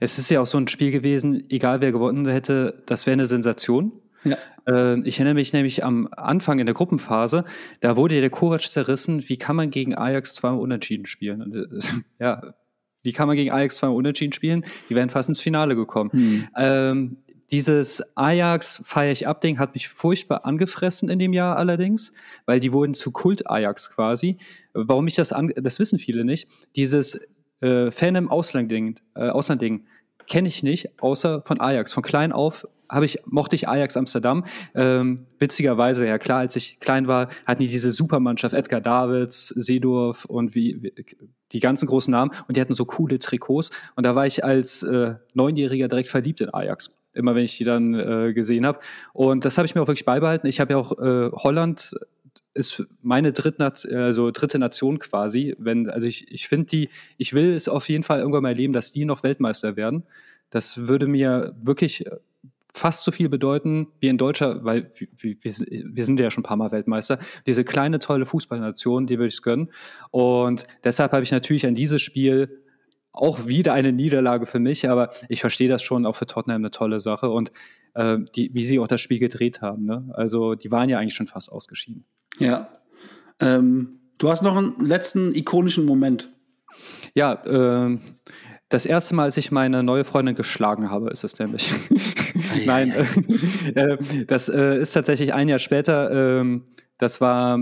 es 0.00 0.18
ist 0.18 0.30
ja 0.30 0.40
auch 0.40 0.46
so 0.46 0.56
ein 0.56 0.68
Spiel 0.68 0.92
gewesen, 0.92 1.50
egal 1.50 1.80
wer 1.80 1.92
gewonnen 1.92 2.26
hätte, 2.26 2.82
das 2.86 3.06
wäre 3.06 3.14
eine 3.14 3.26
Sensation. 3.26 3.92
Ja. 4.24 4.36
Äh, 4.66 5.00
ich 5.00 5.18
erinnere 5.18 5.34
mich 5.34 5.52
nämlich 5.52 5.84
am 5.84 6.08
Anfang 6.12 6.58
in 6.58 6.66
der 6.66 6.74
Gruppenphase, 6.74 7.44
da 7.80 7.96
wurde 7.96 8.20
der 8.20 8.30
Kovac 8.30 8.62
zerrissen, 8.62 9.28
wie 9.28 9.36
kann 9.36 9.56
man 9.56 9.70
gegen 9.70 9.94
Ajax 9.94 10.34
zweimal 10.34 10.60
unentschieden 10.60 11.06
spielen? 11.06 11.42
Und, 11.42 11.54
äh, 11.54 11.66
ja, 12.18 12.54
wie 13.02 13.12
kann 13.12 13.28
man 13.28 13.36
gegen 13.36 13.50
Ajax 13.50 13.76
zweimal 13.76 13.96
unentschieden 13.96 14.32
spielen? 14.32 14.64
Die 14.88 14.94
wären 14.94 15.10
fast 15.10 15.28
ins 15.28 15.40
Finale 15.40 15.76
gekommen. 15.76 16.10
Hm. 16.10 16.48
Ähm, 16.56 17.16
dieses 17.50 18.02
Ajax 18.16 18.80
feier 18.84 19.12
ich 19.12 19.28
ab 19.28 19.40
Ding 19.40 19.58
hat 19.58 19.74
mich 19.74 19.88
furchtbar 19.88 20.46
angefressen 20.46 21.08
in 21.10 21.18
dem 21.18 21.32
Jahr 21.32 21.56
allerdings, 21.56 22.12
weil 22.46 22.58
die 22.58 22.72
wurden 22.72 22.94
zu 22.94 23.10
Kult 23.10 23.48
Ajax 23.50 23.90
quasi. 23.90 24.38
Warum 24.72 25.06
ich 25.06 25.14
das 25.14 25.32
an, 25.32 25.52
das 25.54 25.78
wissen 25.78 25.98
viele 25.98 26.24
nicht. 26.24 26.48
Dieses 26.74 27.20
äh, 27.60 27.90
Fan 27.90 28.16
im 28.16 28.30
Ausland 28.30 28.70
Ding, 28.70 28.98
äh, 29.14 29.28
Ausland 29.28 29.60
Ding 29.60 29.86
kenne 30.26 30.48
ich 30.48 30.62
nicht, 30.62 31.00
außer 31.02 31.42
von 31.42 31.60
Ajax. 31.60 31.92
Von 31.92 32.02
klein 32.02 32.32
auf 32.32 32.66
habe 32.88 33.04
ich, 33.04 33.18
mochte 33.26 33.56
ich 33.56 33.68
Ajax 33.68 33.96
Amsterdam. 33.96 34.44
Ähm, 34.74 35.26
witzigerweise, 35.38 36.06
ja 36.06 36.18
klar, 36.18 36.38
als 36.38 36.56
ich 36.56 36.78
klein 36.80 37.08
war, 37.08 37.28
hatten 37.46 37.62
die 37.62 37.68
diese 37.68 37.90
Supermannschaft, 37.90 38.54
Edgar 38.54 38.80
Davids, 38.80 39.48
Seedorf 39.48 40.24
und 40.24 40.54
wie, 40.54 40.82
wie 40.82 40.92
die 41.52 41.60
ganzen 41.60 41.86
großen 41.86 42.10
Namen 42.10 42.32
und 42.48 42.56
die 42.56 42.60
hatten 42.60 42.74
so 42.74 42.84
coole 42.84 43.18
Trikots. 43.18 43.70
Und 43.96 44.04
da 44.04 44.14
war 44.14 44.26
ich 44.26 44.44
als 44.44 44.82
äh, 44.82 45.14
Neunjähriger 45.34 45.88
direkt 45.88 46.08
verliebt 46.08 46.40
in 46.40 46.52
Ajax. 46.52 46.94
Immer 47.12 47.36
wenn 47.36 47.44
ich 47.44 47.56
die 47.56 47.64
dann 47.64 47.94
äh, 47.94 48.32
gesehen 48.32 48.66
habe. 48.66 48.80
Und 49.12 49.44
das 49.44 49.56
habe 49.56 49.66
ich 49.66 49.74
mir 49.74 49.82
auch 49.82 49.86
wirklich 49.86 50.04
beibehalten. 50.04 50.48
Ich 50.48 50.58
habe 50.58 50.72
ja 50.72 50.78
auch 50.78 50.98
äh, 50.98 51.30
Holland 51.32 51.94
ist 52.54 52.84
meine 53.02 53.32
dritte, 53.32 53.72
also 53.96 54.30
dritte 54.30 54.58
Nation 54.58 54.98
quasi. 54.98 55.54
Wenn, 55.58 55.90
also 55.90 56.06
ich, 56.06 56.30
ich 56.30 56.48
finde 56.48 56.66
die, 56.66 56.88
ich 57.18 57.34
will 57.34 57.54
es 57.54 57.68
auf 57.68 57.88
jeden 57.88 58.04
Fall 58.04 58.20
irgendwann 58.20 58.42
mal 58.42 58.50
erleben, 58.50 58.72
dass 58.72 58.92
die 58.92 59.04
noch 59.04 59.22
Weltmeister 59.22 59.76
werden. 59.76 60.04
Das 60.50 60.86
würde 60.86 61.06
mir 61.06 61.54
wirklich 61.60 62.04
fast 62.74 63.04
so 63.04 63.12
viel 63.12 63.28
bedeuten 63.28 63.86
wie 64.00 64.08
in 64.08 64.18
Deutscher, 64.18 64.64
weil 64.64 64.90
wir, 64.98 65.36
wir 65.40 66.04
sind 66.04 66.18
ja 66.18 66.30
schon 66.30 66.42
ein 66.42 66.46
paar 66.46 66.56
Mal 66.56 66.72
Weltmeister. 66.72 67.18
Diese 67.46 67.64
kleine, 67.64 68.00
tolle 68.00 68.26
Fußballnation, 68.26 69.06
die 69.06 69.16
würde 69.16 69.28
ich 69.28 69.34
es 69.34 69.42
gönnen. 69.42 69.70
Und 70.10 70.64
deshalb 70.82 71.12
habe 71.12 71.22
ich 71.22 71.30
natürlich 71.30 71.66
an 71.66 71.74
dieses 71.74 72.02
Spiel 72.02 72.64
auch 73.12 73.46
wieder 73.46 73.72
eine 73.74 73.92
Niederlage 73.92 74.44
für 74.44 74.58
mich, 74.58 74.90
aber 74.90 75.10
ich 75.28 75.40
verstehe 75.40 75.68
das 75.68 75.84
schon 75.84 76.04
auch 76.04 76.16
für 76.16 76.26
Tottenham 76.26 76.62
eine 76.62 76.72
tolle 76.72 76.98
Sache 76.98 77.30
und 77.30 77.52
äh, 77.94 78.18
die, 78.34 78.50
wie 78.52 78.66
sie 78.66 78.80
auch 78.80 78.88
das 78.88 79.00
Spiel 79.00 79.20
gedreht 79.20 79.62
haben. 79.62 79.84
Ne? 79.84 80.10
Also 80.14 80.56
die 80.56 80.72
waren 80.72 80.88
ja 80.88 80.98
eigentlich 80.98 81.14
schon 81.14 81.28
fast 81.28 81.52
ausgeschieden. 81.52 82.04
Ja. 82.40 82.68
Ähm, 83.38 84.00
du 84.18 84.28
hast 84.28 84.42
noch 84.42 84.56
einen 84.56 84.74
letzten 84.84 85.32
ikonischen 85.32 85.84
Moment. 85.84 86.32
Ja, 87.14 87.34
äh, 87.44 87.98
das 88.68 88.86
erste 88.86 89.14
Mal, 89.14 89.24
als 89.24 89.36
ich 89.36 89.52
meine 89.52 89.82
neue 89.82 90.04
Freundin 90.04 90.34
geschlagen 90.34 90.90
habe, 90.90 91.10
ist 91.10 91.24
es 91.24 91.38
nämlich. 91.38 91.72
Nein, 92.66 92.92
äh, 93.74 94.24
das 94.26 94.48
äh, 94.48 94.78
ist 94.78 94.92
tatsächlich 94.92 95.34
ein 95.34 95.48
Jahr 95.48 95.58
später. 95.58 96.40
Ähm, 96.40 96.64
das 96.98 97.20
war 97.20 97.58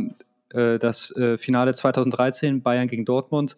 äh, 0.51 0.79
das 0.79 1.15
äh, 1.17 1.39
Finale 1.39 1.75
2013 1.75 2.63
Bayern 2.63 2.89
gegen 2.89 3.05
Dortmund. 3.05 3.57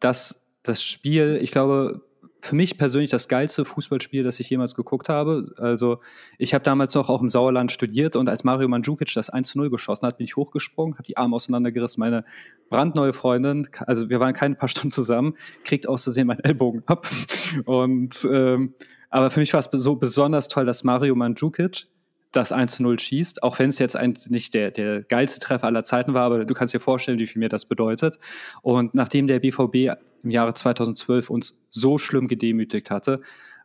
Das, 0.00 0.44
das 0.62 0.82
Spiel, 0.82 1.38
ich 1.40 1.50
glaube, 1.50 2.02
für 2.44 2.56
mich 2.56 2.76
persönlich 2.76 3.10
das 3.10 3.28
geilste 3.28 3.64
Fußballspiel, 3.64 4.24
das 4.24 4.40
ich 4.40 4.50
jemals 4.50 4.74
geguckt 4.74 5.08
habe. 5.08 5.54
Also 5.58 6.00
ich 6.38 6.54
habe 6.54 6.64
damals 6.64 6.92
noch 6.94 7.08
auch 7.08 7.22
im 7.22 7.28
Sauerland 7.28 7.70
studiert 7.70 8.16
und 8.16 8.28
als 8.28 8.42
Mario 8.42 8.66
Mandzukic 8.66 9.14
das 9.14 9.30
1 9.30 9.50
zu 9.50 9.58
0 9.58 9.70
geschossen 9.70 10.06
hat, 10.06 10.18
bin 10.18 10.24
ich 10.24 10.34
hochgesprungen, 10.34 10.94
habe 10.94 11.04
die 11.04 11.16
Arme 11.16 11.36
auseinandergerissen. 11.36 12.00
Meine 12.00 12.24
brandneue 12.68 13.12
Freundin, 13.12 13.68
also 13.86 14.10
wir 14.10 14.18
waren 14.18 14.34
keine 14.34 14.56
paar 14.56 14.68
Stunden 14.68 14.90
zusammen, 14.90 15.34
kriegt 15.62 15.88
auszusehen 15.88 16.26
meinen 16.26 16.40
Ellbogen 16.40 16.82
ab. 16.86 17.06
Und 17.64 18.26
ähm, 18.28 18.74
aber 19.08 19.30
für 19.30 19.40
mich 19.40 19.52
war 19.52 19.60
es 19.60 19.68
so 19.70 19.94
besonders 19.94 20.48
toll, 20.48 20.64
dass 20.64 20.82
Mario 20.82 21.14
Mandzukic 21.14 21.86
das 22.32 22.50
1 22.50 22.76
zu 22.76 22.82
0 22.82 22.98
schießt, 22.98 23.42
auch 23.42 23.58
wenn 23.58 23.70
es 23.70 23.78
jetzt 23.78 23.94
ein, 23.94 24.14
nicht 24.28 24.54
der, 24.54 24.70
der 24.70 25.02
geilste 25.02 25.38
Treffer 25.38 25.66
aller 25.66 25.84
Zeiten 25.84 26.14
war, 26.14 26.24
aber 26.24 26.44
du 26.44 26.54
kannst 26.54 26.74
dir 26.74 26.80
vorstellen, 26.80 27.18
wie 27.18 27.26
viel 27.26 27.40
mir 27.40 27.48
das 27.48 27.66
bedeutet. 27.66 28.18
Und 28.62 28.94
nachdem 28.94 29.26
der 29.26 29.38
BVB 29.38 29.98
im 30.22 30.30
Jahre 30.30 30.54
2012 30.54 31.30
uns 31.30 31.60
so 31.68 31.98
schlimm 31.98 32.28
gedemütigt 32.28 32.90
hatte 32.90 33.20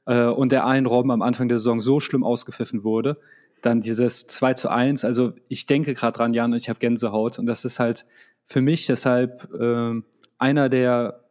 äh, 0.05 0.25
und 0.25 0.51
der 0.51 0.65
einen 0.65 0.85
Robben 0.85 1.11
am 1.11 1.21
Anfang 1.21 1.47
der 1.47 1.57
Saison 1.57 1.81
so 1.81 1.99
schlimm 1.99 2.23
ausgepfiffen 2.23 2.83
wurde, 2.83 3.17
dann 3.61 3.81
dieses 3.81 4.27
2 4.27 4.53
zu 4.53 4.69
1, 4.69 5.05
also 5.05 5.33
ich 5.47 5.65
denke 5.65 5.93
gerade 5.93 6.15
dran, 6.17 6.33
Jan, 6.33 6.51
und 6.51 6.57
ich 6.57 6.69
habe 6.69 6.79
Gänsehaut 6.79 7.39
und 7.39 7.45
das 7.45 7.65
ist 7.65 7.79
halt 7.79 8.05
für 8.45 8.61
mich 8.61 8.85
deshalb 8.85 9.49
äh, 9.53 9.93
einer 10.37 10.69
der 10.69 11.26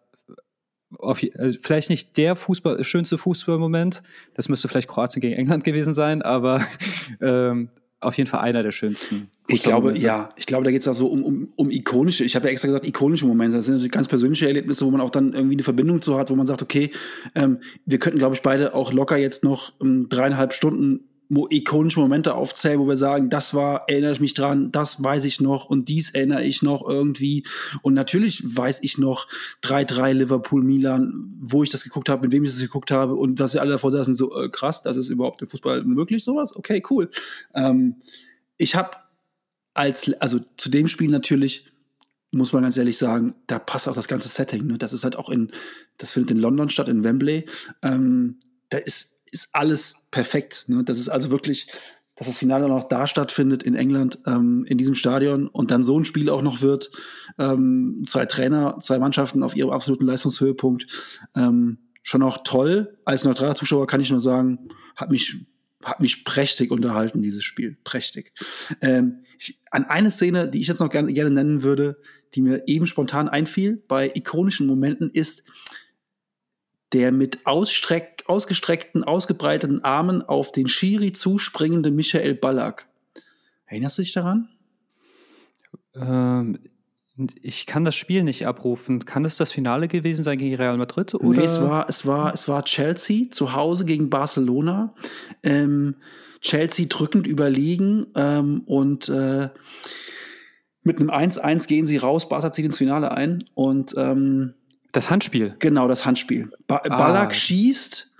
auf, 0.98 1.20
also 1.36 1.58
vielleicht 1.60 1.90
nicht 1.90 2.16
der 2.16 2.36
Fußball, 2.36 2.82
schönste 2.84 3.18
Fußballmoment, 3.18 4.00
das 4.34 4.48
müsste 4.48 4.68
vielleicht 4.68 4.88
Kroatien 4.88 5.20
gegen 5.20 5.34
England 5.34 5.64
gewesen 5.64 5.94
sein, 5.94 6.22
aber 6.22 6.64
ähm, 7.20 7.70
auf 8.00 8.16
jeden 8.16 8.28
Fall 8.28 8.40
einer 8.40 8.62
der 8.62 8.72
schönsten. 8.72 9.28
Ich 9.48 9.62
glaube, 9.62 9.96
ja, 9.98 10.28
ich 10.36 10.46
glaube, 10.46 10.64
da 10.64 10.70
geht 10.70 10.82
es 10.82 10.88
auch 10.88 10.94
so 10.94 11.08
um, 11.08 11.24
um, 11.24 11.52
um 11.56 11.70
ikonische, 11.70 12.24
ich 12.24 12.36
habe 12.36 12.46
ja 12.46 12.52
extra 12.52 12.66
gesagt, 12.68 12.86
ikonische 12.86 13.26
Momente. 13.26 13.56
Das 13.56 13.64
sind 13.64 13.74
natürlich 13.74 13.92
ganz 13.92 14.06
persönliche 14.06 14.46
Erlebnisse, 14.46 14.84
wo 14.84 14.90
man 14.90 15.00
auch 15.00 15.10
dann 15.10 15.32
irgendwie 15.32 15.54
eine 15.54 15.62
Verbindung 15.62 16.02
zu 16.02 16.18
hat, 16.18 16.30
wo 16.30 16.36
man 16.36 16.46
sagt, 16.46 16.62
okay, 16.62 16.90
ähm, 17.34 17.58
wir 17.86 17.98
könnten, 17.98 18.18
glaube 18.18 18.34
ich, 18.34 18.42
beide 18.42 18.74
auch 18.74 18.92
locker 18.92 19.16
jetzt 19.16 19.44
noch 19.44 19.72
ähm, 19.80 20.08
dreieinhalb 20.08 20.52
Stunden 20.52 21.08
ikonische 21.28 22.00
Momente 22.00 22.34
aufzählen, 22.34 22.78
wo 22.78 22.86
wir 22.86 22.96
sagen, 22.96 23.30
das 23.30 23.54
war, 23.54 23.88
erinnere 23.88 24.12
ich 24.12 24.20
mich 24.20 24.34
dran, 24.34 24.70
das 24.70 25.02
weiß 25.02 25.24
ich 25.24 25.40
noch 25.40 25.66
und 25.66 25.88
dies 25.88 26.10
erinnere 26.10 26.44
ich 26.44 26.62
noch 26.62 26.86
irgendwie. 26.86 27.44
Und 27.82 27.94
natürlich 27.94 28.42
weiß 28.44 28.82
ich 28.82 28.98
noch 28.98 29.26
3-3 29.62 30.12
Liverpool-Milan, 30.12 31.34
wo 31.40 31.62
ich 31.62 31.70
das 31.70 31.84
geguckt 31.84 32.08
habe, 32.08 32.22
mit 32.22 32.32
wem 32.32 32.44
ich 32.44 32.52
das 32.52 32.60
geguckt 32.60 32.90
habe 32.90 33.14
und 33.14 33.40
dass 33.40 33.54
wir 33.54 33.60
alle 33.60 33.72
davor 33.72 33.90
saßen, 33.90 34.14
so 34.14 34.34
äh, 34.36 34.48
krass, 34.48 34.82
das 34.82 34.96
ist 34.96 35.08
überhaupt 35.08 35.42
im 35.42 35.48
Fußball 35.48 35.84
möglich, 35.84 36.22
sowas? 36.22 36.54
Okay, 36.54 36.82
cool. 36.90 37.10
Ähm, 37.54 37.96
ich 38.56 38.76
habe 38.76 38.90
als, 39.74 40.12
also 40.20 40.40
zu 40.56 40.70
dem 40.70 40.88
Spiel 40.88 41.10
natürlich, 41.10 41.66
muss 42.32 42.52
man 42.52 42.62
ganz 42.62 42.76
ehrlich 42.76 42.98
sagen, 42.98 43.34
da 43.46 43.58
passt 43.58 43.88
auch 43.88 43.94
das 43.94 44.08
ganze 44.08 44.28
Setting. 44.28 44.66
Ne? 44.66 44.78
Das 44.78 44.92
ist 44.92 45.04
halt 45.04 45.16
auch 45.16 45.30
in, 45.30 45.50
das 45.98 46.12
findet 46.12 46.32
in 46.32 46.38
London 46.38 46.70
statt, 46.70 46.88
in 46.88 47.04
Wembley. 47.04 47.46
Ähm, 47.82 48.40
da 48.68 48.78
ist 48.78 49.15
ist 49.30 49.50
alles 49.52 50.08
perfekt. 50.10 50.64
Ne? 50.68 50.84
Das 50.84 50.98
ist 50.98 51.08
also 51.08 51.30
wirklich, 51.30 51.68
dass 52.16 52.26
das 52.26 52.38
Finale 52.38 52.68
noch 52.68 52.84
da 52.84 53.06
stattfindet 53.06 53.62
in 53.62 53.74
England, 53.74 54.18
ähm, 54.26 54.64
in 54.66 54.78
diesem 54.78 54.94
Stadion 54.94 55.48
und 55.48 55.70
dann 55.70 55.84
so 55.84 55.98
ein 55.98 56.04
Spiel 56.04 56.30
auch 56.30 56.42
noch 56.42 56.62
wird. 56.62 56.90
Ähm, 57.38 58.04
zwei 58.06 58.26
Trainer, 58.26 58.78
zwei 58.80 58.98
Mannschaften 58.98 59.42
auf 59.42 59.54
ihrem 59.54 59.70
absoluten 59.70 60.06
Leistungshöhepunkt. 60.06 60.86
Ähm, 61.34 61.78
schon 62.02 62.22
auch 62.22 62.38
toll. 62.44 62.98
Als 63.04 63.24
neutraler 63.24 63.54
Zuschauer 63.54 63.86
kann 63.86 64.00
ich 64.00 64.10
nur 64.10 64.20
sagen, 64.20 64.68
hat 64.94 65.10
mich 65.10 65.46
hat 65.86 66.00
mich 66.00 66.24
prächtig 66.24 66.72
unterhalten, 66.72 67.22
dieses 67.22 67.44
Spiel. 67.44 67.76
Prächtig. 67.84 68.32
Ähm, 68.80 69.20
ich, 69.38 69.60
an 69.70 69.84
eine 69.84 70.10
Szene, 70.10 70.48
die 70.48 70.60
ich 70.60 70.66
jetzt 70.66 70.80
noch 70.80 70.90
gerne, 70.90 71.12
gerne 71.12 71.30
nennen 71.30 71.62
würde, 71.62 72.00
die 72.34 72.42
mir 72.42 72.64
eben 72.66 72.88
spontan 72.88 73.28
einfiel, 73.28 73.82
bei 73.86 74.10
ikonischen 74.12 74.66
Momenten, 74.66 75.10
ist, 75.10 75.44
der 76.92 77.12
mit 77.12 77.46
ausgestreckten, 78.28 79.04
ausgebreiteten 79.04 79.84
Armen 79.84 80.22
auf 80.22 80.52
den 80.52 80.68
Schiri 80.68 81.12
zuspringende 81.12 81.90
Michael 81.90 82.34
Ballack. 82.34 82.86
Erinnerst 83.66 83.98
du 83.98 84.02
dich 84.02 84.12
daran? 84.12 84.48
Ähm, 85.94 86.58
ich 87.40 87.66
kann 87.66 87.84
das 87.84 87.94
Spiel 87.94 88.22
nicht 88.22 88.46
abrufen. 88.46 89.04
Kann 89.04 89.24
es 89.24 89.36
das 89.36 89.50
Finale 89.50 89.88
gewesen 89.88 90.22
sein 90.22 90.38
gegen 90.38 90.54
Real 90.54 90.76
Madrid? 90.76 91.14
Oder? 91.14 91.38
Nee, 91.38 91.44
es 91.44 91.60
war, 91.62 91.88
es 91.88 92.06
war, 92.06 92.34
es 92.34 92.46
war 92.46 92.64
Chelsea 92.64 93.30
zu 93.30 93.54
Hause 93.54 93.84
gegen 93.84 94.10
Barcelona. 94.10 94.94
Ähm, 95.42 95.96
Chelsea 96.40 96.86
drückend 96.86 97.26
überlegen 97.26 98.06
ähm, 98.14 98.62
und 98.66 99.08
äh, 99.08 99.48
mit 100.82 101.00
einem 101.00 101.10
1-1 101.10 101.66
gehen 101.66 101.86
sie 101.86 101.96
raus. 101.96 102.28
Barca 102.28 102.52
zieht 102.52 102.66
ins 102.66 102.78
Finale 102.78 103.10
ein 103.10 103.44
und 103.54 103.94
ähm, 103.96 104.54
das 104.92 105.10
Handspiel. 105.10 105.56
Genau, 105.58 105.88
das 105.88 106.06
Handspiel. 106.06 106.50
Ba 106.66 106.82
ah. 106.84 106.96
Ballack 106.96 107.34
schießt, 107.34 108.14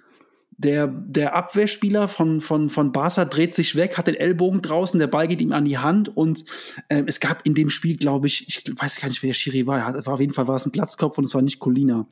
der, 0.58 0.86
der 0.86 1.34
Abwehrspieler 1.34 2.08
von, 2.08 2.40
von, 2.40 2.70
von 2.70 2.92
Barca 2.92 3.24
dreht 3.26 3.54
sich 3.54 3.76
weg, 3.76 3.98
hat 3.98 4.06
den 4.06 4.14
Ellbogen 4.14 4.62
draußen, 4.62 4.98
der 4.98 5.06
Ball 5.06 5.28
geht 5.28 5.40
ihm 5.40 5.52
an 5.52 5.66
die 5.66 5.78
Hand 5.78 6.16
und 6.16 6.44
äh, 6.88 7.02
es 7.06 7.20
gab 7.20 7.44
in 7.44 7.54
dem 7.54 7.68
Spiel, 7.68 7.96
glaube 7.96 8.26
ich, 8.26 8.48
ich 8.48 8.64
weiß 8.74 9.00
gar 9.00 9.08
nicht, 9.08 9.22
wer 9.22 9.28
der 9.28 9.34
Schiri 9.34 9.66
war. 9.66 9.94
war. 10.04 10.14
Auf 10.14 10.20
jeden 10.20 10.32
Fall 10.32 10.48
war 10.48 10.56
es 10.56 10.64
ein 10.64 10.72
Glatzkopf 10.72 11.18
und 11.18 11.24
es 11.24 11.34
war 11.34 11.42
nicht 11.42 11.58
Colina. 11.58 12.06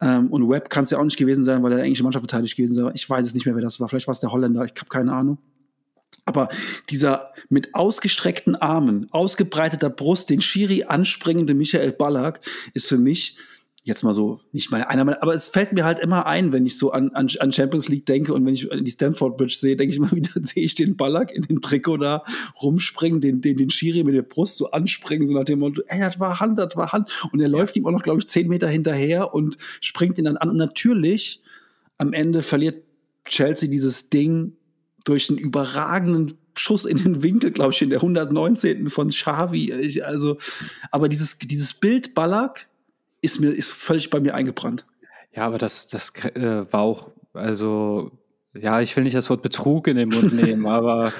Ähm, 0.00 0.28
und 0.28 0.48
Webb 0.48 0.70
kann 0.70 0.84
es 0.84 0.90
ja 0.90 0.98
auch 0.98 1.04
nicht 1.04 1.16
gewesen 1.16 1.44
sein, 1.44 1.62
weil 1.62 1.72
er 1.72 1.76
der 1.76 1.84
englische 1.84 2.02
Mannschaft 2.02 2.22
beteiligt 2.22 2.56
gewesen 2.56 2.88
ist. 2.88 2.96
Ich 2.96 3.08
weiß 3.08 3.26
es 3.26 3.34
nicht 3.34 3.46
mehr, 3.46 3.54
wer 3.54 3.62
das 3.62 3.78
war. 3.78 3.88
Vielleicht 3.88 4.08
war 4.08 4.12
es 4.12 4.20
der 4.20 4.32
Holländer, 4.32 4.64
ich 4.64 4.72
habe 4.80 4.88
keine 4.88 5.12
Ahnung. 5.12 5.38
Aber 6.26 6.48
dieser 6.90 7.32
mit 7.48 7.74
ausgestreckten 7.74 8.56
Armen, 8.56 9.08
ausgebreiteter 9.12 9.90
Brust, 9.90 10.30
den 10.30 10.40
Schiri 10.40 10.84
anspringende 10.84 11.54
Michael 11.54 11.92
Ballack 11.92 12.40
ist 12.72 12.88
für 12.88 12.98
mich 12.98 13.36
jetzt 13.84 14.02
mal 14.02 14.14
so, 14.14 14.40
nicht 14.50 14.70
mal 14.70 14.82
einer 14.82 15.04
meiner, 15.04 15.22
aber 15.22 15.34
es 15.34 15.48
fällt 15.48 15.74
mir 15.74 15.84
halt 15.84 15.98
immer 15.98 16.24
ein, 16.24 16.52
wenn 16.52 16.64
ich 16.64 16.78
so 16.78 16.92
an, 16.92 17.10
an, 17.10 17.28
an 17.38 17.52
Champions 17.52 17.86
League 17.88 18.06
denke 18.06 18.32
und 18.32 18.44
wenn 18.46 18.54
ich 18.54 18.66
die 18.66 18.90
Stamford 18.90 19.36
Bridge 19.36 19.56
sehe, 19.56 19.76
denke 19.76 19.92
ich 19.92 19.98
immer 19.98 20.10
wieder, 20.12 20.30
sehe 20.42 20.64
ich 20.64 20.74
den 20.74 20.96
Ballack 20.96 21.30
in 21.30 21.42
den 21.42 21.60
Trikot 21.60 21.98
da 21.98 22.24
rumspringen, 22.62 23.20
den, 23.20 23.42
den, 23.42 23.58
den 23.58 23.68
Schiri 23.68 24.02
mit 24.02 24.14
der 24.14 24.22
Brust 24.22 24.56
so 24.56 24.70
anspringen, 24.70 25.28
so 25.28 25.34
nach 25.34 25.44
dem 25.44 25.58
Motto, 25.58 25.82
ey, 25.86 26.00
das 26.00 26.18
war 26.18 26.40
Hand, 26.40 26.58
das 26.58 26.74
war 26.76 26.92
Hand. 26.92 27.10
Und 27.30 27.40
er 27.40 27.48
läuft 27.48 27.76
ihm 27.76 27.86
auch 27.86 27.90
noch, 27.90 28.02
glaube 28.02 28.20
ich, 28.20 28.26
zehn 28.26 28.48
Meter 28.48 28.68
hinterher 28.68 29.34
und 29.34 29.58
springt 29.82 30.16
ihn 30.16 30.24
dann 30.24 30.38
an. 30.38 30.48
Und 30.48 30.56
natürlich, 30.56 31.42
am 31.98 32.14
Ende 32.14 32.42
verliert 32.42 32.82
Chelsea 33.28 33.68
dieses 33.68 34.08
Ding 34.08 34.56
durch 35.04 35.28
einen 35.28 35.38
überragenden 35.38 36.38
Schuss 36.56 36.86
in 36.86 36.98
den 36.98 37.22
Winkel, 37.22 37.50
glaube 37.50 37.72
ich, 37.72 37.82
in 37.82 37.90
der 37.90 37.98
119. 37.98 38.88
von 38.88 39.10
Xavi. 39.10 39.72
Ich, 39.72 40.06
also, 40.06 40.38
aber 40.90 41.10
dieses, 41.10 41.38
dieses 41.38 41.74
Bild 41.74 42.14
Ballack, 42.14 42.66
ist 43.24 43.40
mir 43.40 43.50
ist 43.50 43.70
völlig 43.70 44.10
bei 44.10 44.20
mir 44.20 44.34
eingebrannt. 44.34 44.84
Ja, 45.32 45.46
aber 45.46 45.58
das, 45.58 45.88
das 45.88 46.12
äh, 46.36 46.70
war 46.70 46.80
auch, 46.80 47.10
also, 47.32 48.12
ja, 48.54 48.80
ich 48.80 48.96
will 48.96 49.04
nicht 49.04 49.16
das 49.16 49.30
Wort 49.30 49.42
Betrug 49.42 49.88
in 49.88 49.96
den 49.96 50.10
Mund 50.10 50.32
nehmen, 50.44 50.66
aber 50.66 51.12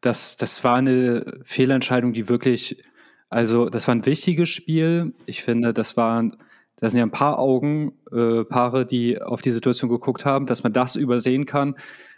das, 0.00 0.36
das 0.36 0.64
war 0.64 0.76
eine 0.76 1.40
Fehlentscheidung, 1.44 2.12
die 2.12 2.28
wirklich, 2.28 2.82
also, 3.28 3.68
das 3.68 3.86
war 3.86 3.94
ein 3.94 4.06
wichtiges 4.06 4.48
Spiel. 4.48 5.12
Ich 5.26 5.42
finde, 5.42 5.74
das 5.74 5.96
waren, 5.96 6.36
das 6.76 6.92
sind 6.92 6.98
ja 7.00 7.04
ein 7.04 7.10
paar 7.10 7.38
Augen, 7.38 7.92
äh, 8.10 8.44
Paare, 8.44 8.86
die 8.86 9.20
auf 9.20 9.42
die 9.42 9.50
Situation 9.50 9.90
geguckt 9.90 10.24
haben, 10.24 10.46
dass 10.46 10.62
man 10.62 10.72
das 10.72 10.96
übersehen 10.96 11.44
kann. 11.44 11.74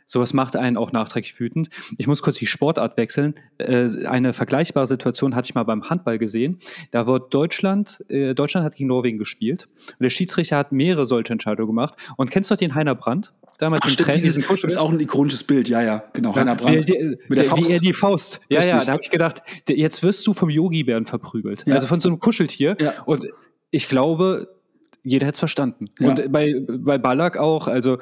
Sowas 0.06 0.32
macht 0.32 0.56
einen 0.56 0.76
auch 0.76 0.92
nachträglich 0.92 1.38
wütend. 1.38 1.68
Ich 1.98 2.06
muss 2.06 2.22
kurz 2.22 2.36
die 2.36 2.46
Sportart 2.46 2.96
wechseln. 2.96 3.34
Äh, 3.58 4.06
eine 4.06 4.32
vergleichbare 4.32 4.86
Situation 4.86 5.34
hatte 5.34 5.46
ich 5.46 5.54
mal 5.54 5.64
beim 5.64 5.88
Handball 5.88 6.18
gesehen. 6.18 6.58
Da 6.90 7.06
wird 7.06 7.32
Deutschland, 7.32 8.04
äh, 8.08 8.34
Deutschland 8.34 8.64
hat 8.64 8.76
gegen 8.76 8.88
Norwegen 8.88 9.18
gespielt 9.18 9.68
und 9.90 10.02
der 10.02 10.10
Schiedsrichter 10.10 10.56
hat 10.56 10.72
mehrere 10.72 11.06
solche 11.06 11.32
Entscheidungen 11.32 11.68
gemacht. 11.68 11.94
Und 12.16 12.30
kennst 12.30 12.50
du 12.50 12.56
den 12.56 12.74
Heiner 12.74 12.94
Brandt? 12.94 13.32
Damals 13.58 13.82
Ach, 13.84 13.88
im 13.88 13.92
stimmt, 13.92 14.16
dieses, 14.16 14.46
das 14.46 14.64
ist 14.64 14.76
auch 14.76 14.90
ein 14.90 14.98
ikonisches 14.98 15.44
Bild, 15.44 15.68
ja, 15.68 15.82
ja, 15.82 16.04
genau. 16.12 16.34
Heiner 16.34 16.56
Brandt. 16.56 16.88
Der, 16.88 17.16
mit 17.28 17.38
der, 17.38 17.44
Faust. 17.44 17.70
Wie 17.70 17.74
er 17.74 17.80
die 17.80 17.94
Faust. 17.94 18.40
Ja, 18.48 18.58
Richtig. 18.58 18.74
ja, 18.74 18.84
da 18.84 18.92
habe 18.92 19.02
ich 19.02 19.10
gedacht, 19.10 19.42
jetzt 19.68 20.02
wirst 20.02 20.26
du 20.26 20.34
vom 20.34 20.50
Yogi-Bären 20.50 21.06
verprügelt. 21.06 21.64
Ja. 21.66 21.74
Also 21.74 21.86
von 21.86 22.00
so 22.00 22.08
einem 22.08 22.18
Kuscheltier. 22.18 22.76
Ja. 22.80 22.94
Und 23.04 23.28
ich 23.70 23.88
glaube, 23.88 24.48
jeder 25.04 25.26
hätte 25.26 25.34
es 25.34 25.38
verstanden. 25.38 25.90
Ja. 25.98 26.08
Und 26.08 26.32
bei, 26.32 26.54
bei 26.66 26.98
Ballack 26.98 27.36
auch, 27.36 27.68
also 27.68 27.98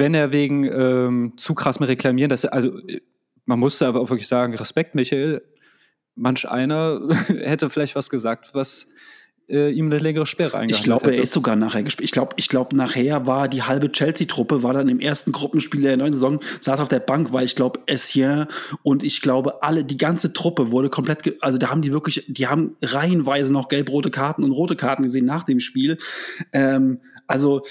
wenn 0.00 0.14
er 0.14 0.32
wegen 0.32 0.64
ähm, 0.64 1.34
zu 1.36 1.54
krassem 1.54 1.84
Reklamieren, 1.84 2.28
das, 2.28 2.44
also 2.44 2.72
man 3.44 3.60
musste 3.60 3.86
aber 3.86 4.00
auch 4.00 4.10
wirklich 4.10 4.26
sagen, 4.26 4.54
Respekt, 4.56 4.96
Michael, 4.96 5.42
manch 6.16 6.48
einer 6.48 7.00
hätte 7.28 7.70
vielleicht 7.70 7.94
was 7.94 8.10
gesagt, 8.10 8.54
was 8.54 8.88
äh, 9.48 9.70
ihm 9.70 9.86
eine 9.86 9.98
längere 9.98 10.26
Sperre 10.26 10.56
eingehandelt 10.56 10.78
Ich 10.78 10.84
glaube, 10.84 11.12
er 11.12 11.22
ist 11.22 11.32
sogar 11.32 11.56
nachher 11.56 11.82
gespielt. 11.82 12.04
Ich 12.04 12.12
glaube, 12.12 12.34
ich 12.36 12.48
glaube, 12.48 12.76
nachher 12.76 13.26
war 13.26 13.48
die 13.48 13.62
halbe 13.62 13.90
Chelsea-Truppe, 13.90 14.62
war 14.62 14.72
dann 14.72 14.88
im 14.88 15.00
ersten 15.00 15.32
Gruppenspiel 15.32 15.82
der 15.82 15.96
neuen 15.96 16.12
Saison, 16.12 16.40
saß 16.60 16.80
auf 16.80 16.88
der 16.88 17.00
Bank, 17.00 17.32
weil 17.32 17.44
ich 17.44 17.56
glaube, 17.56 17.80
Essien 17.86 18.46
und 18.82 19.02
ich 19.02 19.20
glaube, 19.20 19.62
alle, 19.62 19.84
die 19.84 19.96
ganze 19.96 20.32
Truppe 20.32 20.70
wurde 20.70 20.88
komplett, 20.88 21.36
also 21.42 21.58
da 21.58 21.70
haben 21.70 21.82
die 21.82 21.92
wirklich, 21.92 22.24
die 22.28 22.46
haben 22.46 22.76
reihenweise 22.82 23.52
noch 23.52 23.68
gelb-rote 23.68 24.10
Karten 24.10 24.44
und 24.44 24.52
rote 24.52 24.76
Karten 24.76 25.02
gesehen 25.02 25.26
nach 25.26 25.44
dem 25.44 25.60
Spiel. 25.60 25.98
Ähm, 26.52 27.00
also, 27.26 27.62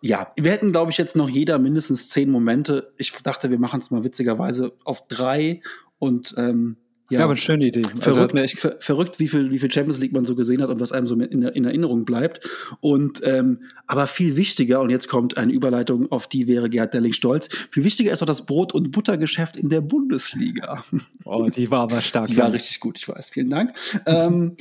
ja, 0.00 0.32
wir 0.36 0.50
hätten, 0.50 0.72
glaube 0.72 0.90
ich, 0.90 0.98
jetzt 0.98 1.16
noch 1.16 1.28
jeder 1.28 1.58
mindestens 1.58 2.08
zehn 2.08 2.30
Momente. 2.30 2.92
Ich 2.98 3.12
dachte, 3.12 3.50
wir 3.50 3.58
machen 3.58 3.80
es 3.80 3.90
mal 3.90 4.04
witzigerweise 4.04 4.72
auf 4.84 5.08
drei 5.08 5.60
und 5.98 6.34
ähm, 6.36 6.76
ja, 7.10 7.20
ja 7.20 7.24
aber 7.24 7.32
eine 7.32 7.40
schöne 7.40 7.66
Idee. 7.66 7.82
Also 7.86 8.12
verrückt, 8.12 8.38
also 8.38 8.56
ver 8.56 8.76
verrückt, 8.80 9.18
wie 9.18 9.28
viel, 9.28 9.50
wie 9.50 9.58
viel 9.58 9.72
Champions 9.72 9.98
League 9.98 10.12
man 10.12 10.24
so 10.24 10.34
gesehen 10.34 10.62
hat 10.62 10.68
und 10.68 10.78
was 10.78 10.92
einem 10.92 11.06
so 11.06 11.14
in, 11.14 11.42
in 11.42 11.64
Erinnerung 11.64 12.04
bleibt. 12.04 12.46
Und 12.80 13.22
ähm, 13.24 13.62
aber 13.86 14.06
viel 14.06 14.36
wichtiger, 14.36 14.80
und 14.82 14.90
jetzt 14.90 15.08
kommt 15.08 15.38
eine 15.38 15.52
Überleitung, 15.52 16.12
auf 16.12 16.26
die 16.28 16.46
wäre 16.46 16.68
Gerhard 16.68 16.92
Delling 16.92 17.14
stolz. 17.14 17.48
Viel 17.70 17.84
wichtiger 17.84 18.12
ist 18.12 18.22
auch 18.22 18.26
das 18.26 18.44
Brot- 18.44 18.74
und 18.74 18.92
Buttergeschäft 18.92 19.56
in 19.56 19.70
der 19.70 19.80
Bundesliga. 19.80 20.84
Oh, 21.24 21.48
die 21.48 21.70
war 21.70 21.80
aber 21.80 22.02
stark. 22.02 22.28
Die 22.28 22.36
war 22.36 22.52
richtig 22.52 22.78
gut, 22.80 22.98
ich 22.98 23.08
weiß. 23.08 23.30
Vielen 23.30 23.50
Dank. 23.50 23.74
ähm, 24.06 24.56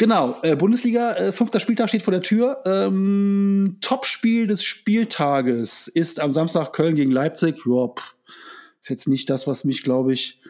Genau, 0.00 0.38
äh, 0.40 0.56
Bundesliga, 0.56 1.12
äh, 1.12 1.30
fünfter 1.30 1.60
Spieltag 1.60 1.90
steht 1.90 2.00
vor 2.00 2.12
der 2.12 2.22
Tür. 2.22 2.62
Ähm, 2.64 3.76
Topspiel 3.82 4.46
des 4.46 4.64
Spieltages 4.64 5.88
ist 5.88 6.20
am 6.20 6.30
Samstag 6.30 6.72
Köln 6.72 6.94
gegen 6.94 7.10
Leipzig. 7.10 7.56
Ja, 7.66 7.92
ist 8.80 8.88
jetzt 8.88 9.08
nicht 9.08 9.28
das, 9.28 9.46
was 9.46 9.64
mich, 9.64 9.82
glaube 9.82 10.14
ich, 10.14 10.40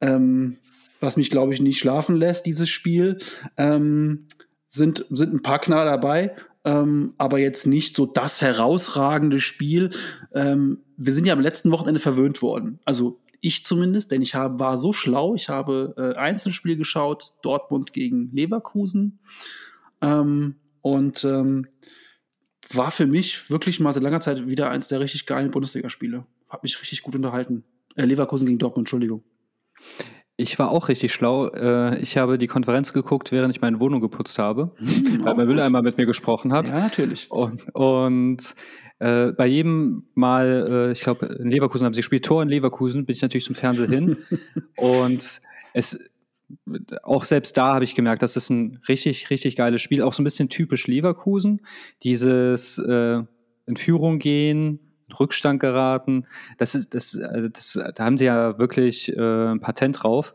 ähm, 0.00 0.56
was 0.98 1.18
mich, 1.18 1.28
glaube 1.28 1.52
ich, 1.52 1.60
nicht 1.60 1.78
schlafen 1.78 2.16
lässt, 2.16 2.46
dieses 2.46 2.70
Spiel. 2.70 3.18
Ähm, 3.58 4.28
sind, 4.66 5.04
sind 5.10 5.34
ein 5.34 5.42
paar 5.42 5.58
Knaller 5.58 5.84
dabei, 5.84 6.34
ähm, 6.64 7.12
aber 7.18 7.38
jetzt 7.38 7.66
nicht 7.66 7.94
so 7.96 8.06
das 8.06 8.40
herausragende 8.40 9.40
Spiel. 9.40 9.90
Ähm, 10.32 10.78
wir 10.96 11.12
sind 11.12 11.26
ja 11.26 11.34
am 11.34 11.40
letzten 11.40 11.70
Wochenende 11.70 12.00
verwöhnt 12.00 12.40
worden. 12.40 12.78
Also 12.86 13.20
ich 13.40 13.64
zumindest, 13.64 14.10
denn 14.10 14.22
ich 14.22 14.34
hab, 14.34 14.58
war 14.58 14.78
so 14.78 14.92
schlau. 14.92 15.34
Ich 15.34 15.48
habe 15.48 15.94
äh, 15.96 16.18
Einzelspiel 16.18 16.76
geschaut, 16.76 17.34
Dortmund 17.42 17.92
gegen 17.92 18.30
Leverkusen. 18.32 19.20
Ähm, 20.00 20.56
und 20.82 21.24
ähm, 21.24 21.66
war 22.72 22.90
für 22.90 23.06
mich 23.06 23.50
wirklich 23.50 23.80
mal 23.80 23.92
seit 23.92 24.02
langer 24.02 24.20
Zeit 24.20 24.46
wieder 24.48 24.70
eins 24.70 24.88
der 24.88 25.00
richtig 25.00 25.26
geilen 25.26 25.50
Bundesligaspiele. 25.50 26.26
Hat 26.50 26.62
mich 26.62 26.80
richtig 26.80 27.02
gut 27.02 27.14
unterhalten. 27.14 27.64
Äh, 27.96 28.04
Leverkusen 28.04 28.46
gegen 28.46 28.58
Dortmund, 28.58 28.86
Entschuldigung. 28.86 29.22
Ich 30.38 30.58
war 30.58 30.70
auch 30.70 30.88
richtig 30.88 31.12
schlau. 31.12 31.48
Äh, 31.48 31.98
ich 32.00 32.18
habe 32.18 32.36
die 32.36 32.46
Konferenz 32.46 32.92
geguckt, 32.92 33.32
während 33.32 33.54
ich 33.54 33.62
meine 33.62 33.80
Wohnung 33.80 34.00
geputzt 34.00 34.38
habe, 34.38 34.72
hm, 34.76 35.24
weil 35.24 35.34
mein 35.34 35.46
Mülleimer 35.46 35.80
mit 35.80 35.96
mir 35.96 36.04
gesprochen 36.04 36.52
hat. 36.52 36.68
Ja, 36.68 36.80
natürlich. 36.80 37.30
Und, 37.30 37.66
und 37.74 38.54
äh, 38.98 39.32
bei 39.32 39.46
jedem 39.46 40.04
Mal, 40.14 40.88
äh, 40.88 40.92
ich 40.92 41.00
glaube, 41.00 41.26
in 41.26 41.50
Leverkusen 41.50 41.84
haben 41.84 41.94
sie 41.94 42.00
gespielt, 42.00 42.24
Tor 42.24 42.42
in 42.42 42.48
Leverkusen, 42.48 43.04
bin 43.04 43.14
ich 43.14 43.22
natürlich 43.22 43.44
zum 43.44 43.54
Fernseher 43.54 43.88
hin. 43.88 44.16
und 44.76 45.40
es, 45.74 45.98
auch 47.02 47.24
selbst 47.24 47.56
da 47.56 47.74
habe 47.74 47.84
ich 47.84 47.94
gemerkt, 47.94 48.22
das 48.22 48.36
ist 48.36 48.50
ein 48.50 48.80
richtig, 48.88 49.30
richtig 49.30 49.56
geiles 49.56 49.82
Spiel. 49.82 50.02
Auch 50.02 50.12
so 50.12 50.22
ein 50.22 50.24
bisschen 50.24 50.48
typisch 50.48 50.86
Leverkusen. 50.86 51.60
Dieses 52.02 52.78
äh, 52.78 53.22
in 53.66 53.76
Führung 53.76 54.18
gehen, 54.18 54.80
Rückstand 55.18 55.60
geraten. 55.60 56.26
Das 56.56 56.74
ist, 56.74 56.94
das, 56.94 57.14
äh, 57.14 57.50
das, 57.50 57.78
da 57.94 58.04
haben 58.04 58.16
sie 58.16 58.26
ja 58.26 58.58
wirklich 58.58 59.14
äh, 59.14 59.50
ein 59.50 59.60
Patent 59.60 60.02
drauf. 60.02 60.34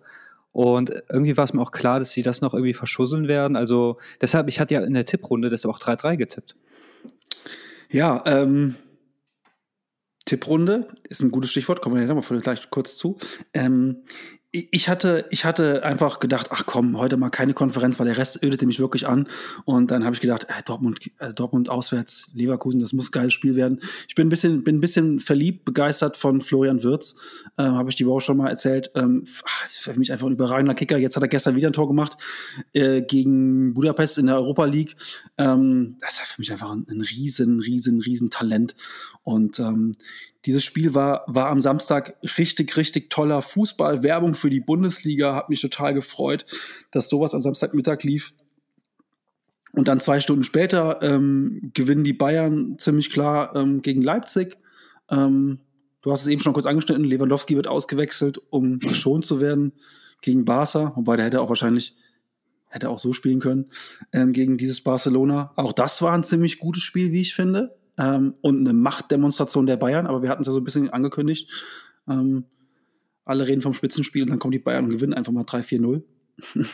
Und 0.51 0.91
irgendwie 1.09 1.38
war 1.38 1.45
es 1.45 1.53
mir 1.53 1.62
auch 1.62 1.72
klar, 1.72 1.99
dass 1.99 2.12
sie 2.12 2.24
das 2.24 2.41
noch 2.41 2.53
irgendwie 2.53 2.74
verschusseln 2.74 3.28
werden. 3.28 3.55
Also 3.55 3.97
deshalb, 4.20 4.49
ich 4.49 4.59
hatte 4.59 4.74
ja 4.74 4.82
in 4.82 4.93
der 4.93 5.05
Tipprunde 5.05 5.49
das 5.49 5.66
auch 5.66 5.80
3-3 5.80 6.18
getippt. 6.18 6.55
Ja, 7.91 8.23
ähm, 8.25 8.75
Tipprunde 10.25 10.87
ist 11.09 11.21
ein 11.21 11.31
gutes 11.31 11.51
Stichwort, 11.51 11.81
kommen 11.81 11.95
wir 11.97 12.05
ja 12.05 12.13
mal 12.13 12.39
gleich 12.39 12.69
kurz 12.69 12.95
zu. 12.95 13.17
Ähm, 13.53 14.03
ich 14.53 14.89
hatte, 14.89 15.25
ich 15.29 15.45
hatte 15.45 15.83
einfach 15.83 16.19
gedacht, 16.19 16.47
ach 16.51 16.63
komm, 16.65 16.97
heute 16.97 17.15
mal 17.15 17.29
keine 17.29 17.53
Konferenz, 17.53 17.99
weil 17.99 18.07
der 18.07 18.17
Rest 18.17 18.43
ödete 18.43 18.65
mich 18.65 18.79
wirklich 18.81 19.07
an. 19.07 19.27
Und 19.63 19.91
dann 19.91 20.03
habe 20.03 20.13
ich 20.13 20.19
gedacht, 20.19 20.45
äh, 20.49 20.61
Dortmund, 20.65 20.99
äh, 21.19 21.33
Dortmund 21.33 21.69
auswärts, 21.69 22.29
Leverkusen, 22.33 22.81
das 22.81 22.91
muss 22.91 23.07
ein 23.07 23.11
geiles 23.11 23.33
Spiel 23.33 23.55
werden. 23.55 23.79
Ich 24.09 24.15
bin 24.15 24.27
ein 24.27 24.29
bisschen, 24.29 24.65
bin 24.65 24.77
ein 24.77 24.81
bisschen 24.81 25.19
verliebt, 25.19 25.63
begeistert 25.63 26.17
von 26.17 26.41
Florian 26.41 26.83
Wirz. 26.83 27.15
Ähm, 27.57 27.75
habe 27.75 27.89
ich 27.89 27.95
die 27.95 28.05
Woche 28.05 28.21
schon 28.21 28.37
mal 28.37 28.49
erzählt. 28.49 28.91
Ähm, 28.93 29.23
ach, 29.45 29.63
ist 29.63 29.77
für 29.77 29.97
mich 29.97 30.11
einfach 30.11 30.27
ein 30.27 30.33
überragender 30.33 30.75
Kicker. 30.75 30.97
Jetzt 30.97 31.15
hat 31.15 31.23
er 31.23 31.29
gestern 31.29 31.55
wieder 31.55 31.69
ein 31.69 31.73
Tor 31.73 31.87
gemacht 31.87 32.17
äh, 32.73 33.01
gegen 33.01 33.73
Budapest 33.73 34.17
in 34.17 34.25
der 34.25 34.35
Europa 34.35 34.65
League. 34.65 34.97
Ähm, 35.37 35.95
das 36.01 36.15
ist 36.15 36.27
für 36.27 36.41
mich 36.41 36.51
einfach 36.51 36.71
ein, 36.71 36.85
ein 36.89 36.99
riesen, 36.99 37.61
riesen, 37.61 38.01
riesen 38.01 38.29
Talent. 38.29 38.75
Und 39.23 39.59
ähm, 39.59 39.93
dieses 40.45 40.63
Spiel 40.63 40.93
war, 40.93 41.23
war 41.27 41.49
am 41.49 41.61
Samstag 41.61 42.17
richtig, 42.37 42.75
richtig 42.77 43.09
toller 43.09 43.41
Fußball. 43.41 44.03
Werbung 44.03 44.33
für 44.33 44.49
die 44.49 44.59
Bundesliga 44.59 45.35
hat 45.35 45.49
mich 45.49 45.61
total 45.61 45.93
gefreut, 45.93 46.45
dass 46.91 47.09
sowas 47.09 47.35
am 47.35 47.41
Samstagmittag 47.41 48.03
lief. 48.03 48.33
Und 49.73 49.87
dann 49.87 49.99
zwei 50.01 50.19
Stunden 50.19 50.43
später 50.43 51.01
ähm, 51.01 51.71
gewinnen 51.73 52.03
die 52.03 52.13
Bayern 52.13 52.77
ziemlich 52.77 53.11
klar 53.11 53.55
ähm, 53.55 53.81
gegen 53.81 54.01
Leipzig. 54.01 54.57
Ähm, 55.09 55.59
du 56.01 56.11
hast 56.11 56.21
es 56.21 56.27
eben 56.27 56.41
schon 56.41 56.53
kurz 56.53 56.65
angeschnitten, 56.65 57.05
Lewandowski 57.05 57.55
wird 57.55 57.67
ausgewechselt, 57.67 58.41
um 58.49 58.79
geschont 58.79 59.25
zu 59.25 59.39
werden 59.39 59.73
gegen 60.21 60.43
Barca, 60.43 60.91
wobei 60.95 61.15
der 61.15 61.25
hätte 61.25 61.41
auch 61.41 61.49
wahrscheinlich 61.49 61.95
hätte 62.67 62.89
auch 62.89 62.99
so 62.99 63.13
spielen 63.13 63.39
können 63.39 63.69
ähm, 64.11 64.33
gegen 64.33 64.57
dieses 64.57 64.81
Barcelona. 64.81 65.51
Auch 65.55 65.73
das 65.73 66.01
war 66.01 66.13
ein 66.13 66.23
ziemlich 66.23 66.57
gutes 66.57 66.83
Spiel, 66.83 67.11
wie 67.11 67.21
ich 67.21 67.35
finde 67.35 67.75
ähm, 68.01 68.33
und 68.41 68.59
eine 68.59 68.73
Machtdemonstration 68.73 69.67
der 69.67 69.77
Bayern, 69.77 70.07
aber 70.07 70.23
wir 70.23 70.29
hatten 70.29 70.41
es 70.41 70.47
ja 70.47 70.53
so 70.53 70.59
ein 70.59 70.63
bisschen 70.63 70.89
angekündigt. 70.89 71.49
Ähm, 72.09 72.45
alle 73.25 73.47
reden 73.47 73.61
vom 73.61 73.73
Spitzenspiel 73.73 74.23
und 74.23 74.29
dann 74.29 74.39
kommen 74.39 74.51
die 74.51 74.59
Bayern 74.59 74.85
und 74.85 74.91
gewinnen 74.91 75.13
einfach 75.13 75.31
mal 75.31 75.43
3-4-0. 75.43 76.01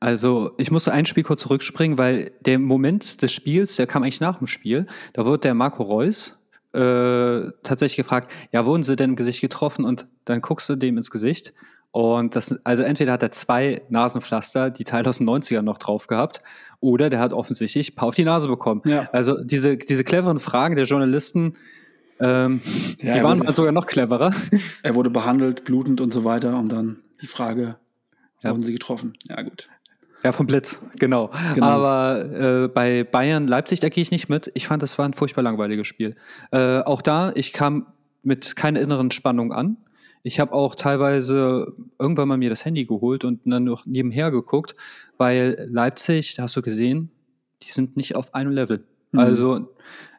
Also, 0.00 0.52
ich 0.58 0.70
musste 0.70 0.92
ein 0.92 1.06
Spiel 1.06 1.24
kurz 1.24 1.42
zurückspringen, 1.42 1.98
weil 1.98 2.30
der 2.46 2.60
Moment 2.60 3.20
des 3.20 3.32
Spiels, 3.32 3.74
der 3.74 3.88
kam 3.88 4.04
eigentlich 4.04 4.20
nach 4.20 4.38
dem 4.38 4.46
Spiel. 4.46 4.86
Da 5.12 5.26
wurde 5.26 5.40
der 5.40 5.54
Marco 5.54 5.82
Reus 5.82 6.38
äh, 6.72 7.50
tatsächlich 7.64 7.96
gefragt, 7.96 8.30
ja, 8.52 8.64
wurden 8.64 8.84
sie 8.84 8.94
denn 8.94 9.10
im 9.10 9.16
Gesicht 9.16 9.40
getroffen? 9.40 9.84
Und 9.84 10.06
dann 10.24 10.40
guckst 10.40 10.68
du 10.68 10.76
dem 10.76 10.98
ins 10.98 11.10
Gesicht. 11.10 11.52
Und 11.90 12.36
das, 12.36 12.58
also 12.64 12.82
entweder 12.82 13.12
hat 13.12 13.22
er 13.22 13.32
zwei 13.32 13.82
Nasenpflaster, 13.88 14.70
die 14.70 14.84
Teil 14.84 15.06
aus 15.06 15.18
den 15.18 15.28
90ern 15.28 15.62
noch 15.62 15.78
drauf 15.78 16.06
gehabt, 16.06 16.42
oder 16.80 17.10
der 17.10 17.18
hat 17.18 17.32
offensichtlich 17.32 17.92
ein 17.92 17.94
paar 17.94 18.08
auf 18.08 18.14
die 18.14 18.24
Nase 18.24 18.48
bekommen. 18.48 18.82
Ja. 18.84 19.08
Also 19.12 19.42
diese, 19.42 19.76
diese 19.76 20.04
cleveren 20.04 20.38
Fragen 20.38 20.76
der 20.76 20.84
Journalisten, 20.84 21.54
ähm, 22.20 22.60
ja, 23.00 23.14
die 23.14 23.22
waren 23.22 23.40
wurde, 23.40 23.54
sogar 23.54 23.72
noch 23.72 23.86
cleverer. 23.86 24.32
Er 24.82 24.94
wurde 24.94 25.10
behandelt, 25.10 25.64
blutend 25.64 26.00
und 26.00 26.12
so 26.12 26.24
weiter. 26.24 26.58
Und 26.58 26.70
dann 26.70 26.98
die 27.22 27.26
Frage, 27.26 27.76
ja. 28.42 28.50
wurden 28.50 28.62
sie 28.62 28.72
getroffen? 28.72 29.14
Ja, 29.28 29.42
gut. 29.42 29.68
Ja, 30.24 30.32
vom 30.32 30.46
Blitz, 30.46 30.82
genau. 30.98 31.30
genau. 31.54 31.66
Aber 31.66 32.64
äh, 32.64 32.68
bei 32.68 33.04
Bayern 33.04 33.46
Leipzig, 33.46 33.78
da 33.78 33.88
gehe 33.88 34.02
ich 34.02 34.10
nicht 34.10 34.28
mit. 34.28 34.50
Ich 34.54 34.66
fand, 34.66 34.82
das 34.82 34.98
war 34.98 35.04
ein 35.04 35.14
furchtbar 35.14 35.42
langweiliges 35.42 35.86
Spiel. 35.86 36.16
Äh, 36.50 36.80
auch 36.80 37.02
da, 37.02 37.30
ich 37.36 37.52
kam 37.52 37.86
mit 38.24 38.56
keiner 38.56 38.80
inneren 38.80 39.12
Spannung 39.12 39.52
an. 39.52 39.76
Ich 40.22 40.40
habe 40.40 40.52
auch 40.52 40.74
teilweise 40.74 41.74
irgendwann 41.98 42.28
mal 42.28 42.36
mir 42.36 42.50
das 42.50 42.64
Handy 42.64 42.84
geholt 42.84 43.24
und 43.24 43.40
dann 43.44 43.64
noch 43.64 43.86
nebenher 43.86 44.30
geguckt, 44.30 44.74
weil 45.16 45.66
Leipzig, 45.70 46.34
da 46.34 46.44
hast 46.44 46.56
du 46.56 46.62
gesehen, 46.62 47.10
die 47.62 47.70
sind 47.70 47.96
nicht 47.96 48.16
auf 48.16 48.34
einem 48.34 48.52
Level. 48.52 48.84
Mhm. 49.12 49.18
Also 49.18 49.68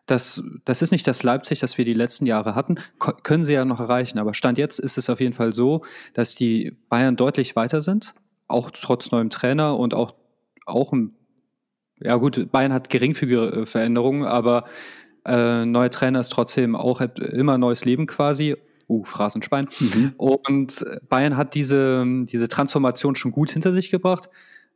das, 0.06 0.44
das 0.66 0.82
ist 0.82 0.92
nicht 0.92 1.08
das 1.08 1.24
Leipzig, 1.24 1.60
das 1.60 1.78
wir 1.78 1.86
die 1.86 1.94
letzten 1.94 2.26
Jahre 2.26 2.56
hatten. 2.56 2.76
Ko 2.98 3.14
können 3.24 3.46
sie 3.46 3.54
ja 3.54 3.66
noch 3.66 3.80
erreichen. 3.80 4.18
Aber 4.18 4.34
Stand 4.34 4.58
jetzt 4.58 4.80
ist 4.80 4.98
es 4.98 5.10
auf 5.10 5.20
jeden 5.20 5.34
Fall 5.34 5.54
so, 5.54 5.84
dass 6.14 6.36
die 6.36 6.76
Bayern 6.90 7.16
deutlich 7.16 7.56
weiter 7.56 7.82
sind, 7.82 8.14
auch 8.48 8.72
trotz 8.72 9.12
neuem 9.12 9.30
Trainer 9.30 9.78
und 9.78 9.94
auch, 9.94 10.16
auch 10.66 10.92
ein, 10.94 11.14
ja 12.02 12.16
gut, 12.16 12.52
Bayern 12.52 12.74
hat 12.74 12.90
geringfügige 12.90 13.66
Veränderungen, 13.66 14.26
aber 14.26 14.64
äh, 15.26 15.66
neuer 15.66 15.92
Trainer 15.92 16.22
ist 16.22 16.30
trotzdem 16.30 16.76
auch 16.76 17.02
immer 17.02 17.58
neues 17.58 17.86
Leben 17.86 18.08
quasi 18.08 18.56
uh, 18.90 19.04
Phrasenschwein. 19.04 19.70
Mhm. 19.80 20.14
Und 20.18 20.86
Bayern 21.08 21.38
hat 21.38 21.56
diese, 21.56 22.06
diese 22.26 22.48
Transformation 22.48 23.16
schon 23.16 23.32
gut 23.32 23.52
hinter 23.52 23.72
sich 23.72 23.90
gebracht, 23.90 24.30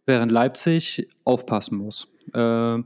während 0.05 0.31
Leipzig 0.31 1.07
aufpassen 1.23 1.77
muss. 1.77 2.07
Äh, 2.33 2.79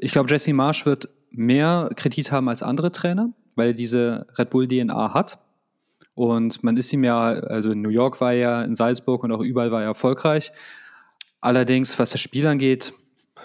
ich 0.00 0.12
glaube, 0.12 0.30
Jesse 0.30 0.52
Marsch 0.52 0.86
wird 0.86 1.08
mehr 1.30 1.90
Kredit 1.96 2.30
haben 2.32 2.48
als 2.48 2.62
andere 2.62 2.92
Trainer, 2.92 3.32
weil 3.54 3.68
er 3.68 3.74
diese 3.74 4.26
Red 4.38 4.50
Bull 4.50 4.68
DNA 4.68 5.14
hat. 5.14 5.38
Und 6.14 6.62
man 6.62 6.76
ist 6.76 6.92
ihm 6.92 7.02
ja, 7.02 7.32
also 7.32 7.72
in 7.72 7.82
New 7.82 7.90
York 7.90 8.20
war 8.20 8.32
er, 8.32 8.64
in 8.64 8.76
Salzburg 8.76 9.24
und 9.24 9.32
auch 9.32 9.40
überall 9.40 9.72
war 9.72 9.80
er 9.80 9.88
erfolgreich. 9.88 10.52
Allerdings, 11.40 11.98
was 11.98 12.10
das 12.10 12.20
Spiel 12.20 12.46
angeht, 12.46 12.94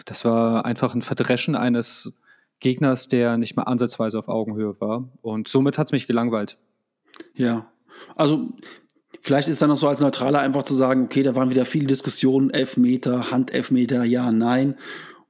das 0.06 0.24
war 0.24 0.66
einfach 0.66 0.94
ein 0.94 1.02
Verdreschen 1.02 1.56
eines 1.56 2.14
Gegners, 2.60 3.08
der 3.08 3.38
nicht 3.38 3.56
mal 3.56 3.64
ansatzweise 3.64 4.20
auf 4.20 4.28
Augenhöhe 4.28 4.80
war. 4.80 5.10
Und 5.22 5.48
somit 5.48 5.78
hat 5.78 5.88
es 5.88 5.92
mich 5.92 6.08
gelangweilt. 6.08 6.58
Ja, 7.34 7.72
also 8.16 8.50
vielleicht 9.22 9.48
ist 9.48 9.62
dann 9.62 9.70
noch 9.70 9.78
so 9.78 9.88
als 9.88 10.00
Neutraler 10.00 10.40
einfach 10.40 10.64
zu 10.64 10.74
sagen, 10.74 11.06
okay, 11.06 11.24
da 11.24 11.36
waren 11.36 11.50
wieder 11.50 11.66
viele 11.66 11.88
Diskussionen, 11.88 12.50
Elfmeter, 12.50 13.32
Handelfmeter, 13.32 14.04
ja, 14.04 14.32
nein. 14.32 14.76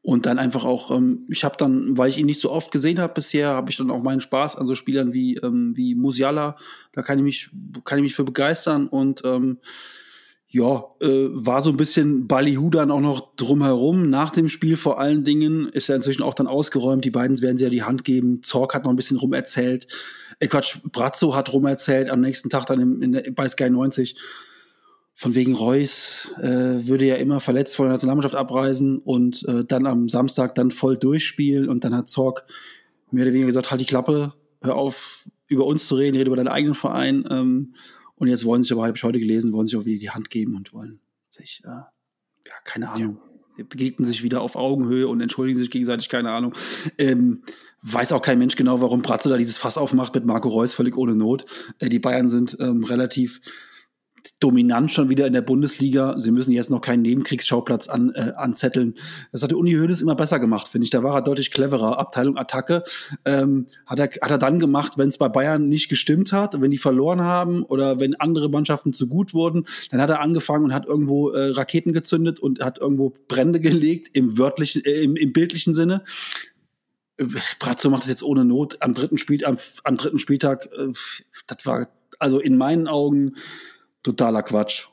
Und 0.02 0.26
dann 0.26 0.40
einfach 0.40 0.64
auch, 0.64 0.92
ähm, 0.92 1.26
ich 1.30 1.44
habe 1.44 1.58
dann, 1.58 1.98
weil 1.98 2.10
ich 2.10 2.18
ihn 2.18 2.26
nicht 2.26 2.40
so 2.40 2.52
oft 2.52 2.72
gesehen 2.72 3.00
habe 3.00 3.14
bisher, 3.14 3.50
habe 3.50 3.70
ich 3.70 3.78
dann 3.78 3.92
auch 3.92 4.02
meinen 4.02 4.22
Spaß 4.22 4.56
an 4.56 4.66
so 4.66 4.74
Spielern 4.74 5.14
wie, 5.14 5.36
ähm, 5.38 5.76
wie 5.76 5.94
Musiala. 5.94 6.56
Da 6.94 7.02
kann 7.02 7.20
ich 7.20 7.24
mich, 7.24 7.50
kann 7.84 8.00
ich 8.00 8.04
mich 8.04 8.16
für 8.16 8.24
begeistern. 8.24 8.88
Und 8.88 9.22
ähm, 9.26 9.58
ja, 10.52 10.84
äh, 11.00 11.28
war 11.30 11.62
so 11.62 11.70
ein 11.70 11.78
bisschen 11.78 12.28
Ballyhu 12.28 12.72
dann 12.72 12.90
auch 12.90 13.02
noch 13.02 13.36
drumherum. 13.36 14.10
Nach 14.10 14.32
dem 14.32 14.50
Spiel 14.50 14.78
vor 14.78 15.00
allen 15.00 15.24
Dingen 15.24 15.70
ist 15.70 15.90
er 15.90 15.96
inzwischen 15.96 16.24
auch 16.24 16.34
dann 16.34 16.48
ausgeräumt. 16.48 17.06
Die 17.06 17.12
beiden 17.12 17.40
werden 17.42 17.58
sich 17.58 17.66
ja 17.66 17.70
die 17.70 17.84
Hand 17.84 18.04
geben. 18.04 18.42
Zorg 18.42 18.74
hat 18.74 18.84
noch 18.84 18.92
ein 18.92 18.96
bisschen 18.96 19.18
rumerzählt. 19.18 19.86
Äh, 20.40 20.48
Quatsch, 20.48 20.78
Brazzo 20.92 21.36
hat 21.36 21.54
rumerzählt 21.54 22.10
am 22.10 22.22
nächsten 22.22 22.50
Tag 22.50 22.66
dann 22.66 22.80
in, 22.80 23.02
in 23.02 23.12
der, 23.12 23.32
bei 23.32 23.48
Sky 23.48 23.70
90 23.70 24.16
von 25.14 25.36
wegen 25.36 25.54
Reus 25.54 26.32
äh, 26.42 26.48
würde 26.48 27.06
ja 27.06 27.16
immer 27.16 27.42
verletzt 27.42 27.76
vor 27.76 27.86
der 27.86 27.92
Nationalmannschaft 27.92 28.36
abreisen 28.36 29.00
und 29.00 29.46
äh, 29.50 29.66
dann 29.66 29.86
am 29.86 30.08
Samstag 30.08 30.56
dann 30.56 30.72
voll 30.72 30.98
durchspielen 30.98 31.68
und 31.68 31.84
dann 31.84 31.94
hat 31.94 32.10
Zorg 32.10 32.46
mehr 33.12 33.26
oder 33.26 33.34
weniger 33.34 33.48
gesagt, 33.48 33.70
halt 33.70 33.82
die 33.82 33.86
Klappe, 33.86 34.34
hör 34.62 34.76
auf, 34.76 35.28
über 35.48 35.66
uns 35.66 35.88
zu 35.88 35.96
reden, 35.96 36.16
rede 36.16 36.28
über 36.28 36.38
deinen 36.38 36.48
eigenen 36.48 36.74
Verein. 36.74 37.26
Ähm, 37.30 37.74
und 38.20 38.28
jetzt 38.28 38.46
wollen 38.46 38.62
sich 38.62 38.72
aber, 38.72 38.84
habe 38.86 38.96
ich 38.96 39.04
heute 39.04 39.20
gelesen, 39.20 39.54
wollen 39.54 39.66
sich 39.66 39.78
auch 39.78 39.86
wieder 39.86 40.00
die 40.00 40.10
Hand 40.12 40.30
geben 40.30 40.56
und 40.56 40.74
wollen 40.74 41.00
sich, 41.30 41.62
äh, 41.66 41.70
ja, 41.70 42.54
keine 42.66 42.90
Ahnung, 42.90 43.20
ja. 43.58 43.64
begegnen 43.64 44.06
sich 44.06 44.24
wieder 44.24 44.42
auf 44.42 44.56
Augenhöhe 44.56 45.08
und 45.08 45.22
entschuldigen 45.22 45.58
sich 45.58 45.72
gegenseitig, 45.72 46.10
keine 46.10 46.32
Ahnung. 46.32 46.54
Ähm, 46.98 47.44
weiß 47.82 48.12
auch 48.12 48.22
kein 48.22 48.38
Mensch 48.38 48.58
genau, 48.58 48.82
warum 48.82 49.02
Bratzo 49.02 49.30
da 49.30 49.38
dieses 49.38 49.58
Fass 49.58 49.78
aufmacht 49.78 50.14
mit 50.14 50.26
Marco 50.26 50.50
Reus, 50.50 50.74
völlig 50.74 50.98
ohne 50.98 51.16
Not. 51.16 51.46
Äh, 51.80 51.90
die 51.90 52.00
Bayern 52.00 52.30
sind 52.30 52.58
ähm, 52.60 52.84
relativ 52.84 53.40
dominant 54.40 54.92
schon 54.92 55.10
wieder 55.10 55.28
in 55.28 55.34
der 55.34 55.42
Bundesliga. 55.42 56.20
Sie 56.20 56.32
müssen 56.32 56.52
jetzt 56.52 56.70
noch 56.70 56.82
keinen 56.82 57.02
Nebenkriegsschauplatz 57.02 57.88
an, 57.88 58.12
äh, 58.16 58.34
anzetteln. 58.36 58.96
Das 59.32 59.44
hat 59.44 59.52
der 59.52 59.58
Uni 59.58 59.74
Hoeneß 59.74 60.02
immer 60.02 60.16
besser 60.16 60.40
gemacht, 60.40 60.68
finde 60.68 60.84
ich. 60.84 60.90
Da 60.90 61.04
war 61.04 61.16
er 61.16 61.22
deutlich 61.22 61.52
cleverer. 61.52 61.98
Abteilung 61.98 62.38
Attacke 62.38 62.84
ähm, 63.26 63.68
hat, 63.86 64.00
er, 64.00 64.10
hat 64.22 64.32
er 64.32 64.38
dann 64.38 64.60
gemacht, 64.60 64.94
wenn 64.98 65.10
es 65.10 65.18
bei 65.18 65.30
Bayern 65.30 65.68
nicht 65.68 65.90
gestimmt 65.90 66.32
hat, 66.32 66.60
wenn 66.62 66.72
die 66.72 66.78
verloren 66.78 67.22
haben 67.22 67.64
oder 67.64 68.00
wenn 68.00 68.16
andere 68.16 68.50
Mannschaften 68.50 68.94
zu 68.94 69.08
gut 69.08 69.34
wurden. 69.34 69.66
Dann 69.92 70.02
hat 70.02 70.10
er 70.10 70.22
angefangen 70.22 70.66
und 70.66 70.74
hat 70.74 70.86
irgendwo 70.86 71.30
äh, 71.30 71.52
Raketen 71.52 71.94
gezündet 71.94 72.40
und 72.40 72.62
hat 72.62 72.78
irgendwo 72.80 73.14
Brände 73.28 73.60
gelegt 73.60 74.10
im 74.14 74.38
wörtlichen, 74.38 74.84
äh, 74.86 75.02
im, 75.02 75.16
im 75.16 75.34
bildlichen 75.34 75.74
Sinne. 75.74 76.04
Brazzo 77.60 77.90
macht 77.90 78.04
es 78.04 78.10
jetzt 78.10 78.24
ohne 78.24 78.46
Not 78.46 78.82
am 78.82 78.94
dritten, 78.94 79.18
Spiel, 79.18 79.44
am, 79.46 79.58
am 79.84 79.98
dritten 79.98 80.20
Spieltag. 80.20 80.70
Äh, 80.78 80.94
das 81.48 81.66
war 81.66 81.90
also 82.20 82.40
in 82.40 82.58
meinen 82.58 82.88
Augen 82.88 83.36
totaler 84.10 84.44
Quatsch. 84.44 84.88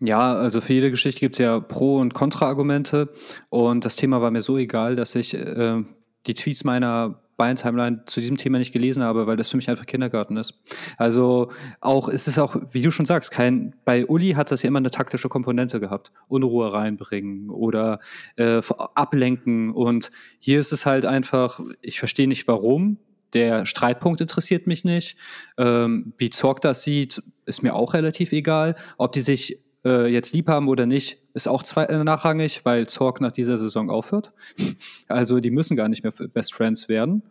Ja, 0.00 0.34
also 0.34 0.60
für 0.60 0.72
jede 0.72 0.90
Geschichte 0.90 1.20
gibt 1.20 1.34
es 1.34 1.38
ja 1.38 1.60
Pro- 1.60 1.98
und 1.98 2.14
Kontra-Argumente. 2.14 3.10
Und 3.50 3.84
das 3.84 3.96
Thema 3.96 4.22
war 4.22 4.30
mir 4.30 4.40
so 4.40 4.56
egal, 4.56 4.96
dass 4.96 5.14
ich 5.14 5.34
äh, 5.34 5.82
die 6.26 6.34
Tweets 6.34 6.64
meiner 6.64 7.20
Bayern-Timeline 7.36 8.02
zu 8.06 8.20
diesem 8.20 8.36
Thema 8.36 8.58
nicht 8.58 8.72
gelesen 8.72 9.02
habe, 9.02 9.26
weil 9.26 9.36
das 9.36 9.48
für 9.48 9.56
mich 9.56 9.70
einfach 9.70 9.86
Kindergarten 9.86 10.36
ist. 10.36 10.60
Also 10.98 11.50
auch, 11.80 12.08
ist 12.08 12.28
es 12.28 12.38
auch, 12.38 12.56
wie 12.72 12.82
du 12.82 12.90
schon 12.90 13.06
sagst, 13.06 13.30
kein, 13.30 13.74
bei 13.86 14.06
Uli 14.06 14.32
hat 14.32 14.50
das 14.50 14.62
ja 14.62 14.68
immer 14.68 14.78
eine 14.78 14.90
taktische 14.90 15.30
Komponente 15.30 15.80
gehabt. 15.80 16.12
Unruhe 16.28 16.72
reinbringen 16.72 17.48
oder 17.48 17.98
äh, 18.36 18.60
ablenken. 18.94 19.70
Und 19.70 20.10
hier 20.38 20.60
ist 20.60 20.72
es 20.72 20.84
halt 20.84 21.06
einfach, 21.06 21.60
ich 21.80 21.98
verstehe 21.98 22.28
nicht 22.28 22.46
warum, 22.46 22.98
der 23.34 23.66
Streitpunkt 23.66 24.20
interessiert 24.20 24.66
mich 24.66 24.84
nicht. 24.84 25.16
Ähm, 25.56 26.12
wie 26.18 26.30
Zorg 26.30 26.60
das 26.60 26.82
sieht, 26.82 27.22
ist 27.46 27.62
mir 27.62 27.74
auch 27.74 27.94
relativ 27.94 28.32
egal. 28.32 28.74
Ob 28.98 29.12
die 29.12 29.20
sich 29.20 29.58
äh, 29.84 30.06
jetzt 30.06 30.34
lieb 30.34 30.48
haben 30.48 30.68
oder 30.68 30.86
nicht, 30.86 31.18
ist 31.34 31.48
auch 31.48 31.62
zwei, 31.62 31.84
äh, 31.84 32.04
nachrangig, 32.04 32.64
weil 32.64 32.86
Zorg 32.88 33.20
nach 33.20 33.32
dieser 33.32 33.58
Saison 33.58 33.90
aufhört. 33.90 34.32
Also 35.08 35.40
die 35.40 35.50
müssen 35.50 35.76
gar 35.76 35.88
nicht 35.88 36.04
mehr 36.04 36.12
Best 36.32 36.54
Friends 36.54 36.88
werden. 36.88 37.24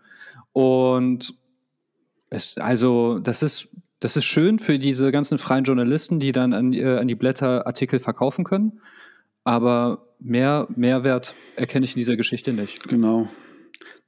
Und 0.52 1.34
es, 2.30 2.58
also 2.58 3.20
das 3.20 3.42
ist, 3.42 3.70
das 4.02 4.18
ist 4.18 4.26
schön 4.26 4.60
für 4.60 4.80
diese 4.80 5.12
ganzen 5.12 5.38
freien 5.38 5.64
Journalisten, 5.64 6.20
die 6.20 6.32
dann 6.32 6.54
an, 6.54 6.74
äh, 6.74 6.98
an 6.98 7.08
die 7.08 7.16
Blätter 7.16 7.66
Artikel 7.66 8.00
verkaufen 8.00 8.44
können. 8.44 8.82
Aber 9.46 10.08
mehr 10.20 10.68
Mehrwert 10.76 11.36
erkenne 11.56 11.86
ich 11.86 11.94
in 11.94 12.00
dieser 12.00 12.18
Geschichte 12.18 12.52
nicht. 12.52 12.88
Genau 12.88 13.30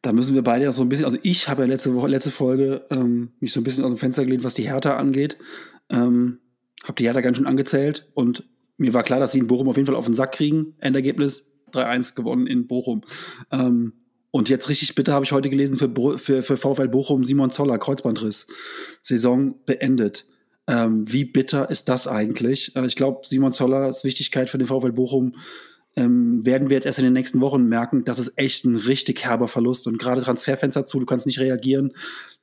da 0.01 0.13
müssen 0.13 0.36
wir 0.36 0.41
beide 0.41 0.65
ja 0.65 0.72
so 0.72 0.82
ein 0.82 0.89
bisschen, 0.89 1.05
also 1.05 1.17
ich 1.22 1.47
habe 1.47 1.63
ja 1.63 1.67
letzte 1.67 1.93
Woche, 1.93 2.07
letzte 2.07 2.32
Folge 2.32 2.86
ähm, 2.89 3.32
mich 3.39 3.53
so 3.53 3.59
ein 3.59 3.63
bisschen 3.63 3.84
aus 3.84 3.91
dem 3.91 3.97
Fenster 3.97 4.26
gelehnt, 4.26 4.43
was 4.43 4.55
die 4.55 4.67
Hertha 4.67 4.97
angeht. 4.97 5.38
Ähm, 5.89 6.39
habe 6.84 6.95
die 6.95 7.05
Hertha 7.05 7.22
ganz 7.22 7.38
schön 7.38 7.47
angezählt 7.47 8.09
und 8.13 8.43
mir 8.78 8.93
war 8.93 9.03
klar, 9.03 9.19
dass 9.19 9.32
sie 9.32 9.39
in 9.39 9.47
Bochum 9.47 9.69
auf 9.69 9.78
jeden 9.78 9.86
Fall 9.86 9.95
auf 9.95 10.05
den 10.05 10.15
Sack 10.15 10.32
kriegen. 10.32 10.76
Endergebnis 10.80 11.51
3-1 11.72 12.15
gewonnen 12.15 12.47
in 12.47 12.67
Bochum. 12.67 13.01
Ähm, 13.51 13.93
und 14.32 14.49
jetzt 14.49 14.69
richtig 14.69 14.95
bitte 14.95 15.13
habe 15.13 15.26
ich 15.26 15.32
heute 15.34 15.49
gelesen 15.49 15.76
für, 15.76 16.17
für, 16.17 16.41
für 16.41 16.57
VfL 16.57 16.88
Bochum 16.88 17.24
Simon 17.24 17.51
Zoller, 17.51 17.78
Kreuzbandriss. 17.78 18.47
Saison 19.01 19.55
beendet. 19.65 20.26
Ähm, 20.67 21.11
wie 21.11 21.26
bitter 21.26 21.69
ist 21.69 21.89
das 21.89 22.07
eigentlich? 22.07 22.76
Äh, 22.76 22.86
ich 22.86 22.95
glaube, 22.95 23.28
Simon 23.28 23.51
Zollers 23.51 24.03
Wichtigkeit 24.03 24.49
für 24.49 24.57
den 24.57 24.67
VfL 24.67 24.93
Bochum 24.93 25.36
ähm, 25.96 26.46
werden 26.46 26.70
wir 26.70 26.76
jetzt 26.76 26.86
erst 26.86 27.00
in 27.00 27.06
den 27.06 27.14
nächsten 27.14 27.42
Wochen 27.42 27.66
merken, 27.66 28.04
das 28.06 28.20
ist 28.20 28.38
echt 28.38 28.66
ein 28.66 28.76
richtig 28.76 29.26
herber 29.26 29.48
Verlust. 29.48 29.88
Und 29.88 30.00
gerade 30.00 30.22
Transferfenster 30.22 30.86
zu, 30.86 31.00
du 31.00 31.06
kannst 31.06 31.26
nicht 31.26 31.39
reagieren. 31.39 31.94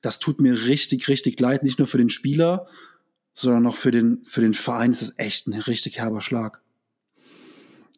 Das 0.00 0.18
tut 0.18 0.40
mir 0.40 0.66
richtig, 0.66 1.08
richtig 1.08 1.40
leid. 1.40 1.62
Nicht 1.62 1.78
nur 1.78 1.88
für 1.88 1.98
den 1.98 2.10
Spieler, 2.10 2.66
sondern 3.32 3.66
auch 3.66 3.76
für 3.76 3.90
den, 3.90 4.20
für 4.24 4.40
den 4.40 4.54
Verein 4.54 4.90
ist 4.90 5.02
das 5.02 5.14
echt 5.16 5.46
ein 5.46 5.54
richtig 5.54 5.98
herber 5.98 6.20
Schlag. 6.20 6.60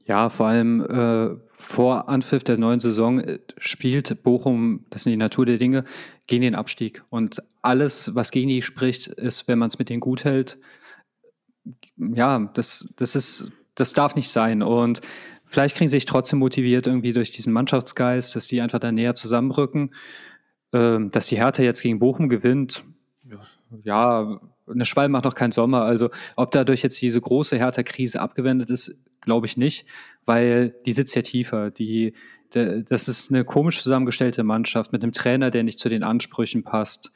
Ja, 0.07 0.28
vor 0.28 0.46
allem 0.46 0.80
äh, 0.82 1.36
vor 1.51 2.09
Anpfiff 2.09 2.42
der 2.42 2.59
neuen 2.59 2.80
Saison 2.80 3.20
äh, 3.20 3.38
spielt 3.59 4.22
Bochum, 4.22 4.86
das 4.90 5.03
ist 5.03 5.07
die 5.07 5.16
Natur 5.16 5.46
der 5.46 5.59
Dinge, 5.59 5.84
gegen 6.26 6.42
den 6.42 6.55
Abstieg. 6.55 7.05
Und 7.11 7.42
alles, 7.62 8.14
was 8.14 8.30
gegen 8.30 8.48
die 8.48 8.62
spricht, 8.62 9.09
ist, 9.09 9.46
wenn 9.46 9.59
man 9.59 9.68
es 9.68 9.78
mit 9.78 9.88
denen 9.88 10.01
gut 10.01 10.24
hält, 10.24 10.59
ja, 11.96 12.51
das, 12.55 12.92
das 12.96 13.14
ist, 13.14 13.51
das 13.80 13.92
darf 13.92 14.14
nicht 14.14 14.30
sein. 14.30 14.62
Und 14.62 15.00
Vielleicht 15.50 15.76
kriegen 15.76 15.88
sie 15.88 15.96
sich 15.96 16.04
trotzdem 16.04 16.38
motiviert 16.38 16.86
irgendwie 16.86 17.12
durch 17.12 17.32
diesen 17.32 17.52
Mannschaftsgeist, 17.52 18.36
dass 18.36 18.46
die 18.46 18.60
einfach 18.60 18.78
da 18.78 18.92
näher 18.92 19.16
zusammenrücken. 19.16 19.92
Ähm, 20.72 21.10
dass 21.10 21.26
die 21.26 21.38
Hertha 21.38 21.64
jetzt 21.64 21.82
gegen 21.82 21.98
Bochum 21.98 22.28
gewinnt, 22.28 22.84
ja, 23.82 24.40
eine 24.68 24.84
Schwalbe 24.84 25.10
macht 25.10 25.24
noch 25.24 25.34
keinen 25.34 25.50
Sommer. 25.50 25.82
Also 25.82 26.10
ob 26.36 26.52
dadurch 26.52 26.82
jetzt 26.82 27.02
diese 27.02 27.20
große 27.20 27.56
Hertha-Krise 27.56 28.20
abgewendet 28.20 28.70
ist, 28.70 28.94
glaube 29.20 29.46
ich 29.46 29.56
nicht, 29.56 29.86
weil 30.24 30.76
die 30.86 30.92
sitzt 30.92 31.16
ja 31.16 31.22
tiefer. 31.22 31.72
Die, 31.72 32.14
de, 32.54 32.84
das 32.84 33.08
ist 33.08 33.30
eine 33.30 33.44
komisch 33.44 33.82
zusammengestellte 33.82 34.44
Mannschaft 34.44 34.92
mit 34.92 35.02
einem 35.02 35.10
Trainer, 35.10 35.50
der 35.50 35.64
nicht 35.64 35.80
zu 35.80 35.88
den 35.88 36.04
Ansprüchen 36.04 36.62
passt, 36.62 37.10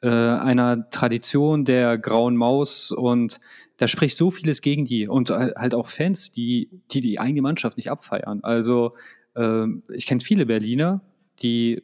äh, 0.00 0.08
einer 0.08 0.88
Tradition 0.90 1.64
der 1.64 1.98
grauen 1.98 2.36
Maus 2.36 2.92
und 2.92 3.40
da 3.80 3.88
spricht 3.88 4.18
so 4.18 4.30
vieles 4.30 4.60
gegen 4.60 4.84
die 4.84 5.08
und 5.08 5.30
halt 5.30 5.74
auch 5.74 5.86
Fans, 5.86 6.30
die 6.30 6.68
die, 6.90 7.00
die 7.00 7.18
eigene 7.18 7.40
Mannschaft 7.40 7.78
nicht 7.78 7.90
abfeiern. 7.90 8.40
Also 8.42 8.94
äh, 9.34 9.64
ich 9.94 10.04
kenne 10.04 10.20
viele 10.20 10.44
Berliner, 10.44 11.00
die 11.42 11.82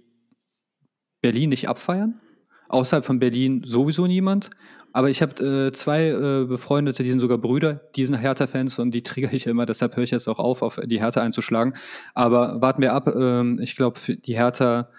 Berlin 1.22 1.48
nicht 1.48 1.70
abfeiern. 1.70 2.20
Außerhalb 2.68 3.02
von 3.02 3.18
Berlin 3.18 3.62
sowieso 3.64 4.06
niemand. 4.06 4.50
Aber 4.92 5.08
ich 5.08 5.22
habe 5.22 5.68
äh, 5.68 5.72
zwei 5.72 6.08
äh, 6.08 6.44
Befreundete, 6.44 7.02
die 7.02 7.10
sind 7.10 7.20
sogar 7.20 7.38
Brüder, 7.38 7.80
die 7.96 8.04
sind 8.04 8.16
Hertha-Fans 8.16 8.78
und 8.78 8.90
die 8.90 9.02
triggere 9.02 9.34
ich 9.34 9.46
immer, 9.46 9.64
deshalb 9.64 9.96
höre 9.96 10.04
ich 10.04 10.10
jetzt 10.10 10.28
auch 10.28 10.38
auf, 10.38 10.60
auf 10.60 10.78
die 10.84 11.00
Hertha 11.00 11.22
einzuschlagen. 11.22 11.72
Aber 12.12 12.60
warten 12.60 12.82
wir 12.82 12.92
ab. 12.92 13.08
Ähm, 13.16 13.58
ich 13.58 13.74
glaube, 13.74 13.98
die 14.06 14.36
Hertha, 14.36 14.90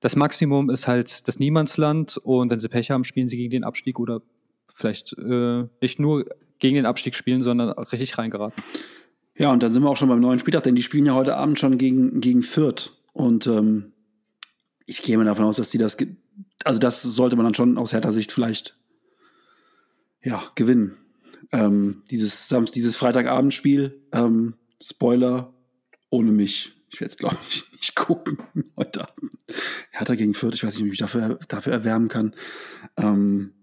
das 0.00 0.16
Maximum 0.16 0.68
ist 0.68 0.86
halt 0.86 1.26
das 1.28 1.38
Niemandsland 1.38 2.18
und 2.18 2.50
wenn 2.50 2.60
sie 2.60 2.68
Pech 2.68 2.90
haben, 2.90 3.04
spielen 3.04 3.28
sie 3.28 3.38
gegen 3.38 3.50
den 3.50 3.64
Abstieg 3.64 3.98
oder 3.98 4.20
vielleicht 4.72 5.12
äh, 5.18 5.64
nicht 5.80 5.98
nur 5.98 6.24
gegen 6.58 6.76
den 6.76 6.86
Abstieg 6.86 7.14
spielen, 7.14 7.42
sondern 7.42 7.70
richtig 7.70 8.16
reingeraten. 8.18 8.62
Ja, 9.36 9.52
und 9.52 9.62
dann 9.62 9.72
sind 9.72 9.82
wir 9.82 9.90
auch 9.90 9.96
schon 9.96 10.08
beim 10.08 10.20
neuen 10.20 10.38
Spieltag, 10.38 10.64
denn 10.64 10.74
die 10.74 10.82
spielen 10.82 11.06
ja 11.06 11.14
heute 11.14 11.36
Abend 11.36 11.58
schon 11.58 11.78
gegen, 11.78 12.20
gegen 12.20 12.42
Fürth. 12.42 12.92
Und 13.12 13.46
ähm, 13.46 13.92
ich 14.86 15.02
gehe 15.02 15.16
mal 15.16 15.24
davon 15.24 15.44
aus, 15.44 15.56
dass 15.56 15.70
die 15.70 15.78
das, 15.78 15.96
also 16.64 16.78
das 16.78 17.02
sollte 17.02 17.36
man 17.36 17.44
dann 17.44 17.54
schon 17.54 17.78
aus 17.78 17.92
härter 17.92 18.12
Sicht 18.12 18.32
vielleicht 18.32 18.76
ja, 20.22 20.42
gewinnen. 20.54 20.96
Ähm, 21.50 22.02
dieses, 22.10 22.54
dieses 22.74 22.96
Freitagabendspiel, 22.96 24.00
ähm, 24.12 24.54
Spoiler, 24.80 25.52
ohne 26.10 26.32
mich. 26.32 26.74
Ich 26.90 27.00
werde 27.00 27.10
es, 27.10 27.16
glaube 27.16 27.38
ich, 27.48 27.64
nicht 27.72 27.94
gucken 27.94 28.38
heute 28.76 29.00
Abend. 29.02 29.32
Hertha 29.90 30.14
gegen 30.14 30.34
Fürth, 30.34 30.54
ich 30.54 30.64
weiß 30.64 30.74
nicht, 30.74 30.82
ob 30.82 30.86
ich 30.86 30.92
mich 30.92 30.98
dafür, 30.98 31.38
dafür 31.48 31.72
erwärmen 31.72 32.08
kann. 32.08 32.34
Ähm, 32.96 33.54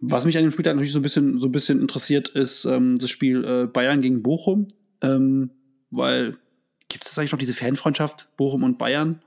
was 0.00 0.24
mich 0.24 0.36
an 0.36 0.44
dem 0.44 0.52
Spieltag 0.52 0.74
natürlich 0.74 0.92
so 0.92 0.98
ein 0.98 1.02
bisschen, 1.02 1.38
so 1.38 1.46
ein 1.46 1.52
bisschen 1.52 1.80
interessiert, 1.80 2.28
ist 2.28 2.64
ähm, 2.64 2.96
das 2.98 3.10
Spiel 3.10 3.44
äh, 3.44 3.66
Bayern 3.66 4.00
gegen 4.00 4.22
Bochum. 4.22 4.68
Ähm, 5.02 5.50
weil 5.90 6.36
gibt 6.88 7.04
es 7.04 7.18
eigentlich 7.18 7.32
noch 7.32 7.38
diese 7.38 7.54
Fanfreundschaft 7.54 8.28
Bochum 8.36 8.62
und 8.62 8.78
Bayern? 8.78 9.20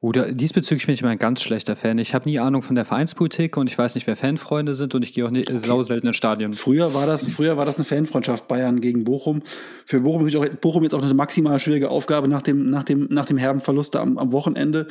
Oder 0.00 0.32
diesbezüglich 0.32 0.86
bin 0.86 0.94
ich 0.94 1.02
mal 1.02 1.08
ein 1.08 1.18
ganz 1.18 1.42
schlechter 1.42 1.74
Fan. 1.74 1.98
Ich 1.98 2.14
habe 2.14 2.28
nie 2.28 2.38
Ahnung 2.38 2.60
von 2.60 2.74
der 2.74 2.84
Vereinspolitik 2.84 3.56
und 3.56 3.68
ich 3.68 3.78
weiß 3.78 3.94
nicht, 3.94 4.06
wer 4.06 4.14
Fanfreunde 4.14 4.74
sind 4.74 4.94
und 4.94 5.02
ich 5.02 5.14
gehe 5.14 5.24
auch 5.24 5.30
nicht 5.30 5.50
okay. 5.50 5.58
sau 5.58 5.82
selten 5.82 6.08
ins 6.08 6.16
Stadion. 6.16 6.52
Früher 6.52 6.92
war 6.92 7.06
das, 7.06 7.26
früher 7.26 7.56
war 7.56 7.64
das 7.64 7.76
eine 7.76 7.84
Fanfreundschaft 7.84 8.46
Bayern 8.46 8.80
gegen 8.80 9.04
Bochum. 9.04 9.42
Für 9.86 10.00
Bochum 10.00 10.26
ist 10.28 10.36
auch, 10.36 10.46
Bochum 10.60 10.82
jetzt 10.82 10.94
auch 10.94 11.02
eine 11.02 11.14
maximal 11.14 11.58
schwierige 11.58 11.88
Aufgabe 11.88 12.28
nach 12.28 12.42
dem, 12.42 12.70
nach 12.70 12.82
dem, 12.82 13.08
nach 13.10 13.24
dem 13.24 13.38
herben 13.38 13.60
Verlust 13.60 13.96
am, 13.96 14.18
am 14.18 14.32
Wochenende, 14.32 14.86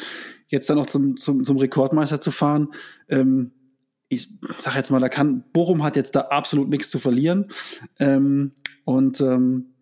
jetzt 0.48 0.70
dann 0.70 0.78
noch 0.78 0.88
zum, 0.88 1.18
zum, 1.18 1.44
zum 1.44 1.58
Rekordmeister 1.58 2.20
zu 2.20 2.32
fahren. 2.32 2.70
Ähm, 3.08 3.52
ich 4.16 4.30
sag 4.58 4.76
jetzt 4.76 4.92
mal, 4.92 5.00
da 5.00 5.10
kann, 5.10 5.44
Bochum 5.54 5.84
hat 5.84 5.96
jetzt 5.96 6.16
da 6.16 6.22
absolut 6.22 6.70
nichts 6.70 6.90
zu 6.90 7.00
verlieren. 7.00 7.48
Ähm, 8.00 8.54
und 8.86 9.22
ähm, 9.22 9.76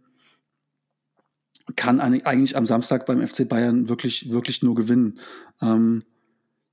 kann 1.75 1.99
eigentlich 1.99 2.57
am 2.57 2.65
Samstag 2.65 3.05
beim 3.05 3.25
FC 3.25 3.47
Bayern 3.47 3.89
wirklich, 3.89 4.29
wirklich 4.29 4.63
nur 4.63 4.75
gewinnen. 4.75 5.19
Ähm, 5.61 6.03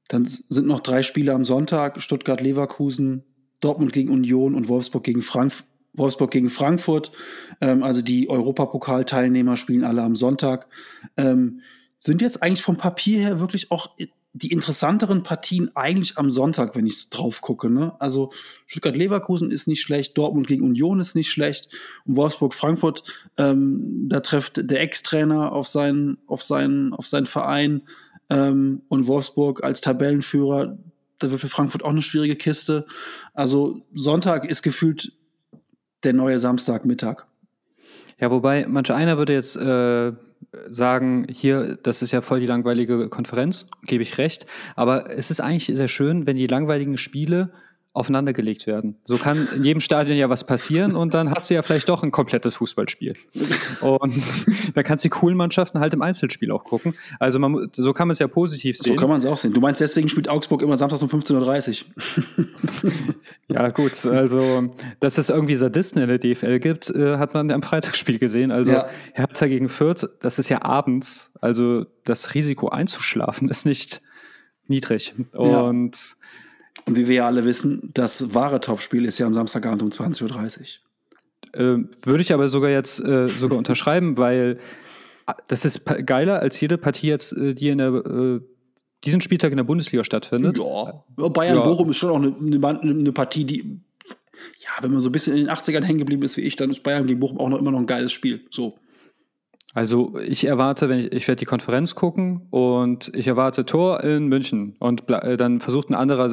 dann 0.08 0.26
sind 0.26 0.66
noch 0.66 0.80
drei 0.80 1.02
Spiele 1.02 1.32
am 1.32 1.44
Sonntag: 1.44 2.00
Stuttgart-Leverkusen, 2.02 3.24
Dortmund 3.60 3.92
gegen 3.92 4.10
Union 4.10 4.54
und 4.54 4.68
Wolfsburg 4.68 5.04
gegen, 5.04 5.22
Frank 5.22 5.52
Wolfsburg 5.92 6.30
gegen 6.30 6.50
Frankfurt. 6.50 7.12
Ähm, 7.60 7.82
also 7.82 8.02
die 8.02 8.28
Europapokal-Teilnehmer 8.28 9.56
spielen 9.56 9.84
alle 9.84 10.02
am 10.02 10.16
Sonntag. 10.16 10.68
Ähm, 11.16 11.60
sind 11.98 12.22
jetzt 12.22 12.42
eigentlich 12.42 12.62
vom 12.62 12.76
Papier 12.76 13.20
her 13.20 13.40
wirklich 13.40 13.70
auch 13.70 13.96
die 14.32 14.52
interessanteren 14.52 15.22
Partien 15.22 15.74
eigentlich 15.74 16.16
am 16.16 16.30
Sonntag, 16.30 16.76
wenn 16.76 16.86
ich 16.86 17.10
drauf 17.10 17.40
gucke. 17.40 17.68
Ne? 17.68 17.92
Also 17.98 18.30
Stuttgart-Leverkusen 18.66 19.50
ist 19.50 19.66
nicht 19.66 19.80
schlecht, 19.80 20.16
Dortmund 20.16 20.46
gegen 20.46 20.62
Union 20.62 21.00
ist 21.00 21.16
nicht 21.16 21.30
schlecht 21.30 21.68
und 22.04 22.16
Wolfsburg-Frankfurt, 22.16 23.02
ähm, 23.38 24.08
da 24.08 24.20
trifft 24.20 24.70
der 24.70 24.80
Ex-Trainer 24.80 25.52
auf 25.52 25.66
seinen, 25.66 26.18
auf 26.26 26.42
seinen, 26.42 26.92
auf 26.92 27.06
seinen 27.08 27.26
Verein 27.26 27.82
ähm, 28.28 28.82
und 28.88 29.08
Wolfsburg 29.08 29.64
als 29.64 29.80
Tabellenführer, 29.80 30.78
da 31.18 31.30
wird 31.30 31.40
für 31.40 31.48
Frankfurt 31.48 31.84
auch 31.84 31.90
eine 31.90 32.02
schwierige 32.02 32.36
Kiste. 32.36 32.86
Also 33.34 33.82
Sonntag 33.92 34.48
ist 34.48 34.62
gefühlt 34.62 35.12
der 36.04 36.12
neue 36.12 36.38
Samstagmittag. 36.38 37.26
Ja, 38.18 38.30
wobei 38.30 38.66
manch 38.66 38.90
einer 38.92 39.18
würde 39.18 39.32
jetzt 39.32 39.56
äh 39.56 40.12
sagen, 40.68 41.26
hier, 41.30 41.78
das 41.82 42.02
ist 42.02 42.10
ja 42.12 42.20
voll 42.20 42.40
die 42.40 42.46
langweilige 42.46 43.08
Konferenz, 43.08 43.66
gebe 43.84 44.02
ich 44.02 44.18
recht. 44.18 44.46
Aber 44.76 45.10
es 45.10 45.30
ist 45.30 45.40
eigentlich 45.40 45.66
sehr 45.66 45.88
schön, 45.88 46.26
wenn 46.26 46.36
die 46.36 46.46
langweiligen 46.46 46.98
Spiele 46.98 47.52
aufeinandergelegt 47.92 48.68
werden. 48.68 48.96
So 49.04 49.16
kann 49.16 49.48
in 49.54 49.64
jedem 49.64 49.80
Stadion 49.80 50.16
ja 50.16 50.30
was 50.30 50.44
passieren 50.44 50.94
und 50.94 51.12
dann 51.12 51.30
hast 51.30 51.50
du 51.50 51.54
ja 51.54 51.62
vielleicht 51.62 51.88
doch 51.88 52.04
ein 52.04 52.12
komplettes 52.12 52.54
Fußballspiel. 52.56 53.16
Und 53.80 54.46
dann 54.74 54.84
kannst 54.84 55.04
du 55.04 55.08
die 55.08 55.10
coolen 55.10 55.36
Mannschaften 55.36 55.80
halt 55.80 55.92
im 55.92 56.02
Einzelspiel 56.02 56.52
auch 56.52 56.62
gucken. 56.62 56.94
Also 57.18 57.40
man, 57.40 57.68
so 57.72 57.92
kann 57.92 58.06
man 58.06 58.12
es 58.12 58.20
ja 58.20 58.28
positiv 58.28 58.78
sehen. 58.78 58.92
So 58.92 58.96
kann 58.96 59.08
man 59.08 59.18
es 59.18 59.26
auch 59.26 59.38
sehen. 59.38 59.52
Du 59.52 59.60
meinst, 59.60 59.80
deswegen 59.80 60.08
spielt 60.08 60.28
Augsburg 60.28 60.62
immer 60.62 60.76
samstags 60.76 61.02
um 61.02 61.08
15.30 61.08 61.84
Uhr. 62.38 62.46
ja, 63.48 63.68
gut. 63.70 64.06
Also, 64.06 64.72
dass 65.00 65.18
es 65.18 65.28
irgendwie 65.28 65.56
Sadisten 65.56 66.00
in 66.00 66.08
der 66.08 66.18
DFL 66.18 66.60
gibt, 66.60 66.90
äh, 66.90 67.16
hat 67.16 67.34
man 67.34 67.50
am 67.50 67.62
Freitagsspiel 67.62 68.20
gesehen. 68.20 68.52
Also 68.52 68.70
ja. 68.70 68.86
Hertha 69.14 69.48
gegen 69.48 69.68
Fürth, 69.68 70.08
das 70.20 70.38
ist 70.38 70.48
ja 70.48 70.62
abends. 70.62 71.32
Also 71.40 71.86
das 72.04 72.34
Risiko 72.34 72.68
einzuschlafen 72.68 73.48
ist 73.48 73.66
nicht 73.66 74.00
niedrig. 74.68 75.14
Und 75.32 75.50
ja 75.50 75.72
und 76.86 76.96
wie 76.96 77.08
wir 77.08 77.14
ja 77.16 77.26
alle 77.26 77.44
wissen, 77.44 77.90
das 77.94 78.34
wahre 78.34 78.60
Topspiel 78.60 79.04
ist 79.04 79.18
ja 79.18 79.26
am 79.26 79.34
Samstagabend 79.34 79.82
um 79.82 79.90
20.30 79.90 80.60
Uhr. 80.60 81.60
Äh, 81.60 81.84
würde 82.04 82.22
ich 82.22 82.32
aber 82.32 82.48
sogar 82.48 82.70
jetzt 82.70 83.00
äh, 83.00 83.28
sogar 83.28 83.58
unterschreiben, 83.58 84.18
weil 84.18 84.58
äh, 85.26 85.32
das 85.48 85.64
ist 85.64 85.84
geiler 86.06 86.40
als 86.40 86.60
jede 86.60 86.78
Partie 86.78 87.08
jetzt, 87.08 87.32
äh, 87.32 87.54
die 87.54 87.68
in 87.68 87.78
der 87.78 87.88
äh, 87.88 88.40
diesen 89.04 89.20
Spieltag 89.20 89.50
in 89.50 89.56
der 89.56 89.64
Bundesliga 89.64 90.04
stattfindet. 90.04 90.58
Ja, 90.58 91.04
Bayern-Bochum 91.16 91.86
ja. 91.86 91.90
ist 91.90 91.96
schon 91.96 92.10
auch 92.10 92.16
eine, 92.16 92.34
eine, 92.36 92.80
eine, 92.80 93.12
Partie, 93.12 93.44
die, 93.44 93.80
ja, 94.58 94.70
wenn 94.82 94.92
man 94.92 95.00
so 95.00 95.08
ein 95.08 95.12
bisschen 95.12 95.36
in 95.36 95.46
den 95.46 95.54
80ern 95.54 95.84
hängen 95.84 96.00
geblieben 96.00 96.22
ist 96.22 96.36
wie 96.36 96.42
ich, 96.42 96.56
dann 96.56 96.70
ist 96.70 96.82
Bayern 96.82 97.06
gegen 97.06 97.20
Bochum 97.20 97.38
auch 97.38 97.48
noch 97.48 97.58
immer 97.58 97.70
noch 97.70 97.78
ein 97.78 97.86
geiles 97.86 98.12
Spiel. 98.12 98.42
So. 98.50 98.78
Also 99.72 100.18
ich 100.18 100.44
erwarte, 100.46 100.88
wenn 100.88 100.98
ich, 100.98 101.12
ich 101.12 101.28
werde 101.28 101.38
die 101.38 101.44
Konferenz 101.44 101.94
gucken 101.94 102.48
und 102.50 103.12
ich 103.14 103.28
erwarte 103.28 103.64
Tor 103.64 104.02
in 104.02 104.26
München 104.26 104.74
und 104.80 105.08
äh, 105.08 105.36
dann 105.36 105.60
versucht 105.60 105.90
ein 105.90 105.94
anderer 105.94 106.28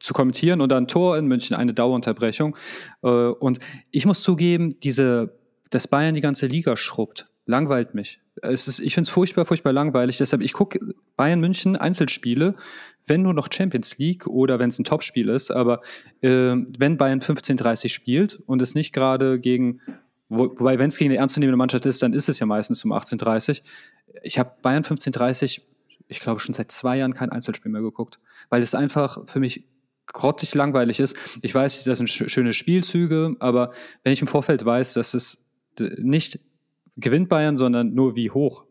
zu 0.00 0.14
kommentieren 0.14 0.62
und 0.62 0.70
dann 0.72 0.88
Tor 0.88 1.18
in 1.18 1.26
München, 1.26 1.54
eine 1.54 1.74
Dauerunterbrechung. 1.74 2.56
Äh, 3.02 3.08
und 3.08 3.58
ich 3.90 4.06
muss 4.06 4.22
zugeben, 4.22 4.74
diese, 4.82 5.38
dass 5.68 5.86
Bayern 5.86 6.14
die 6.14 6.22
ganze 6.22 6.46
Liga 6.46 6.78
schrubbt, 6.78 7.28
langweilt 7.44 7.94
mich. 7.94 8.20
Es 8.40 8.68
ist, 8.68 8.78
ich 8.78 8.94
finde 8.94 9.08
es 9.08 9.10
furchtbar, 9.10 9.44
furchtbar 9.44 9.74
langweilig. 9.74 10.16
Deshalb, 10.16 10.40
ich 10.40 10.54
gucke 10.54 10.80
Bayern 11.16 11.40
München 11.40 11.76
Einzelspiele, 11.76 12.54
wenn 13.04 13.20
nur 13.20 13.34
noch 13.34 13.52
Champions 13.52 13.98
League 13.98 14.26
oder 14.26 14.58
wenn 14.58 14.70
es 14.70 14.78
ein 14.78 14.84
Topspiel 14.84 15.28
ist, 15.28 15.50
aber 15.50 15.80
äh, 16.22 16.54
wenn 16.78 16.96
Bayern 16.96 17.20
15:30 17.20 17.90
spielt 17.90 18.36
und 18.46 18.62
es 18.62 18.74
nicht 18.74 18.94
gerade 18.94 19.40
gegen 19.40 19.80
wo, 20.28 20.50
wobei, 20.58 20.78
wenn 20.78 20.88
es 20.88 20.96
gegen 20.96 21.10
eine 21.10 21.18
ernstzunehmende 21.18 21.56
Mannschaft 21.56 21.86
ist, 21.86 22.02
dann 22.02 22.12
ist 22.12 22.28
es 22.28 22.38
ja 22.38 22.46
meistens 22.46 22.84
um 22.84 22.92
18.30 22.92 23.62
Ich 24.22 24.38
habe 24.38 24.52
Bayern 24.62 24.82
15.30 24.82 25.62
ich 26.08 26.20
glaube, 26.20 26.40
schon 26.40 26.54
seit 26.54 26.72
zwei 26.72 26.96
Jahren 26.96 27.12
kein 27.12 27.30
Einzelspiel 27.30 27.70
mehr 27.70 27.82
geguckt, 27.82 28.18
weil 28.48 28.62
es 28.62 28.74
einfach 28.74 29.26
für 29.26 29.40
mich 29.40 29.66
grottig 30.06 30.54
langweilig 30.54 31.00
ist. 31.00 31.16
Ich 31.42 31.54
weiß, 31.54 31.84
das 31.84 31.98
sind 31.98 32.08
schöne 32.08 32.54
Spielzüge, 32.54 33.36
aber 33.40 33.72
wenn 34.02 34.12
ich 34.12 34.22
im 34.22 34.26
Vorfeld 34.26 34.64
weiß, 34.64 34.94
dass 34.94 35.14
es 35.14 35.44
nicht 35.98 36.40
gewinnt 36.96 37.28
Bayern, 37.28 37.56
sondern 37.56 37.94
nur 37.94 38.16
wie 38.16 38.30
hoch, 38.30 38.64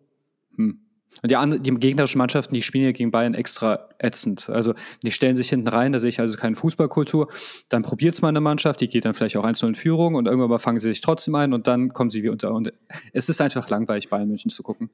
hm. 0.56 0.82
Und 1.22 1.32
die, 1.32 1.36
andere, 1.36 1.60
die 1.60 1.72
gegnerischen 1.72 2.18
Mannschaften, 2.20 2.54
die 2.54 2.62
spielen 2.62 2.86
ja 2.86 2.92
gegen 2.92 3.12
Bayern 3.12 3.34
extra 3.34 3.90
ätzend. 4.00 4.50
Also 4.50 4.74
die 5.04 5.12
stellen 5.12 5.36
sich 5.36 5.50
hinten 5.50 5.68
rein, 5.68 5.92
da 5.92 6.00
sehe 6.00 6.10
ich 6.10 6.20
also 6.20 6.38
keine 6.38 6.56
Fußballkultur. 6.56 7.30
Dann 7.70 7.84
probiert 7.84 8.14
es 8.14 8.22
mal 8.22 8.30
eine 8.30 8.42
Mannschaft, 8.42 8.82
die 8.82 8.88
geht 8.88 9.06
dann 9.06 9.14
vielleicht 9.14 9.38
auch 9.38 9.46
1-0 9.46 9.68
in 9.68 9.76
Führung 9.76 10.16
und 10.16 10.28
irgendwann 10.28 10.50
mal 10.50 10.60
fangen 10.60 10.80
sie 10.80 10.90
sich 10.90 11.02
trotzdem 11.02 11.36
ein 11.36 11.54
und 11.54 11.68
dann 11.68 11.94
kommen 11.94 12.10
sie 12.10 12.24
wie 12.24 12.30
unter. 12.30 12.54
Und 12.54 12.74
es 13.14 13.30
ist 13.30 13.42
einfach 13.42 13.70
langweilig, 13.70 14.10
Bayern 14.10 14.28
München 14.28 14.52
zu 14.52 14.64
gucken. 14.64 14.90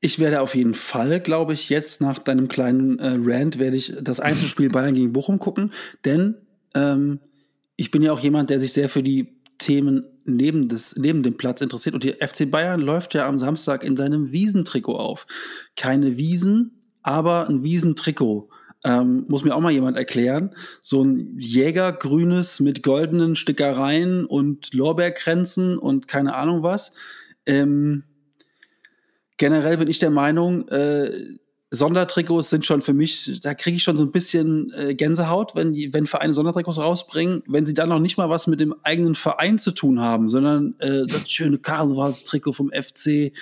Ich 0.00 0.18
werde 0.18 0.40
auf 0.40 0.54
jeden 0.54 0.74
Fall, 0.74 1.20
glaube 1.20 1.54
ich, 1.54 1.68
jetzt 1.68 2.00
nach 2.00 2.18
deinem 2.18 2.48
kleinen 2.48 2.98
äh, 2.98 3.16
Rant, 3.18 3.58
werde 3.58 3.76
ich 3.76 3.94
das 4.00 4.20
Einzelspiel 4.20 4.68
Bayern 4.70 4.94
gegen 4.94 5.12
Bochum 5.12 5.38
gucken, 5.38 5.72
denn 6.04 6.36
ähm, 6.74 7.20
ich 7.76 7.90
bin 7.90 8.02
ja 8.02 8.12
auch 8.12 8.20
jemand, 8.20 8.50
der 8.50 8.60
sich 8.60 8.72
sehr 8.72 8.88
für 8.88 9.02
die 9.02 9.34
Themen 9.64 10.04
neben, 10.26 10.68
des, 10.68 10.94
neben 10.96 11.22
dem 11.22 11.38
Platz 11.38 11.62
interessiert. 11.62 11.94
Und 11.94 12.04
die 12.04 12.12
FC 12.12 12.50
Bayern 12.50 12.82
läuft 12.82 13.14
ja 13.14 13.26
am 13.26 13.38
Samstag 13.38 13.82
in 13.82 13.96
seinem 13.96 14.30
Wiesentrikot 14.30 14.96
auf. 14.96 15.26
Keine 15.74 16.18
Wiesen, 16.18 16.82
aber 17.02 17.48
ein 17.48 17.62
Wiesentrikot. 17.62 18.50
Ähm, 18.84 19.24
muss 19.28 19.42
mir 19.42 19.54
auch 19.54 19.62
mal 19.62 19.72
jemand 19.72 19.96
erklären. 19.96 20.54
So 20.82 21.02
ein 21.02 21.38
Jägergrünes 21.38 22.60
mit 22.60 22.82
goldenen 22.82 23.36
Stickereien 23.36 24.26
und 24.26 24.74
Lorbeerkränzen 24.74 25.78
und 25.78 26.08
keine 26.08 26.34
Ahnung 26.34 26.62
was. 26.62 26.92
Ähm, 27.46 28.04
generell 29.38 29.78
bin 29.78 29.88
ich 29.88 29.98
der 29.98 30.10
Meinung, 30.10 30.68
äh, 30.68 31.38
Sondertrikots 31.74 32.50
sind 32.50 32.64
schon 32.64 32.80
für 32.82 32.94
mich, 32.94 33.40
da 33.42 33.54
kriege 33.54 33.76
ich 33.76 33.82
schon 33.82 33.96
so 33.96 34.02
ein 34.02 34.12
bisschen 34.12 34.72
äh, 34.72 34.94
Gänsehaut, 34.94 35.54
wenn, 35.54 35.72
die, 35.72 35.92
wenn 35.92 36.06
Vereine 36.06 36.32
Sondertrikots 36.32 36.78
rausbringen, 36.78 37.42
wenn 37.46 37.66
sie 37.66 37.74
dann 37.74 37.88
noch 37.88 37.98
nicht 37.98 38.16
mal 38.16 38.30
was 38.30 38.46
mit 38.46 38.60
dem 38.60 38.74
eigenen 38.82 39.14
Verein 39.14 39.58
zu 39.58 39.72
tun 39.72 40.00
haben, 40.00 40.28
sondern 40.28 40.74
äh, 40.78 41.06
das 41.06 41.28
schöne 41.30 41.58
Karnevalstrikot 41.58 42.52
vom 42.52 42.70
FC 42.70 43.32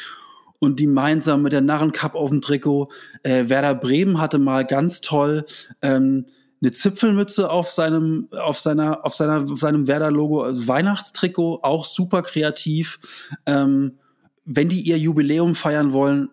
und 0.59 0.78
die 0.78 0.87
Mainzer 0.87 1.37
mit 1.37 1.53
der 1.53 1.61
Narrencup 1.61 2.14
auf 2.14 2.30
dem 2.30 2.41
Trikot. 2.41 2.91
Äh, 3.22 3.49
Werder 3.49 3.74
Bremen 3.74 4.20
hatte 4.20 4.39
mal 4.39 4.64
ganz 4.64 5.01
toll 5.01 5.45
ähm, 5.83 6.26
eine 6.62 6.70
Zipfelmütze 6.70 7.51
auf 7.51 7.70
seinem, 7.70 8.28
auf 8.30 8.59
seiner, 8.59 9.05
auf 9.05 9.14
seiner, 9.14 9.43
auf 9.51 9.59
seinem 9.59 9.89
Werder-Logo, 9.89 10.43
also 10.43 10.68
Weihnachtstrikot, 10.68 11.61
auch 11.62 11.85
super 11.85 12.22
kreativ. 12.22 13.01
Ähm, 13.47 13.99
wenn 14.45 14.68
die 14.68 14.80
ihr 14.80 14.99
Jubiläum 14.99 15.55
feiern 15.55 15.93
wollen, 15.93 16.30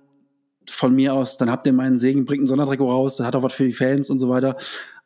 von 0.69 0.93
mir 0.93 1.13
aus, 1.13 1.37
dann 1.37 1.51
habt 1.51 1.65
ihr 1.67 1.73
meinen 1.73 1.97
Segen, 1.97 2.25
bringt 2.25 2.43
ein 2.43 2.47
Sondertrikot 2.47 2.89
raus, 2.89 3.17
das 3.17 3.27
hat 3.27 3.35
auch 3.35 3.43
was 3.43 3.53
für 3.53 3.65
die 3.65 3.73
Fans 3.73 4.09
und 4.09 4.19
so 4.19 4.29
weiter. 4.29 4.55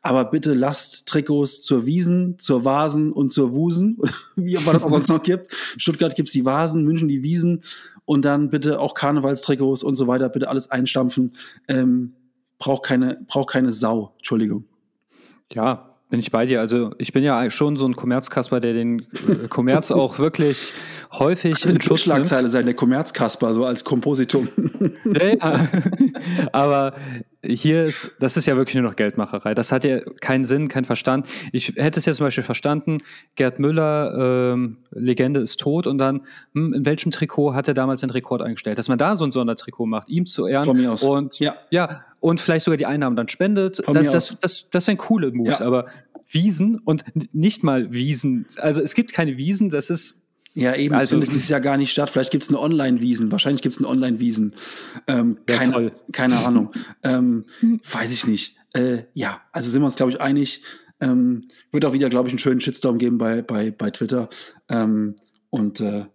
Aber 0.01 0.26
bitte 0.26 0.53
lasst 0.53 1.07
Trikots 1.07 1.61
zur 1.61 1.86
Wiesen, 1.86 2.38
zur 2.38 2.66
Vasen 2.66 3.14
und 3.14 3.32
zur 3.32 3.53
Wusen, 3.53 3.97
wie 4.36 4.55
man 4.55 4.74
das 4.74 4.84
auch 4.84 4.89
sonst 4.89 5.09
noch 5.09 5.24
gibt. 5.24 5.53
Stuttgart 5.78 6.16
gibt's 6.16 6.34
die 6.34 6.45
Vasen, 6.45 6.84
München 6.84 7.07
die 7.07 7.24
Wiesen 7.24 7.64
und 8.05 8.26
dann 8.26 8.49
bitte 8.49 8.80
auch 8.80 8.93
Karnevalstrikots 8.93 9.84
und 9.84 9.95
so 9.95 10.07
weiter, 10.07 10.30
bitte 10.30 10.49
alles 10.49 10.70
einstampfen. 10.70 11.36
Ähm, 11.68 12.16
braucht 12.59 12.84
keine, 12.84 13.20
braucht 13.28 13.49
keine 13.49 13.72
Sau, 13.72 14.14
Entschuldigung. 14.18 14.66
Ja, 15.53 15.93
bin 16.14 16.20
ich 16.20 16.30
bei 16.30 16.45
dir. 16.45 16.59
Also 16.59 16.91
ich 16.99 17.11
bin 17.11 17.24
ja 17.24 17.49
schon 17.49 17.76
so 17.76 17.88
ein 17.88 17.95
Kommerzkasper, 17.95 18.59
der 18.59 18.74
den 18.74 18.99
äh, 18.99 19.47
Kommerz 19.49 19.89
auch 19.91 20.20
wirklich 20.20 20.72
häufig 21.11 21.66
in 21.66 21.82
Schutz 21.82 22.01
Schlagzeile 22.01 22.51
sein, 22.51 22.66
der 22.66 22.76
Kommerzkasper, 22.76 23.55
so 23.55 23.66
als 23.66 23.84
Kompositum. 23.84 24.47
ja, 25.05 25.68
aber 26.51 26.93
hier 27.46 27.84
ist, 27.84 28.12
das 28.20 28.38
ist 28.38 28.46
ja 28.46 28.56
wirklich 28.56 28.76
nur 28.76 28.84
noch 28.84 28.96
Geldmacherei. 28.96 29.54
Das 29.54 29.72
hat 29.72 29.84
ja 29.84 30.00
keinen 30.22 30.46
Sinn, 30.46 30.70
keinen 30.70 30.86
Verstand. 30.86 31.28
Ich 31.52 31.74
hätte 31.76 32.00
es 32.00 32.06
ja 32.06 32.14
zum 32.14 32.26
Beispiel 32.26 32.44
verstanden, 32.44 33.00
Gerd 33.36 33.60
Müller, 33.60 34.54
ähm, 34.54 34.78
Legende 34.91 35.41
ist 35.41 35.60
tot 35.60 35.86
und 35.88 35.98
dann, 35.98 36.22
hm, 36.54 36.74
in 36.74 36.86
welchem 36.86 37.12
Trikot 37.12 37.54
hat 37.54 37.68
er 37.68 37.74
damals 37.74 38.02
den 38.02 38.10
Rekord 38.10 38.41
eingestellt? 38.41 38.78
Dass 38.78 38.88
man 38.88 38.98
da 38.98 39.16
so 39.16 39.26
ein 39.26 39.32
Sondertrikot 39.32 39.86
macht, 39.86 40.08
ihm 40.10 40.26
zu 40.26 40.48
ehren. 40.48 40.66
Von 40.66 40.78
mir 40.78 40.91
aus. 40.94 41.04
Und 41.04 41.39
Ja. 41.39 41.56
ja, 41.70 42.02
und 42.22 42.39
vielleicht 42.39 42.64
sogar 42.66 42.78
die 42.78 42.86
Einnahmen 42.86 43.16
dann 43.16 43.28
spendet. 43.28 43.82
Von 43.84 43.94
Das, 43.94 44.06
mir 44.06 44.12
das, 44.14 44.38
das, 44.39 44.70
das 44.72 44.86
sind 44.86 44.98
coole 44.98 45.32
Moves, 45.32 45.60
Ja. 45.60 45.66
aber 45.68 45.86
Wiesen 46.30 46.80
und 46.80 47.04
nicht 47.34 47.64
mal 47.64 47.91
Wiesen. 47.94 48.46
Also 48.58 48.82
es 48.82 48.96
gibt 48.96 49.12
keine 49.14 49.38
Wiesen, 49.38 49.70
das 49.70 49.89
ist 49.89 50.23
Ja, 50.56 50.76
eben, 50.76 50.93
es 50.93 51.01
Also- 51.01 51.12
findet 51.16 51.32
dieses 51.32 51.49
Jahr 51.49 51.62
gar 51.62 51.78
nicht 51.78 51.91
statt. 51.91 52.10
Vielleicht 52.12 52.32
gibt 52.32 52.43
es 52.43 52.49
eine 52.49 52.60
Online-Wiesen. 52.60 53.32
Wahrscheinlich 53.32 53.62
gibt 53.62 53.74
es 53.74 53.80
eine 53.80 53.88
Online-Wiesen. 53.89 54.54
Ähm, 55.08 55.38
Ja, 55.49 55.58
keine, 55.58 55.72
toll. 55.74 55.91
keine 56.12 56.45
Ahnung. 56.45 56.72
ähm, 57.04 57.45
weiß 57.91 58.12
ich 58.12 58.28
nicht. 58.28 58.56
Äh, 58.74 59.04
ja, 59.14 59.41
also 59.51 59.70
sind 59.70 59.82
wir 59.82 59.86
uns, 59.86 59.95
glaube 59.95 60.12
ich, 60.12 60.22
einig. 60.22 60.62
Ähm, 60.99 61.47
wird 61.72 61.86
auch 61.86 61.93
wieder, 61.93 62.10
glaube 62.10 62.28
ich, 62.30 62.34
einen 62.34 62.39
schönen 62.39 62.60
Shitstorm 62.60 62.97
geben 62.97 63.18
bei, 63.18 63.41
bei, 63.41 63.72
bei 63.72 63.89
Twitter. 63.89 64.30
Ähm, 64.70 65.16
und 65.49 65.80
äh, 65.82 66.06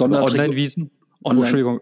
Online-Wiesen. 0.00 0.90
Oh, 1.22 1.30
Online- 1.30 1.42
Entschuldigung. 1.42 1.80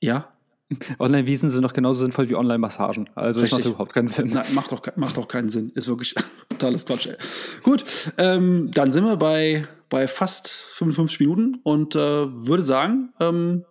Ja, 0.00 0.32
Online-Wiesen 0.98 1.50
sind 1.50 1.62
noch 1.62 1.72
genauso 1.72 2.02
sinnvoll 2.04 2.28
wie 2.30 2.36
Online-Massagen. 2.36 3.08
Also 3.14 3.40
das 3.40 3.50
macht 3.50 3.58
Richtig. 3.58 3.72
überhaupt 3.72 3.92
keinen 3.92 4.06
Sinn. 4.08 4.30
Na, 4.32 4.44
macht, 4.52 4.70
doch, 4.72 4.82
macht 4.96 5.16
doch 5.16 5.26
keinen 5.26 5.48
Sinn. 5.48 5.72
Ist 5.74 5.88
wirklich 5.88 6.14
totales 6.48 6.86
Quatsch. 6.86 7.06
Ey. 7.06 7.16
Gut, 7.62 7.84
ähm, 8.18 8.70
dann 8.72 8.92
sind 8.92 9.04
wir 9.04 9.16
bei, 9.16 9.66
bei 9.90 10.08
fast 10.08 10.48
55 10.48 11.20
Minuten 11.20 11.56
und 11.62 11.94
äh, 11.94 11.98
würde 11.98 12.62
sagen, 12.62 13.12
ähm, 13.20 13.64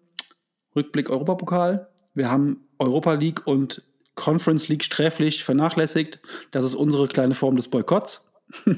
Rückblick 0.75 1.09
Europapokal. 1.09 1.89
Wir 2.13 2.29
haben 2.29 2.67
Europa 2.77 3.13
League 3.13 3.47
und 3.47 3.81
Conference 4.15 4.67
League 4.67 4.83
sträflich 4.83 5.43
vernachlässigt. 5.43 6.19
Das 6.51 6.65
ist 6.65 6.75
unsere 6.75 7.07
kleine 7.07 7.33
Form 7.33 7.55
des 7.55 7.69
Boykotts. 7.69 8.31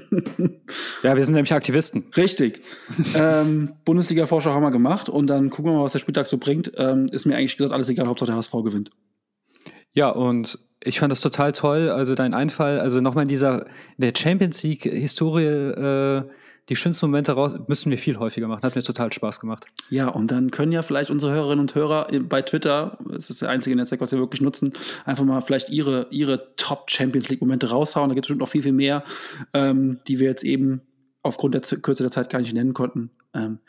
Ja, 1.03 1.15
wir 1.15 1.25
sind 1.25 1.33
nämlich 1.33 1.53
Aktivisten. 1.53 2.05
Richtig. 2.15 2.61
ähm, 3.15 3.73
Bundesliga-Vorschau 3.85 4.51
haben 4.51 4.61
wir 4.61 4.69
gemacht 4.69 5.09
und 5.09 5.27
dann 5.27 5.49
gucken 5.49 5.71
wir 5.71 5.77
mal, 5.77 5.83
was 5.83 5.93
der 5.93 5.99
Spieltag 5.99 6.27
so 6.27 6.37
bringt. 6.37 6.71
Ähm, 6.77 7.07
ist 7.11 7.25
mir 7.25 7.35
eigentlich 7.35 7.57
gesagt 7.57 7.73
alles 7.73 7.89
egal, 7.89 8.07
Hauptsache 8.07 8.27
der 8.27 8.35
HSV 8.35 8.51
gewinnt. 8.63 8.91
Ja, 9.93 10.09
und 10.09 10.59
ich 10.83 10.99
fand 10.99 11.11
das 11.11 11.21
total 11.21 11.53
toll. 11.53 11.89
Also 11.89 12.13
dein 12.13 12.33
Einfall, 12.33 12.79
also 12.79 13.01
nochmal 13.01 13.23
in 13.23 13.29
dieser 13.29 13.65
der 13.97 14.13
Champions 14.15 14.61
League-Historie 14.61 15.45
äh, 15.45 16.23
die 16.70 16.76
schönsten 16.76 17.07
Momente 17.07 17.34
raus, 17.34 17.55
müssen 17.68 17.91
wir 17.91 17.97
viel 17.97 18.18
häufiger 18.18 18.47
machen. 18.47 18.62
Hat 18.62 18.76
mir 18.76 18.84
total 18.84 19.12
Spaß 19.12 19.39
gemacht. 19.39 19.66
Ja, 19.89 20.07
und 20.07 20.32
dann 20.32 20.51
können 20.51 20.72
ja 20.72 20.84
vielleicht 20.84 21.09
unsere 21.09 21.34
Hörerinnen 21.34 21.62
und 21.62 21.76
Hörer 21.76 22.07
bei 22.30 22.41
Twitter, 22.43 22.97
das 23.07 23.30
ist 23.30 23.41
das 23.41 23.49
einzige 23.49 23.76
Netzwerk, 23.76 23.99
was 23.99 24.12
wir 24.12 24.20
wirklich 24.20 24.41
nutzen, 24.41 24.72
einfach 25.03 25.24
mal 25.26 25.41
vielleicht 25.41 25.70
ihre, 25.70 26.07
ihre 26.12 26.55
Top-Champions 26.55 27.30
League-Momente 27.30 27.70
raushauen. 27.70 28.09
Da 28.09 28.16
gibt 28.16 28.30
es 28.30 28.38
noch 28.38 28.47
viel, 28.47 28.64
viel 28.64 28.74
mehr, 28.74 29.03
ähm, 29.53 29.99
die 30.07 30.20
wir 30.20 30.28
jetzt 30.28 30.43
eben 30.43 30.82
aufgrund 31.24 31.55
der 31.55 31.64
Z- 31.64 31.84
Kürze 31.84 32.03
der 32.03 32.12
Zeit 32.12 32.30
gar 32.30 32.39
nicht 32.39 32.53
nennen 32.53 32.74
konnten. 32.74 33.09
Ähm, 33.34 33.59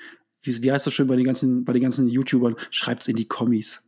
wie, 0.42 0.62
wie 0.62 0.70
heißt 0.70 0.86
das 0.86 0.92
schön 0.92 1.06
bei 1.06 1.16
den 1.16 1.24
ganzen, 1.24 1.64
bei 1.64 1.72
den 1.72 1.82
ganzen 1.82 2.08
YouTubern? 2.08 2.56
Schreibt's 2.70 3.08
in 3.08 3.16
die 3.16 3.26
Kommis. 3.26 3.82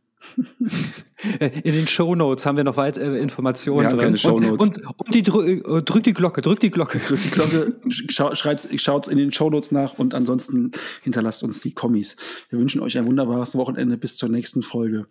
Äh, 1.39 1.49
In 1.63 1.73
den 1.73 1.87
Shownotes 1.87 2.45
haben 2.45 2.57
wir 2.57 2.63
noch 2.63 2.77
weitere 2.77 3.17
Informationen 3.19 3.79
Wir 3.79 3.85
haben 3.85 3.91
drin. 3.97 4.05
keine 4.05 4.17
Shownotes. 4.17 4.67
Und, 4.67 4.77
und, 4.85 4.99
und 4.99 5.15
die 5.15 5.23
drü 5.23 5.61
äh, 5.61 5.81
drück 5.81 6.03
die 6.03 6.13
Glocke, 6.13 6.41
drück 6.41 6.59
die 6.59 6.69
Glocke. 6.69 6.99
Drückt 6.99 7.25
die 7.25 7.29
Glocke, 7.31 7.75
schau, 7.89 8.35
schreibt's, 8.35 8.67
schaut 8.81 9.07
in 9.07 9.17
den 9.17 9.31
Shownotes 9.31 9.71
nach 9.71 9.97
und 9.97 10.13
ansonsten 10.13 10.71
hinterlasst 11.01 11.41
uns 11.43 11.61
die 11.61 11.73
Kommis. 11.73 12.15
Wir 12.49 12.59
wünschen 12.59 12.81
euch 12.81 12.97
ein 12.97 13.05
wunderbares 13.05 13.55
Wochenende 13.55 13.97
bis 13.97 14.17
zur 14.17 14.29
nächsten 14.29 14.61
Folge. 14.61 15.07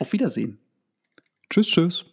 Auf 0.00 0.12
Wiedersehen. 0.12 0.58
Tschüss, 1.50 1.66
tschüss. 1.66 2.04